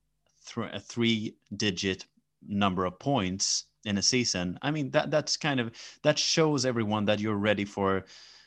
th- 0.53 0.71
a 0.73 0.81
three 0.81 1.37
digit 1.57 2.07
number 2.47 2.85
of 2.85 2.99
points 2.99 3.67
in 3.85 3.99
a 3.99 4.03
season, 4.03 4.59
I 4.63 4.73
mean, 4.73 4.91
that 4.91 5.13
that's 5.13 5.37
kind 5.37 5.61
of 5.61 5.71
that 6.03 6.19
shows 6.19 6.67
everyone 6.67 7.05
that 7.05 7.21
you're 7.21 7.37
ready 7.37 7.65
for 7.65 8.05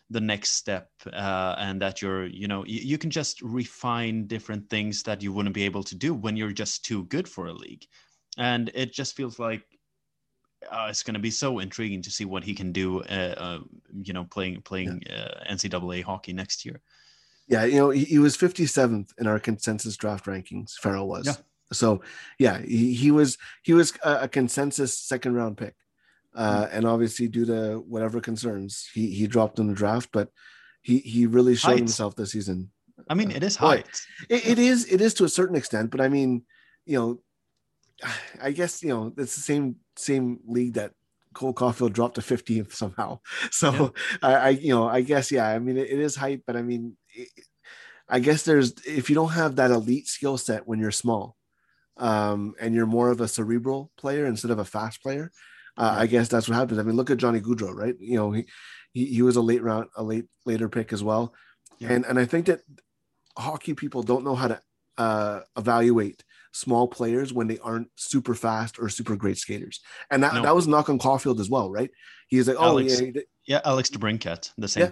the 0.10 0.22
next 0.22 0.52
step 0.52 0.92
uh, 1.14 1.56
and 1.58 1.82
that 1.82 2.02
you're 2.02 2.28
you 2.28 2.48
know 2.48 2.64
you, 2.66 2.80
you 2.82 2.98
can 2.98 3.10
just 3.10 3.42
refine 3.42 4.28
different 4.28 4.70
things 4.70 5.02
that 5.02 5.24
you 5.24 5.34
wouldn't 5.34 5.56
be 5.56 5.64
able 5.64 5.82
to 5.84 5.96
do 5.96 6.14
when 6.14 6.38
you're 6.38 6.52
just 6.52 6.86
too 6.86 7.06
good 7.06 7.28
for 7.28 7.48
a 7.48 7.54
league 7.54 7.88
and 8.38 8.70
it 8.76 8.94
just 8.94 9.16
feels 9.16 9.40
like 9.40 9.75
uh, 10.72 10.88
it's 10.90 11.04
going 11.04 11.14
to 11.14 11.20
be 11.20 11.32
so 11.32 11.60
intriguing 11.60 12.02
to 12.04 12.12
see 12.12 12.26
what 12.26 12.44
he 12.44 12.54
can 12.54 12.72
do. 12.72 13.02
Uh, 13.04 13.36
uh, 13.38 13.60
you 14.02 14.14
know, 14.14 14.26
playing 14.26 14.62
playing 14.62 15.04
yeah. 15.08 15.16
Uh, 15.16 15.54
NCAA 15.54 16.04
hockey 16.04 16.34
next 16.34 16.66
year. 16.66 16.82
Yeah, 17.48 17.66
you 17.66 17.76
know, 17.76 17.92
he, 17.92 18.06
he, 18.06 18.20
was 18.20 18.36
57th 18.36 19.10
in 19.20 19.28
our 19.28 19.40
consensus 19.40 19.96
draft 19.98 20.26
rankings. 20.26 20.74
Farrell 20.74 21.08
was. 21.08 21.28
Yeah. 21.28 21.36
So, 21.72 22.02
yeah, 22.40 22.60
he, 22.60 22.94
he 22.94 23.12
was 23.12 23.38
he 23.64 23.74
was 23.74 23.94
a, 24.04 24.22
a 24.22 24.28
consensus 24.28 24.98
second 24.98 25.36
round 25.36 25.58
pick, 25.58 25.76
uh, 26.36 26.64
mm-hmm. 26.64 26.78
and 26.78 26.88
obviously 26.88 27.28
due 27.28 27.46
to 27.46 27.84
whatever 27.88 28.20
concerns, 28.20 28.90
he 28.94 29.12
he 29.12 29.28
dropped 29.28 29.60
in 29.60 29.68
the 29.68 29.74
draft. 29.74 30.10
But 30.12 30.30
he 30.82 31.00
he 31.00 31.28
really 31.28 31.56
showed 31.56 31.70
height. 31.70 31.80
himself 31.80 32.16
this 32.16 32.32
season. 32.32 32.72
I 33.10 33.14
mean, 33.14 33.32
it 33.32 33.44
is 33.44 33.56
height. 33.56 33.88
It, 34.30 34.48
it 34.48 34.60
is 34.60 34.92
it 34.92 35.02
is 35.02 35.14
to 35.16 35.26
a 35.26 35.30
certain 35.30 35.56
extent, 35.56 35.92
but 35.92 36.02
I 36.02 36.10
mean, 36.10 36.44
you 36.86 36.98
know, 36.98 37.20
I 38.42 38.52
guess 38.52 38.84
you 38.84 38.90
know 38.90 39.14
it's 39.18 39.36
the 39.36 39.42
same 39.42 39.78
same 39.98 40.40
league 40.46 40.74
that 40.74 40.94
Cole 41.34 41.54
Caufield 41.54 41.94
dropped 41.94 42.16
to 42.16 42.22
15th 42.22 42.74
somehow. 42.74 43.20
So 43.52 43.72
yeah. 43.72 43.90
I, 44.24 44.34
I, 44.34 44.50
you 44.50 44.70
know, 44.70 44.88
I 44.88 45.02
guess 45.02 45.32
yeah. 45.32 45.48
I 45.48 45.60
mean, 45.60 45.78
it, 45.78 45.90
it 45.90 46.00
is 46.00 46.16
hype, 46.16 46.44
but 46.48 46.56
I 46.56 46.62
mean, 46.62 46.98
it, 47.14 47.30
I 48.10 48.20
guess 48.20 48.44
there's 48.44 48.74
if 48.86 49.10
you 49.10 49.16
don't 49.16 49.32
have 49.32 49.56
that 49.56 49.72
elite 49.72 50.08
skill 50.08 50.38
set 50.38 50.68
when 50.68 50.80
you're 50.80 50.92
small, 50.92 51.36
um, 51.98 52.54
and 52.60 52.76
you're 52.76 52.86
more 52.86 53.10
of 53.10 53.22
a 53.22 53.28
cerebral 53.28 53.92
player 53.98 54.26
instead 54.26 54.52
of 54.52 54.60
a 54.60 54.66
fast 54.66 55.02
player, 55.02 55.32
uh, 55.78 55.94
yeah. 55.96 56.02
I 56.04 56.08
guess 56.08 56.28
that's 56.28 56.48
what 56.48 56.56
happens. 56.56 56.80
I 56.80 56.84
mean, 56.84 56.96
look 56.96 57.10
at 57.10 57.18
Johnny 57.18 57.40
Gaudreau, 57.40 57.74
right? 57.74 57.96
You 58.00 58.18
know, 58.18 58.32
he, 58.32 58.46
he 58.94 59.06
he 59.06 59.22
was 59.22 59.36
a 59.36 59.42
late 59.42 59.64
round, 59.64 59.88
a 59.96 60.04
late 60.04 60.26
later 60.46 60.70
pick 60.70 60.94
as 60.94 61.04
well, 61.04 61.34
yeah. 61.80 61.94
and 61.94 62.06
and 62.06 62.20
I 62.20 62.26
think 62.26 62.48
that 62.48 62.62
hockey 63.38 63.74
people 63.74 64.04
don't 64.04 64.24
know 64.24 64.36
how 64.36 64.50
to 64.50 64.62
uh, 64.98 65.42
evaluate 65.58 66.24
small 66.56 66.88
players 66.88 67.34
when 67.34 67.48
they 67.48 67.60
aren't 67.60 67.90
super 67.96 68.34
fast 68.34 68.80
or 68.80 68.88
super 68.88 69.16
great 69.18 69.38
skaters. 69.38 69.82
And 70.10 70.24
that, 70.24 70.36
no. 70.36 70.42
that 70.44 70.56
was 70.56 70.68
knock 70.68 70.90
on 70.90 70.98
Caufield 70.98 71.40
as 71.40 71.50
well, 71.50 71.70
right? 71.70 71.92
He's 72.30 72.48
like, 72.48 72.58
oh 72.58 72.64
Alex, 72.64 73.02
yeah, 73.02 73.22
yeah, 73.46 73.62
Alex 73.66 73.90
DeBrincat, 73.90 74.52
the 74.58 74.68
same. 74.68 74.84
Yeah. 74.86 74.92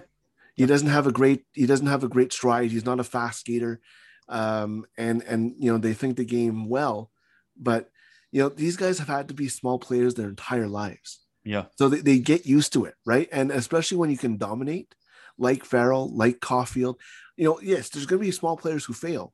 He 0.56 0.66
doesn't 0.66 0.88
have 0.88 1.06
a 1.06 1.12
great 1.12 1.44
he 1.52 1.66
doesn't 1.66 1.86
have 1.86 2.04
a 2.04 2.08
great 2.08 2.32
stride. 2.32 2.70
He's 2.70 2.84
not 2.84 3.00
a 3.00 3.04
fast 3.04 3.40
skater. 3.40 3.80
Um, 4.28 4.84
and 4.96 5.22
and 5.22 5.54
you 5.58 5.72
know, 5.72 5.78
they 5.78 5.94
think 5.94 6.16
the 6.16 6.24
game 6.24 6.68
well, 6.68 7.10
but 7.56 7.90
you 8.30 8.42
know, 8.42 8.48
these 8.48 8.76
guys 8.76 8.98
have 8.98 9.08
had 9.08 9.28
to 9.28 9.34
be 9.34 9.48
small 9.48 9.78
players 9.78 10.14
their 10.14 10.28
entire 10.28 10.68
lives. 10.68 11.20
Yeah. 11.44 11.64
So 11.76 11.88
they, 11.88 12.00
they 12.00 12.18
get 12.18 12.46
used 12.46 12.72
to 12.74 12.84
it, 12.84 12.94
right? 13.04 13.28
And 13.32 13.50
especially 13.50 13.96
when 13.96 14.10
you 14.10 14.18
can 14.18 14.36
dominate, 14.36 14.94
like 15.38 15.64
Farrell, 15.64 16.14
like 16.14 16.40
Caufield, 16.40 16.96
you 17.36 17.46
know, 17.46 17.60
yes, 17.60 17.88
there's 17.88 18.06
gonna 18.06 18.20
be 18.20 18.30
small 18.30 18.56
players 18.56 18.84
who 18.84 18.92
fail, 18.92 19.33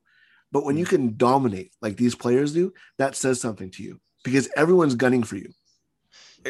but 0.51 0.65
when 0.65 0.77
you 0.77 0.85
hmm. 0.85 0.89
can 0.89 1.17
dominate 1.17 1.71
like 1.81 1.97
these 1.97 2.15
players 2.15 2.53
do, 2.53 2.73
that 2.97 3.15
says 3.15 3.39
something 3.41 3.71
to 3.71 3.83
you 3.83 3.99
because 4.23 4.49
everyone's 4.55 4.95
gunning 4.95 5.23
for 5.23 5.35
you 5.35 5.49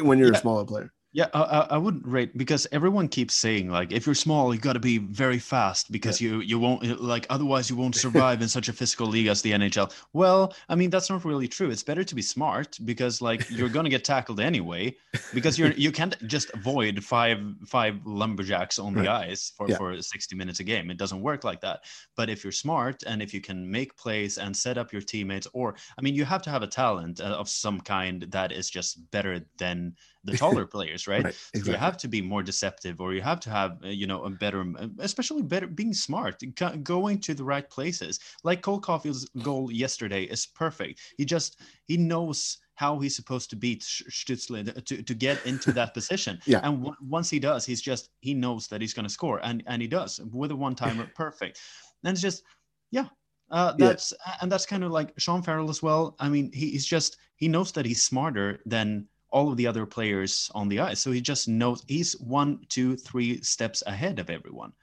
when 0.01 0.17
you're 0.17 0.31
yeah. 0.31 0.37
a 0.37 0.41
smaller 0.41 0.65
player. 0.65 0.91
Yeah, 1.13 1.27
I, 1.33 1.67
I 1.71 1.77
would 1.77 2.07
rate 2.07 2.37
because 2.37 2.67
everyone 2.71 3.09
keeps 3.09 3.33
saying 3.35 3.69
like 3.69 3.91
if 3.91 4.05
you're 4.05 4.15
small, 4.15 4.53
you 4.53 4.61
got 4.61 4.73
to 4.73 4.79
be 4.79 4.97
very 4.97 5.39
fast 5.39 5.91
because 5.91 6.21
yeah. 6.21 6.29
you 6.29 6.39
you 6.39 6.57
won't 6.57 7.01
like 7.01 7.25
otherwise 7.29 7.69
you 7.69 7.75
won't 7.75 7.95
survive 8.05 8.41
in 8.41 8.47
such 8.47 8.69
a 8.69 8.73
physical 8.73 9.07
league 9.07 9.27
as 9.27 9.41
the 9.41 9.51
NHL. 9.51 9.91
Well, 10.13 10.53
I 10.69 10.75
mean 10.75 10.89
that's 10.89 11.09
not 11.09 11.25
really 11.25 11.49
true. 11.49 11.69
It's 11.69 11.83
better 11.83 12.05
to 12.05 12.15
be 12.15 12.21
smart 12.21 12.79
because 12.85 13.21
like 13.21 13.49
you're 13.49 13.67
gonna 13.67 13.89
get 13.89 14.05
tackled 14.05 14.39
anyway 14.39 14.95
because 15.33 15.59
you're 15.59 15.71
you 15.73 15.91
can't 15.91 16.15
just 16.27 16.49
avoid 16.53 17.03
five 17.03 17.39
five 17.65 17.99
lumberjacks 18.05 18.79
on 18.79 18.93
the 18.93 19.01
right. 19.01 19.31
ice 19.31 19.51
for 19.57 19.67
yeah. 19.67 19.75
for 19.75 20.01
60 20.01 20.35
minutes 20.37 20.61
a 20.61 20.63
game. 20.63 20.89
It 20.89 20.97
doesn't 20.97 21.21
work 21.21 21.43
like 21.43 21.59
that. 21.59 21.81
But 22.15 22.29
if 22.29 22.41
you're 22.41 22.53
smart 22.53 23.03
and 23.05 23.21
if 23.21 23.33
you 23.33 23.41
can 23.41 23.69
make 23.69 23.97
plays 23.97 24.37
and 24.37 24.55
set 24.55 24.77
up 24.77 24.93
your 24.93 25.01
teammates, 25.01 25.47
or 25.51 25.75
I 25.97 26.01
mean 26.01 26.15
you 26.15 26.23
have 26.23 26.41
to 26.43 26.49
have 26.49 26.63
a 26.63 26.67
talent 26.67 27.19
uh, 27.19 27.25
of 27.25 27.49
some 27.49 27.81
kind 27.81 28.21
that 28.29 28.53
is 28.53 28.69
just 28.69 29.11
better 29.11 29.41
than 29.57 29.93
the 30.23 30.37
taller 30.37 30.65
players, 30.65 31.07
right? 31.07 31.23
right 31.23 31.33
exactly. 31.33 31.61
so 31.61 31.71
you 31.71 31.77
have 31.77 31.97
to 31.97 32.07
be 32.07 32.21
more 32.21 32.43
deceptive, 32.43 33.01
or 33.01 33.13
you 33.13 33.21
have 33.21 33.39
to 33.41 33.49
have 33.49 33.77
uh, 33.83 33.87
you 33.87 34.07
know 34.07 34.23
a 34.25 34.29
better, 34.29 34.61
uh, 34.77 34.87
especially 34.99 35.41
better 35.41 35.67
being 35.67 35.93
smart, 35.93 36.41
going 36.83 37.19
to 37.19 37.33
the 37.33 37.43
right 37.43 37.69
places. 37.69 38.19
Like 38.43 38.61
Cole 38.61 38.79
Caufield's 38.79 39.29
goal 39.41 39.71
yesterday 39.71 40.23
is 40.23 40.45
perfect. 40.45 40.99
He 41.17 41.25
just 41.25 41.59
he 41.85 41.97
knows 41.97 42.57
how 42.75 42.97
he's 42.97 43.15
supposed 43.15 43.49
to 43.51 43.55
beat 43.55 43.81
Stutzle 43.81 44.83
to, 44.85 45.03
to 45.03 45.13
get 45.13 45.45
into 45.45 45.71
that 45.71 45.93
position. 45.97 46.39
yeah. 46.45 46.61
And 46.63 46.89
once 46.99 47.29
he 47.29 47.39
does, 47.39 47.65
he's 47.65 47.81
just 47.81 48.09
he 48.21 48.33
knows 48.33 48.67
that 48.67 48.81
he's 48.81 48.93
going 48.93 49.05
to 49.05 49.13
score, 49.13 49.39
and 49.43 49.63
and 49.67 49.81
he 49.81 49.87
does 49.87 50.19
with 50.31 50.51
a 50.51 50.55
one 50.55 50.75
timer, 50.75 51.09
perfect. 51.15 51.59
And 52.03 52.13
it's 52.13 52.21
just 52.21 52.43
yeah, 52.91 53.07
uh, 53.51 53.73
that's 53.77 54.13
yeah. 54.25 54.35
and 54.41 54.51
that's 54.51 54.65
kind 54.65 54.83
of 54.83 54.91
like 54.91 55.13
Sean 55.17 55.41
Farrell 55.41 55.69
as 55.69 55.83
well. 55.83 56.15
I 56.19 56.29
mean, 56.29 56.51
he, 56.53 56.71
he's 56.71 56.85
just 56.85 57.17
he 57.35 57.47
knows 57.47 57.71
that 57.73 57.85
he's 57.85 58.03
smarter 58.03 58.61
than 58.65 59.07
all 59.31 59.49
of 59.49 59.57
the 59.57 59.67
other 59.67 59.85
players 59.85 60.51
on 60.53 60.69
the 60.69 60.79
ice. 60.79 60.99
So 60.99 61.11
he 61.11 61.21
just 61.21 61.47
knows 61.47 61.83
he's 61.87 62.13
one, 62.19 62.59
two, 62.69 62.95
three 62.95 63.41
steps 63.41 63.83
ahead 63.87 64.19
of 64.19 64.29
everyone, 64.29 64.73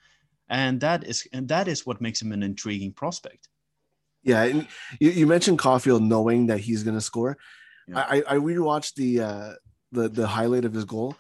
and 0.49 0.81
that 0.81 1.05
is 1.05 1.27
and 1.33 1.49
that 1.49 1.69
is 1.69 1.87
what 1.87 2.01
makes 2.01 2.21
him 2.23 2.33
an 2.33 2.43
intriguing 2.43 2.93
prospect. 2.93 3.49
Yeah, 4.23 4.45
and 4.45 4.67
you, 5.01 5.11
you 5.11 5.27
mentioned 5.27 5.59
Caufield 5.59 6.03
knowing 6.03 6.47
that 6.47 6.61
he's 6.61 6.83
going 6.83 6.97
to 6.97 7.01
score. 7.01 7.39
Yeah. 7.87 8.05
I 8.09 8.23
I 8.27 8.37
rewatched 8.37 8.95
the 8.95 9.21
uh, 9.21 9.53
the 9.93 10.09
the 10.09 10.27
highlight 10.27 10.65
of 10.65 10.75
his 10.75 10.85
goal. 10.85 11.17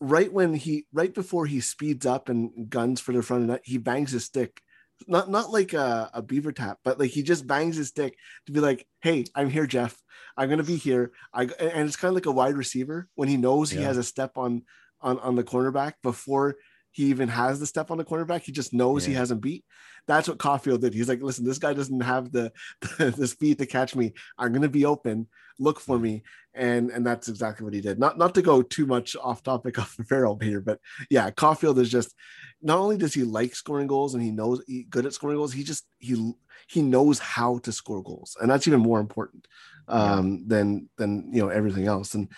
right 0.00 0.32
when 0.32 0.54
he 0.54 0.86
right 0.92 1.14
before 1.14 1.46
he 1.46 1.60
speeds 1.60 2.04
up 2.04 2.28
and 2.28 2.68
guns 2.68 3.00
for 3.00 3.12
the 3.12 3.22
front 3.22 3.42
of 3.42 3.46
the 3.46 3.52
net, 3.54 3.62
he 3.64 3.78
bangs 3.78 4.10
his 4.10 4.24
stick. 4.24 4.60
Not 5.08 5.30
not 5.30 5.50
like 5.50 5.72
a, 5.72 6.10
a 6.14 6.22
beaver 6.22 6.52
tap, 6.52 6.78
but 6.84 6.98
like 6.98 7.10
he 7.10 7.22
just 7.22 7.46
bangs 7.46 7.76
his 7.76 7.88
stick 7.88 8.16
to 8.46 8.52
be 8.52 8.60
like, 8.60 8.86
"Hey, 9.00 9.24
I'm 9.34 9.50
here, 9.50 9.66
Jeff. 9.66 9.96
I'm 10.36 10.48
gonna 10.48 10.62
be 10.62 10.76
here." 10.76 11.12
I 11.32 11.42
and 11.44 11.88
it's 11.88 11.96
kind 11.96 12.10
of 12.10 12.14
like 12.14 12.26
a 12.26 12.32
wide 12.32 12.56
receiver 12.56 13.08
when 13.14 13.28
he 13.28 13.36
knows 13.36 13.70
he 13.70 13.78
has 13.82 13.98
a 13.98 14.02
step 14.02 14.32
on 14.36 14.62
on 15.00 15.18
on 15.18 15.36
the 15.36 15.44
cornerback 15.44 15.94
before 16.02 16.56
he 16.90 17.04
even 17.06 17.28
has 17.28 17.58
the 17.58 17.66
step 17.66 17.90
on 17.90 17.98
the 17.98 18.04
cornerback. 18.04 18.42
He 18.42 18.52
just 18.52 18.72
knows 18.72 19.04
he 19.04 19.14
hasn't 19.20 19.40
beat. 19.40 19.64
That's 20.08 20.28
what 20.28 20.38
Caufield 20.38 20.80
did. 20.80 20.94
He's 20.94 21.08
like, 21.08 21.22
"Listen, 21.22 21.44
this 21.44 21.58
guy 21.58 21.72
doesn't 21.74 22.00
have 22.00 22.32
the 22.36 22.52
the 22.98 23.26
speed 23.26 23.58
to 23.58 23.66
catch 23.66 23.94
me. 23.94 24.12
I'm 24.38 24.52
gonna 24.52 24.68
be 24.68 24.84
open. 24.84 25.28
Look 25.58 25.80
for 25.80 25.98
me." 25.98 26.22
And 26.54 26.90
and 26.90 27.06
that's 27.06 27.28
exactly 27.28 27.64
what 27.64 27.72
he 27.74 27.80
did. 27.80 27.98
Not 27.98 28.18
not 28.18 28.34
to 28.34 28.42
go 28.42 28.62
too 28.62 28.84
much 28.86 29.16
off 29.22 29.42
topic 29.42 29.78
of 29.78 29.88
Farrell 30.08 30.38
here, 30.40 30.60
but 30.60 30.80
yeah, 31.10 31.30
Caufield 31.30 31.78
is 31.78 31.90
just 31.90 32.14
not 32.60 32.78
only 32.78 32.96
does 32.98 33.14
he 33.14 33.22
like 33.22 33.54
scoring 33.54 33.86
goals 33.86 34.14
and 34.14 34.22
he 34.22 34.30
knows 34.30 34.62
he 34.66 34.84
good 34.84 35.06
at 35.06 35.14
scoring 35.14 35.36
goals, 35.38 35.52
he 35.52 35.62
just 35.64 35.86
he 35.98 36.32
he 36.68 36.82
knows 36.82 37.18
how 37.18 37.58
to 37.58 37.72
score 37.72 38.02
goals, 38.02 38.36
and 38.40 38.50
that's 38.50 38.66
even 38.68 38.80
more 38.80 39.00
important 39.00 39.46
um, 39.88 40.44
than 40.46 40.88
than 40.98 41.30
you 41.32 41.42
know 41.42 41.48
everything 41.48 41.86
else. 41.86 42.14
And 42.14 42.28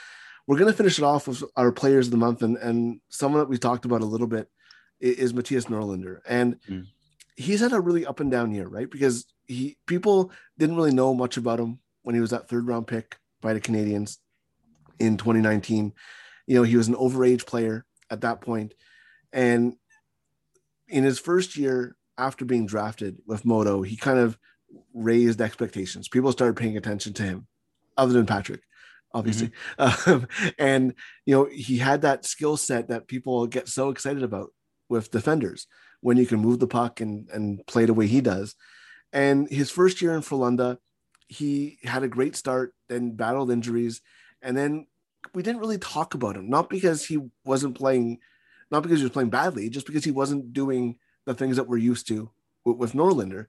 we're 0.47 0.59
gonna 0.59 0.73
finish 0.73 0.99
it 0.99 1.05
off 1.05 1.27
with 1.27 1.43
our 1.57 1.73
players 1.73 2.07
of 2.07 2.11
the 2.13 2.17
month, 2.19 2.43
and 2.43 2.57
and 2.59 3.01
someone 3.09 3.41
that 3.41 3.49
we 3.49 3.59
talked 3.59 3.85
about 3.85 4.03
a 4.03 4.07
little 4.07 4.27
bit 4.27 4.49
i- 5.03 5.07
is 5.07 5.33
Mattias 5.33 5.67
Norlinder, 5.67 6.21
and 6.29 6.61
Mm. 6.71 6.87
He's 7.37 7.61
had 7.61 7.73
a 7.73 7.81
really 7.81 8.07
up 8.07 8.21
and 8.21 8.31
down 8.31 8.53
year, 8.53 8.67
right? 8.67 8.91
Because 8.91 9.27
he 9.47 9.77
people 9.87 10.31
didn't 10.59 10.77
really 10.77 10.93
know 10.93 11.15
much 11.15 11.37
about 11.37 11.61
him 11.61 11.81
when 12.03 12.15
he 12.15 12.21
was 12.21 12.31
that 12.31 12.49
third 12.49 12.67
round 12.67 12.87
pick 12.87 13.17
by 13.41 13.55
the 13.55 13.61
Canadiens 13.61 14.19
in 14.99 15.17
2019. 15.17 15.93
You 16.47 16.55
know, 16.55 16.63
he 16.63 16.77
was 16.77 16.89
an 16.89 16.95
overage 16.95 17.47
player 17.47 17.85
at 18.11 18.21
that 18.23 18.41
point, 18.41 18.75
and 19.33 19.75
in 20.89 21.05
his 21.05 21.19
first 21.19 21.57
year 21.57 21.97
after 22.17 22.45
being 22.45 22.67
drafted 22.67 23.19
with 23.27 23.45
MoDo, 23.45 23.83
he 23.87 23.97
kind 23.97 24.19
of 24.19 24.39
raised 24.93 25.41
expectations. 25.41 26.09
People 26.09 26.33
started 26.33 26.57
paying 26.57 26.77
attention 26.77 27.13
to 27.15 27.23
him, 27.23 27.47
other 27.97 28.13
than 28.13 28.27
Patrick, 28.27 28.61
obviously. 29.13 29.51
Um, 29.79 30.29
and 30.59 30.95
you 31.27 31.35
know, 31.35 31.49
he 31.51 31.79
had 31.79 32.03
that 32.03 32.25
skill 32.25 32.57
set 32.57 32.89
that 32.89 33.09
people 33.09 33.47
get 33.47 33.69
so 33.69 33.91
excited 33.91 34.23
about 34.23 34.53
with 34.89 35.11
defenders 35.11 35.67
when 36.05 36.19
you 36.19 36.27
can 36.27 36.39
move 36.39 36.59
the 36.59 36.67
puck 36.67 37.01
and 37.01 37.31
and 37.31 37.67
play 37.67 37.87
the 37.87 37.95
way 37.95 38.07
he 38.07 38.21
does. 38.21 38.55
And 39.11 39.49
his 39.49 39.71
first 39.71 40.03
year 40.03 40.15
in 40.15 40.21
Frölunda, 40.21 40.77
he 41.29 41.79
had 41.83 42.03
a 42.03 42.09
great 42.09 42.37
start, 42.37 42.75
then 42.91 43.13
battled 43.13 43.51
injuries, 43.51 44.03
and 44.43 44.55
then 44.55 44.87
we 45.33 45.43
didn't 45.43 45.63
really 45.63 45.79
talk 45.79 46.13
about 46.13 46.37
him. 46.37 46.51
Not 46.51 46.69
because 46.69 47.07
he 47.07 47.21
wasn't 47.43 47.75
playing, 47.75 48.19
not 48.71 48.83
because 48.83 48.99
he 48.99 49.05
was 49.05 49.13
playing 49.13 49.31
badly, 49.31 49.71
just 49.71 49.87
because 49.87 50.05
he 50.05 50.11
wasn't 50.11 50.53
doing 50.53 50.99
the 51.25 51.33
things 51.33 51.57
that 51.57 51.69
we're 51.69 51.79
used 51.79 52.07
to 52.09 52.31
with, 52.67 52.77
with 52.77 52.93
Norlinder. 52.93 53.47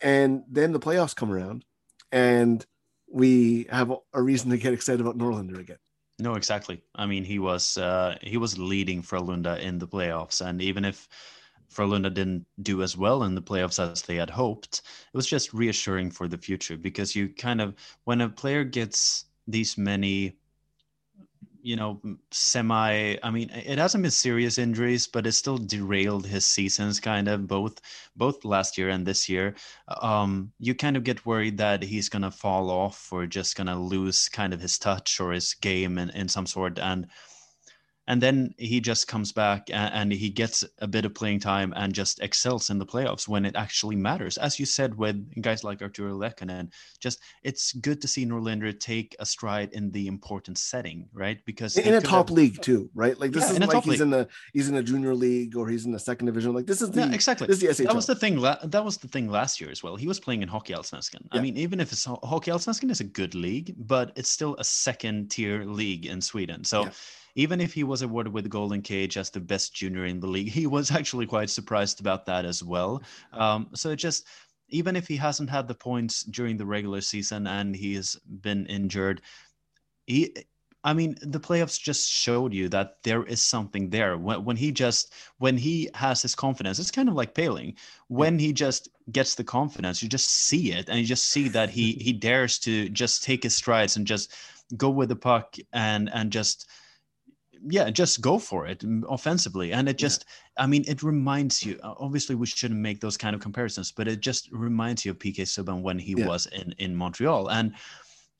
And 0.00 0.44
then 0.48 0.70
the 0.70 0.78
playoffs 0.78 1.16
come 1.16 1.32
around, 1.32 1.64
and 2.12 2.64
we 3.10 3.66
have 3.70 3.92
a 4.14 4.22
reason 4.22 4.50
to 4.50 4.56
get 4.56 4.72
excited 4.72 5.00
about 5.00 5.18
Norlinder 5.18 5.58
again. 5.58 5.78
No, 6.20 6.34
exactly. 6.34 6.84
I 6.94 7.06
mean, 7.06 7.24
he 7.24 7.40
was 7.40 7.76
uh, 7.76 8.18
he 8.20 8.36
was 8.36 8.56
leading 8.56 9.02
Frölunda 9.02 9.58
in 9.58 9.80
the 9.80 9.88
playoffs, 9.88 10.40
and 10.46 10.62
even 10.62 10.84
if 10.84 11.08
Frölunda 11.72 12.12
didn't 12.12 12.46
do 12.62 12.82
as 12.82 12.96
well 12.96 13.24
in 13.24 13.34
the 13.34 13.42
playoffs 13.42 13.78
as 13.78 14.02
they 14.02 14.16
had 14.16 14.30
hoped, 14.30 14.82
it 15.12 15.16
was 15.16 15.26
just 15.26 15.54
reassuring 15.54 16.10
for 16.10 16.28
the 16.28 16.38
future 16.38 16.76
because 16.76 17.16
you 17.16 17.28
kind 17.28 17.60
of 17.60 17.74
when 18.04 18.20
a 18.20 18.28
player 18.28 18.64
gets 18.64 19.26
these 19.46 19.76
many 19.76 20.36
you 21.62 21.76
know 21.76 22.00
semi 22.32 23.16
i 23.22 23.30
mean 23.30 23.48
it 23.50 23.78
hasn't 23.78 24.02
been 24.02 24.10
serious 24.10 24.58
injuries 24.58 25.06
but 25.06 25.26
it 25.26 25.32
still 25.32 25.58
derailed 25.58 26.26
his 26.26 26.44
seasons 26.44 26.98
kind 26.98 27.28
of 27.28 27.46
both 27.46 27.80
both 28.16 28.44
last 28.44 28.76
year 28.76 28.90
and 28.90 29.06
this 29.06 29.28
year. 29.28 29.54
Um 30.00 30.52
you 30.58 30.74
kind 30.74 30.96
of 30.96 31.04
get 31.04 31.24
worried 31.24 31.56
that 31.58 31.82
he's 31.82 32.08
gonna 32.08 32.30
fall 32.30 32.68
off 32.70 33.08
or 33.12 33.26
just 33.26 33.56
gonna 33.56 33.80
lose 33.80 34.28
kind 34.28 34.52
of 34.52 34.60
his 34.60 34.76
touch 34.78 35.20
or 35.20 35.32
his 35.32 35.54
game 35.54 35.98
in, 35.98 36.10
in 36.10 36.28
some 36.28 36.46
sort. 36.46 36.78
And 36.78 37.06
and 38.08 38.20
then 38.20 38.52
he 38.58 38.80
just 38.80 39.06
comes 39.08 39.32
back 39.32 39.70
and, 39.70 39.94
and 39.94 40.12
he 40.12 40.28
gets 40.30 40.64
a 40.78 40.86
bit 40.88 41.04
of 41.04 41.14
playing 41.14 41.38
time 41.40 41.72
and 41.76 41.92
just 41.94 42.20
excels 42.20 42.68
in 42.70 42.78
the 42.78 42.86
playoffs 42.86 43.28
when 43.28 43.44
it 43.44 43.54
actually 43.56 43.96
matters. 43.96 44.36
As 44.38 44.58
you 44.58 44.66
said 44.66 44.96
with 44.96 45.16
guys 45.40 45.62
like 45.64 45.78
Artturi 45.78 46.12
Lehkonen, 46.12 46.70
just 47.00 47.20
it's 47.42 47.72
good 47.74 48.00
to 48.02 48.08
see 48.08 48.26
Norlinder 48.26 48.78
take 48.78 49.14
a 49.20 49.26
stride 49.26 49.72
in 49.72 49.90
the 49.92 50.06
important 50.08 50.58
setting, 50.58 51.08
right? 51.12 51.38
Because 51.44 51.76
in 51.76 51.94
a 51.94 52.00
top 52.00 52.28
have- 52.28 52.36
league 52.36 52.60
too, 52.60 52.90
right? 52.94 53.18
Like 53.18 53.30
this 53.32 53.44
Yeah, 53.50 53.56
in 53.56 53.62
a 53.62 53.66
isn't 53.66 53.68
like 53.68 53.74
top 53.76 53.84
he's 53.84 53.90
league. 53.92 54.00
in 54.00 54.10
the 54.10 54.28
he's 54.52 54.68
in 54.68 54.76
a 54.76 54.82
junior 54.82 55.14
league 55.14 55.56
or 55.56 55.68
he's 55.68 55.84
in 55.86 55.92
the 55.92 55.98
second 56.00 56.26
division. 56.26 56.52
Like 56.54 56.66
this 56.66 56.82
is 56.82 56.90
the 56.90 57.00
Yeah, 57.02 57.12
exactly. 57.12 57.46
This 57.46 57.62
is 57.62 57.76
the 57.78 57.84
SHL. 57.84 57.86
That 57.88 57.94
was 57.96 58.06
the 58.06 58.14
thing. 58.16 58.36
la- 58.36 58.58
That 58.64 58.84
was 58.84 58.96
the 58.98 59.08
thing 59.08 59.28
last 59.30 59.60
year 59.60 59.70
as 59.70 59.82
well. 59.82 59.96
He 59.96 60.08
was 60.08 60.18
playing 60.18 60.42
in 60.42 60.48
Hockey 60.48 60.72
Allsvenskan. 60.74 61.26
I 61.30 61.40
mean, 61.40 61.56
even 61.56 61.78
if 61.80 61.92
it's 61.92 62.04
ho- 62.04 62.20
Hockey 62.24 62.50
Allsvenskan 62.50 62.90
is 62.90 63.00
a 63.00 63.04
good 63.04 63.34
league, 63.34 63.74
but 63.78 64.12
it's 64.16 64.30
still 64.30 64.56
a 64.58 64.64
second 64.64 65.30
tier 65.30 65.64
league 65.64 66.06
in 66.06 66.20
Sweden. 66.20 66.64
So 66.64 66.84
Yeah. 66.84 66.90
Even 67.34 67.60
if 67.60 67.72
he 67.72 67.84
was 67.84 68.02
awarded 68.02 68.32
with 68.32 68.44
the 68.44 68.50
Golden 68.50 68.82
Cage 68.82 69.16
as 69.16 69.30
the 69.30 69.40
best 69.40 69.74
junior 69.74 70.04
in 70.04 70.20
the 70.20 70.26
league, 70.26 70.50
he 70.50 70.66
was 70.66 70.90
actually 70.98 71.26
quite 71.26 71.50
surprised 71.50 72.00
about 72.00 72.26
that 72.26 72.44
as 72.44 72.62
well. 72.62 73.02
Um, 73.32 73.68
so 73.74 73.94
just 73.94 74.26
even 74.68 74.96
if 74.96 75.06
he 75.06 75.16
hasn't 75.16 75.50
had 75.50 75.68
the 75.68 75.74
points 75.74 76.22
during 76.22 76.56
the 76.56 76.66
regular 76.66 77.00
season 77.00 77.46
and 77.46 77.76
he 77.76 77.94
has 77.94 78.16
been 78.26 78.66
injured, 78.66 79.22
he 80.06 80.34
I 80.84 80.94
mean, 80.94 81.16
the 81.22 81.38
playoffs 81.38 81.80
just 81.80 82.10
showed 82.10 82.52
you 82.52 82.68
that 82.70 82.96
there 83.04 83.22
is 83.22 83.40
something 83.40 83.90
there. 83.90 84.16
When, 84.16 84.44
when 84.44 84.56
he 84.56 84.72
just 84.72 85.12
when 85.38 85.56
he 85.56 85.88
has 85.94 86.22
his 86.22 86.34
confidence, 86.34 86.78
it's 86.78 86.90
kind 86.90 87.08
of 87.08 87.14
like 87.14 87.34
Poehling. 87.34 87.76
When 88.08 88.38
he 88.38 88.52
just 88.52 88.88
gets 89.12 89.36
the 89.36 89.44
confidence, 89.44 90.02
you 90.02 90.08
just 90.08 90.28
see 90.28 90.72
it, 90.72 90.88
and 90.88 90.98
you 90.98 91.04
just 91.04 91.26
see 91.26 91.48
that 91.48 91.70
he 91.70 91.92
he 92.00 92.12
dares 92.12 92.58
to 92.60 92.88
just 92.88 93.22
take 93.22 93.44
his 93.44 93.54
strides 93.54 93.96
and 93.96 94.06
just 94.06 94.32
go 94.76 94.90
with 94.90 95.08
the 95.08 95.16
puck 95.16 95.56
and 95.72 96.10
and 96.12 96.32
just 96.32 96.68
yeah 97.68 97.90
just 97.90 98.20
go 98.20 98.38
for 98.38 98.66
it 98.66 98.80
mm, 98.80 99.02
offensively 99.08 99.72
and 99.72 99.88
it 99.88 99.96
just 99.98 100.24
i 100.58 100.66
mean 100.66 100.84
it 100.88 101.02
reminds 101.02 101.64
you 101.64 101.78
obviously 101.82 102.34
we 102.34 102.46
shouldn't 102.46 102.80
make 102.80 103.00
those 103.00 103.16
kind 103.16 103.34
of 103.34 103.40
comparisons 103.40 103.92
but 103.92 104.08
it 104.08 104.20
just 104.20 104.50
reminds 104.52 105.04
you 105.04 105.10
of 105.12 105.18
pk 105.18 105.40
subban 105.42 105.80
when 105.82 105.98
he 105.98 106.14
Yeah. 106.14 106.26
was 106.26 106.46
in 106.46 106.74
in 106.78 106.96
montreal 106.96 107.48
and 107.50 107.74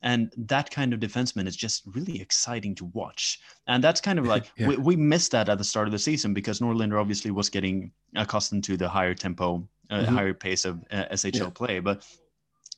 and 0.04 0.32
that 0.36 0.68
kind 0.70 0.92
of 0.92 0.98
defenseman 0.98 1.46
is 1.46 1.54
just 1.54 1.84
really 1.94 2.20
exciting 2.20 2.74
to 2.74 2.86
watch 2.86 3.40
and 3.68 3.82
that's 3.84 4.00
kind 4.00 4.18
of 4.18 4.26
like 4.34 4.50
Yeah. 4.56 4.68
we, 4.68 4.76
we 4.76 4.96
missed 4.96 5.30
that 5.32 5.48
at 5.48 5.58
the 5.58 5.64
start 5.64 5.86
of 5.86 5.92
the 5.92 5.98
season 5.98 6.34
because 6.34 6.60
norlinder 6.60 7.00
obviously 7.00 7.30
was 7.30 7.48
getting 7.48 7.92
accustomed 8.16 8.64
to 8.64 8.76
the 8.76 8.88
higher 8.88 9.14
tempo 9.14 9.66
uh, 9.90 10.02
Mhm. 10.02 10.14
higher 10.14 10.34
pace 10.34 10.64
of 10.64 10.82
uh, 10.90 11.04
shl 11.12 11.34
Yeah. 11.44 11.50
play 11.50 11.78
but 11.80 12.04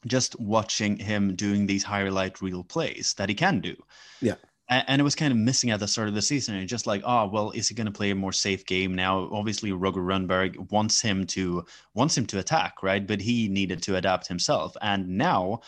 just 0.07 0.39
watching 0.39 0.99
him 0.99 1.35
doing 1.35 1.67
these 1.67 1.83
highlight 1.83 2.43
reel 2.43 2.63
plays 2.63 3.15
that 3.17 3.29
he 3.31 3.35
can 3.35 3.61
do 3.61 3.75
Yeah. 4.21 4.35
And 4.69 4.99
it 4.99 5.05
was 5.05 5.15
kind 5.15 5.31
of 5.31 5.37
missing 5.37 5.71
at 5.71 5.81
the 5.81 5.87
start 5.87 6.09
of 6.09 6.15
the 6.15 6.23
season. 6.23 6.55
And 6.55 6.67
just 6.67 6.87
like, 6.87 7.03
oh 7.05 7.27
well, 7.27 7.51
is 7.51 7.69
he 7.69 7.75
going 7.75 7.87
to 7.87 7.93
play 7.93 8.11
a 8.11 8.15
more 8.15 8.33
safe 8.33 8.65
game 8.65 8.95
now? 8.95 9.29
Obviously, 9.31 9.73
Roger 9.73 10.01
Rönnberg 10.01 10.71
wants 10.71 11.03
him 11.03 11.27
to 11.29 11.65
wants 11.93 12.17
him 12.17 12.25
to 12.27 12.39
attack, 12.39 12.83
right? 12.83 13.07
But 13.07 13.21
he 13.21 13.49
needed 13.49 13.83
to 13.83 13.97
adapt 13.97 14.27
himself. 14.27 14.75
And 14.81 15.19
now, 15.19 15.61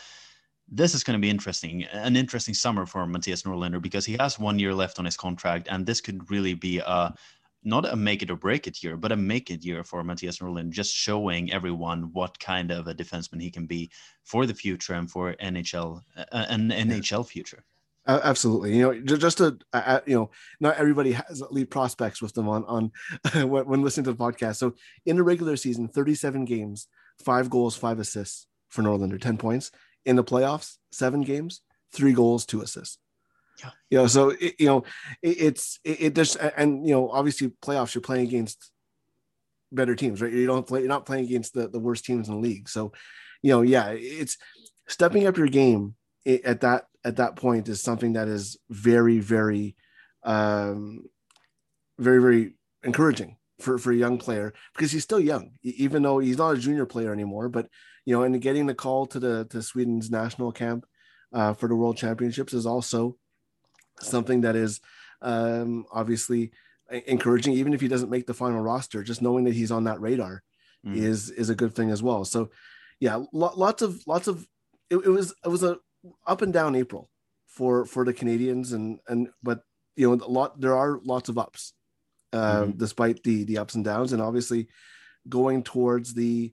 this 0.69 0.95
is 0.95 1.05
going 1.05 1.19
to 1.19 1.23
be 1.23 1.31
interesting, 1.31 1.85
an 1.85 2.17
interesting 2.17 2.55
summer 2.55 2.87
for 2.87 3.07
Mattias 3.07 3.45
Norlinder 3.45 3.81
because 3.83 4.07
he 4.07 4.17
has 4.19 4.39
one 4.39 4.59
year 4.59 4.75
left 4.75 4.99
on 4.99 5.05
his 5.05 5.17
contract, 5.17 5.69
and 5.71 5.85
this 5.85 6.01
could 6.01 6.31
really 6.31 6.55
be 6.55 6.79
a 6.79 7.15
not 7.67 7.85
a 7.85 7.97
make 7.97 8.23
it 8.23 8.31
or 8.31 8.37
break 8.37 8.67
it 8.67 8.83
year, 8.83 8.97
but 8.97 9.13
a 9.13 9.17
make 9.17 9.51
it 9.51 9.65
year 9.65 9.83
for 9.83 10.03
Mattias 10.05 10.41
Norlinder, 10.41 10.71
just 10.71 10.95
showing 10.95 11.53
everyone 11.53 12.13
what 12.13 12.39
kind 12.39 12.71
of 12.71 12.87
a 12.87 12.95
defenseman 12.95 13.43
he 13.43 13.51
can 13.51 13.67
be 13.67 13.91
for 14.23 14.47
the 14.47 14.55
future 14.55 14.95
and 14.95 15.11
for 15.11 15.35
NHL, 15.35 16.01
uh, 16.17 16.47
an 16.49 16.71
NHL 16.71 17.27
future. 17.29 17.65
Uh, 18.07 18.21
absolutely. 18.23 18.77
You 18.77 18.83
know, 18.83 19.01
ju- 19.01 19.19
just 19.19 19.39
to 19.39 19.59
uh, 19.73 20.01
you 20.07 20.17
know, 20.17 20.31
not 20.61 20.77
everybody 20.77 21.13
has 21.13 21.41
elite 21.41 21.71
prospects 21.71 22.23
with 22.23 22.35
them 22.35 22.49
on 22.49 22.65
on 22.65 22.93
when, 23.49 23.83
listening 23.83 24.05
to 24.05 24.13
the 24.13 24.17
podcast. 24.17 24.57
So 24.57 24.75
in 25.05 25.17
the 25.17 25.23
regular 25.23 25.57
season, 25.57 25.89
37 25.89 26.45
games, 26.45 26.87
five 27.19 27.51
goals, 27.51 27.77
five 27.77 27.99
assists 27.99 28.47
for 28.69 28.83
Norlinder, 28.83 29.21
10 29.21 29.39
points. 29.39 29.71
In 30.05 30.15
the 30.15 30.23
playoffs, 30.23 30.77
seven 30.93 31.23
games, 31.23 31.63
three 31.93 32.13
goals, 32.13 32.47
two 32.47 32.61
assists. 32.61 32.99
Yeah. 33.59 33.71
You 33.91 33.99
know, 33.99 34.07
so 34.07 34.31
it, 34.31 34.55
you 34.59 34.67
know, 34.67 34.85
it, 35.21 35.41
it's 35.41 35.81
it, 35.83 36.01
it 36.01 36.15
just 36.15 36.37
and 36.37 36.87
you 36.87 36.95
know, 36.95 37.11
obviously 37.11 37.49
playoffs 37.49 37.95
you're 37.95 38.03
playing 38.03 38.29
against 38.29 38.71
better 39.73 39.97
teams, 39.97 40.23
right? 40.23 40.33
You 40.33 40.47
don't 40.47 40.67
play 40.67 40.81
you're 40.81 40.89
not 40.89 41.07
playing 41.07 41.25
against 41.25 41.55
the, 41.55 41.69
the 41.69 41.81
worst 41.81 42.05
teams 42.05 42.29
in 42.29 42.35
the 42.35 42.41
league. 42.41 42.69
So, 42.69 42.93
you 43.43 43.51
know, 43.51 43.63
yeah, 43.63 43.89
it's 43.91 44.37
stepping 44.87 45.27
up 45.27 45.37
your 45.37 45.49
game 45.49 45.97
at 46.27 46.61
that 46.61 46.85
at 47.07 47.17
that 47.17 47.37
point 47.37 47.69
is 47.69 47.83
something 47.83 48.15
that 48.15 48.29
is 48.29 48.59
very 48.69 49.19
very 49.19 49.77
um 50.25 51.05
very 51.99 52.21
very 52.21 52.55
encouraging 52.83 53.37
for 53.61 53.79
for 53.79 53.93
a 53.93 53.97
young 53.97 54.19
player 54.19 54.53
because 54.75 54.93
he's 54.93 55.05
still 55.05 55.21
young 55.21 55.53
even 55.63 56.03
though 56.03 56.19
he's 56.19 56.39
not 56.39 56.55
a 56.55 56.59
junior 56.59 56.85
player 56.85 57.13
anymore 57.13 57.49
but 57.49 57.69
you 58.05 58.15
know 58.15 58.23
and 58.23 58.41
getting 58.43 58.67
the 58.67 58.75
call 58.75 59.07
to 59.07 59.19
the 59.19 59.47
to 59.51 59.63
Sweden's 59.63 60.11
national 60.11 60.53
camp 60.53 60.85
uh, 61.33 61.55
for 61.55 61.69
the 61.69 61.77
world 61.77 61.97
championships 61.97 62.53
is 62.53 62.67
also 62.67 63.17
something 64.01 64.43
that 64.43 64.57
is 64.57 64.81
um, 65.23 65.87
obviously 65.93 66.53
encouraging. 66.91 67.55
Even 67.55 67.75
if 67.75 67.81
he 67.81 67.89
doesn't 67.89 68.11
make 68.11 68.27
the 68.27 68.35
final 68.35 68.61
roster, 68.61 69.03
just 69.03 69.23
knowing 69.23 69.45
that 69.45 69.55
he's 69.55 69.73
on 69.73 69.85
that 69.85 70.01
radar 70.01 70.43
mm. 70.87 70.97
is 70.97 71.31
is 71.31 71.51
a 71.51 71.55
good 71.55 71.75
thing 71.75 71.91
as 71.91 72.03
well. 72.03 72.25
So, 72.25 72.51
yeah, 73.01 73.23
lots 73.33 73.83
of 73.83 74.03
lots 74.07 74.29
of 74.29 74.47
it, 74.91 74.97
it 74.97 75.09
was 75.09 75.35
it 75.45 75.49
was 75.49 75.63
a 75.63 75.79
up 76.27 76.43
and 76.43 76.53
down 76.53 76.75
April 76.75 77.11
for 77.47 77.85
for 77.87 78.05
the 78.05 78.15
Canadiens 78.15 78.73
and 78.73 78.99
and 79.09 79.29
but 79.43 79.61
you 79.97 80.09
know 80.09 80.25
a 80.25 80.29
lot 80.29 80.61
there 80.61 80.77
are 80.77 81.01
lots 81.05 81.29
of 81.29 81.39
ups, 81.39 81.73
uh, 82.33 82.63
mm-hmm. 82.63 82.79
despite 82.79 83.23
the 83.23 83.45
the 83.45 83.59
ups 83.59 83.75
and 83.75 83.85
downs, 83.85 84.13
and 84.13 84.21
obviously 84.21 84.69
going 85.29 85.63
towards 85.63 86.15
the 86.15 86.53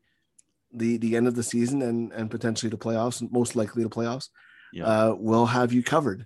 the 0.71 0.97
the 0.97 1.15
end 1.15 1.27
of 1.27 1.35
the 1.35 1.43
season 1.43 1.81
and 1.81 2.11
and 2.13 2.31
potentially 2.31 2.69
the 2.69 2.77
playoffs, 2.77 3.21
most 3.31 3.55
likely 3.55 3.83
the 3.83 3.89
playoffs, 3.89 4.29
yeah. 4.71 4.85
uh, 4.85 5.15
we'll 5.17 5.45
have 5.45 5.73
you 5.73 5.83
covered 5.83 6.25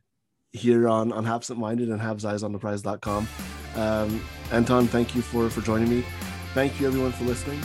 here 0.51 0.87
on 0.87 1.11
on 1.11 1.25
Habsent 1.25 1.59
Minded 1.59 1.89
and 1.89 1.99
Habs 1.99 2.25
Eyes 2.25 2.43
on 2.43 2.51
the 2.51 2.59
Prize.com. 2.59 3.27
Um, 3.75 4.23
Anton, 4.51 4.87
thank 4.87 5.15
you 5.15 5.21
for 5.21 5.49
for 5.49 5.61
joining 5.61 5.89
me. 5.89 6.05
Thank 6.53 6.79
you 6.79 6.87
everyone 6.87 7.11
for 7.11 7.25
listening, 7.25 7.61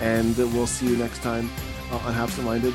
and 0.00 0.36
we'll 0.36 0.66
see 0.66 0.88
you 0.88 0.96
next 0.96 1.22
time 1.22 1.50
on 1.90 2.14
Habsent 2.14 2.44
Minded. 2.44 2.74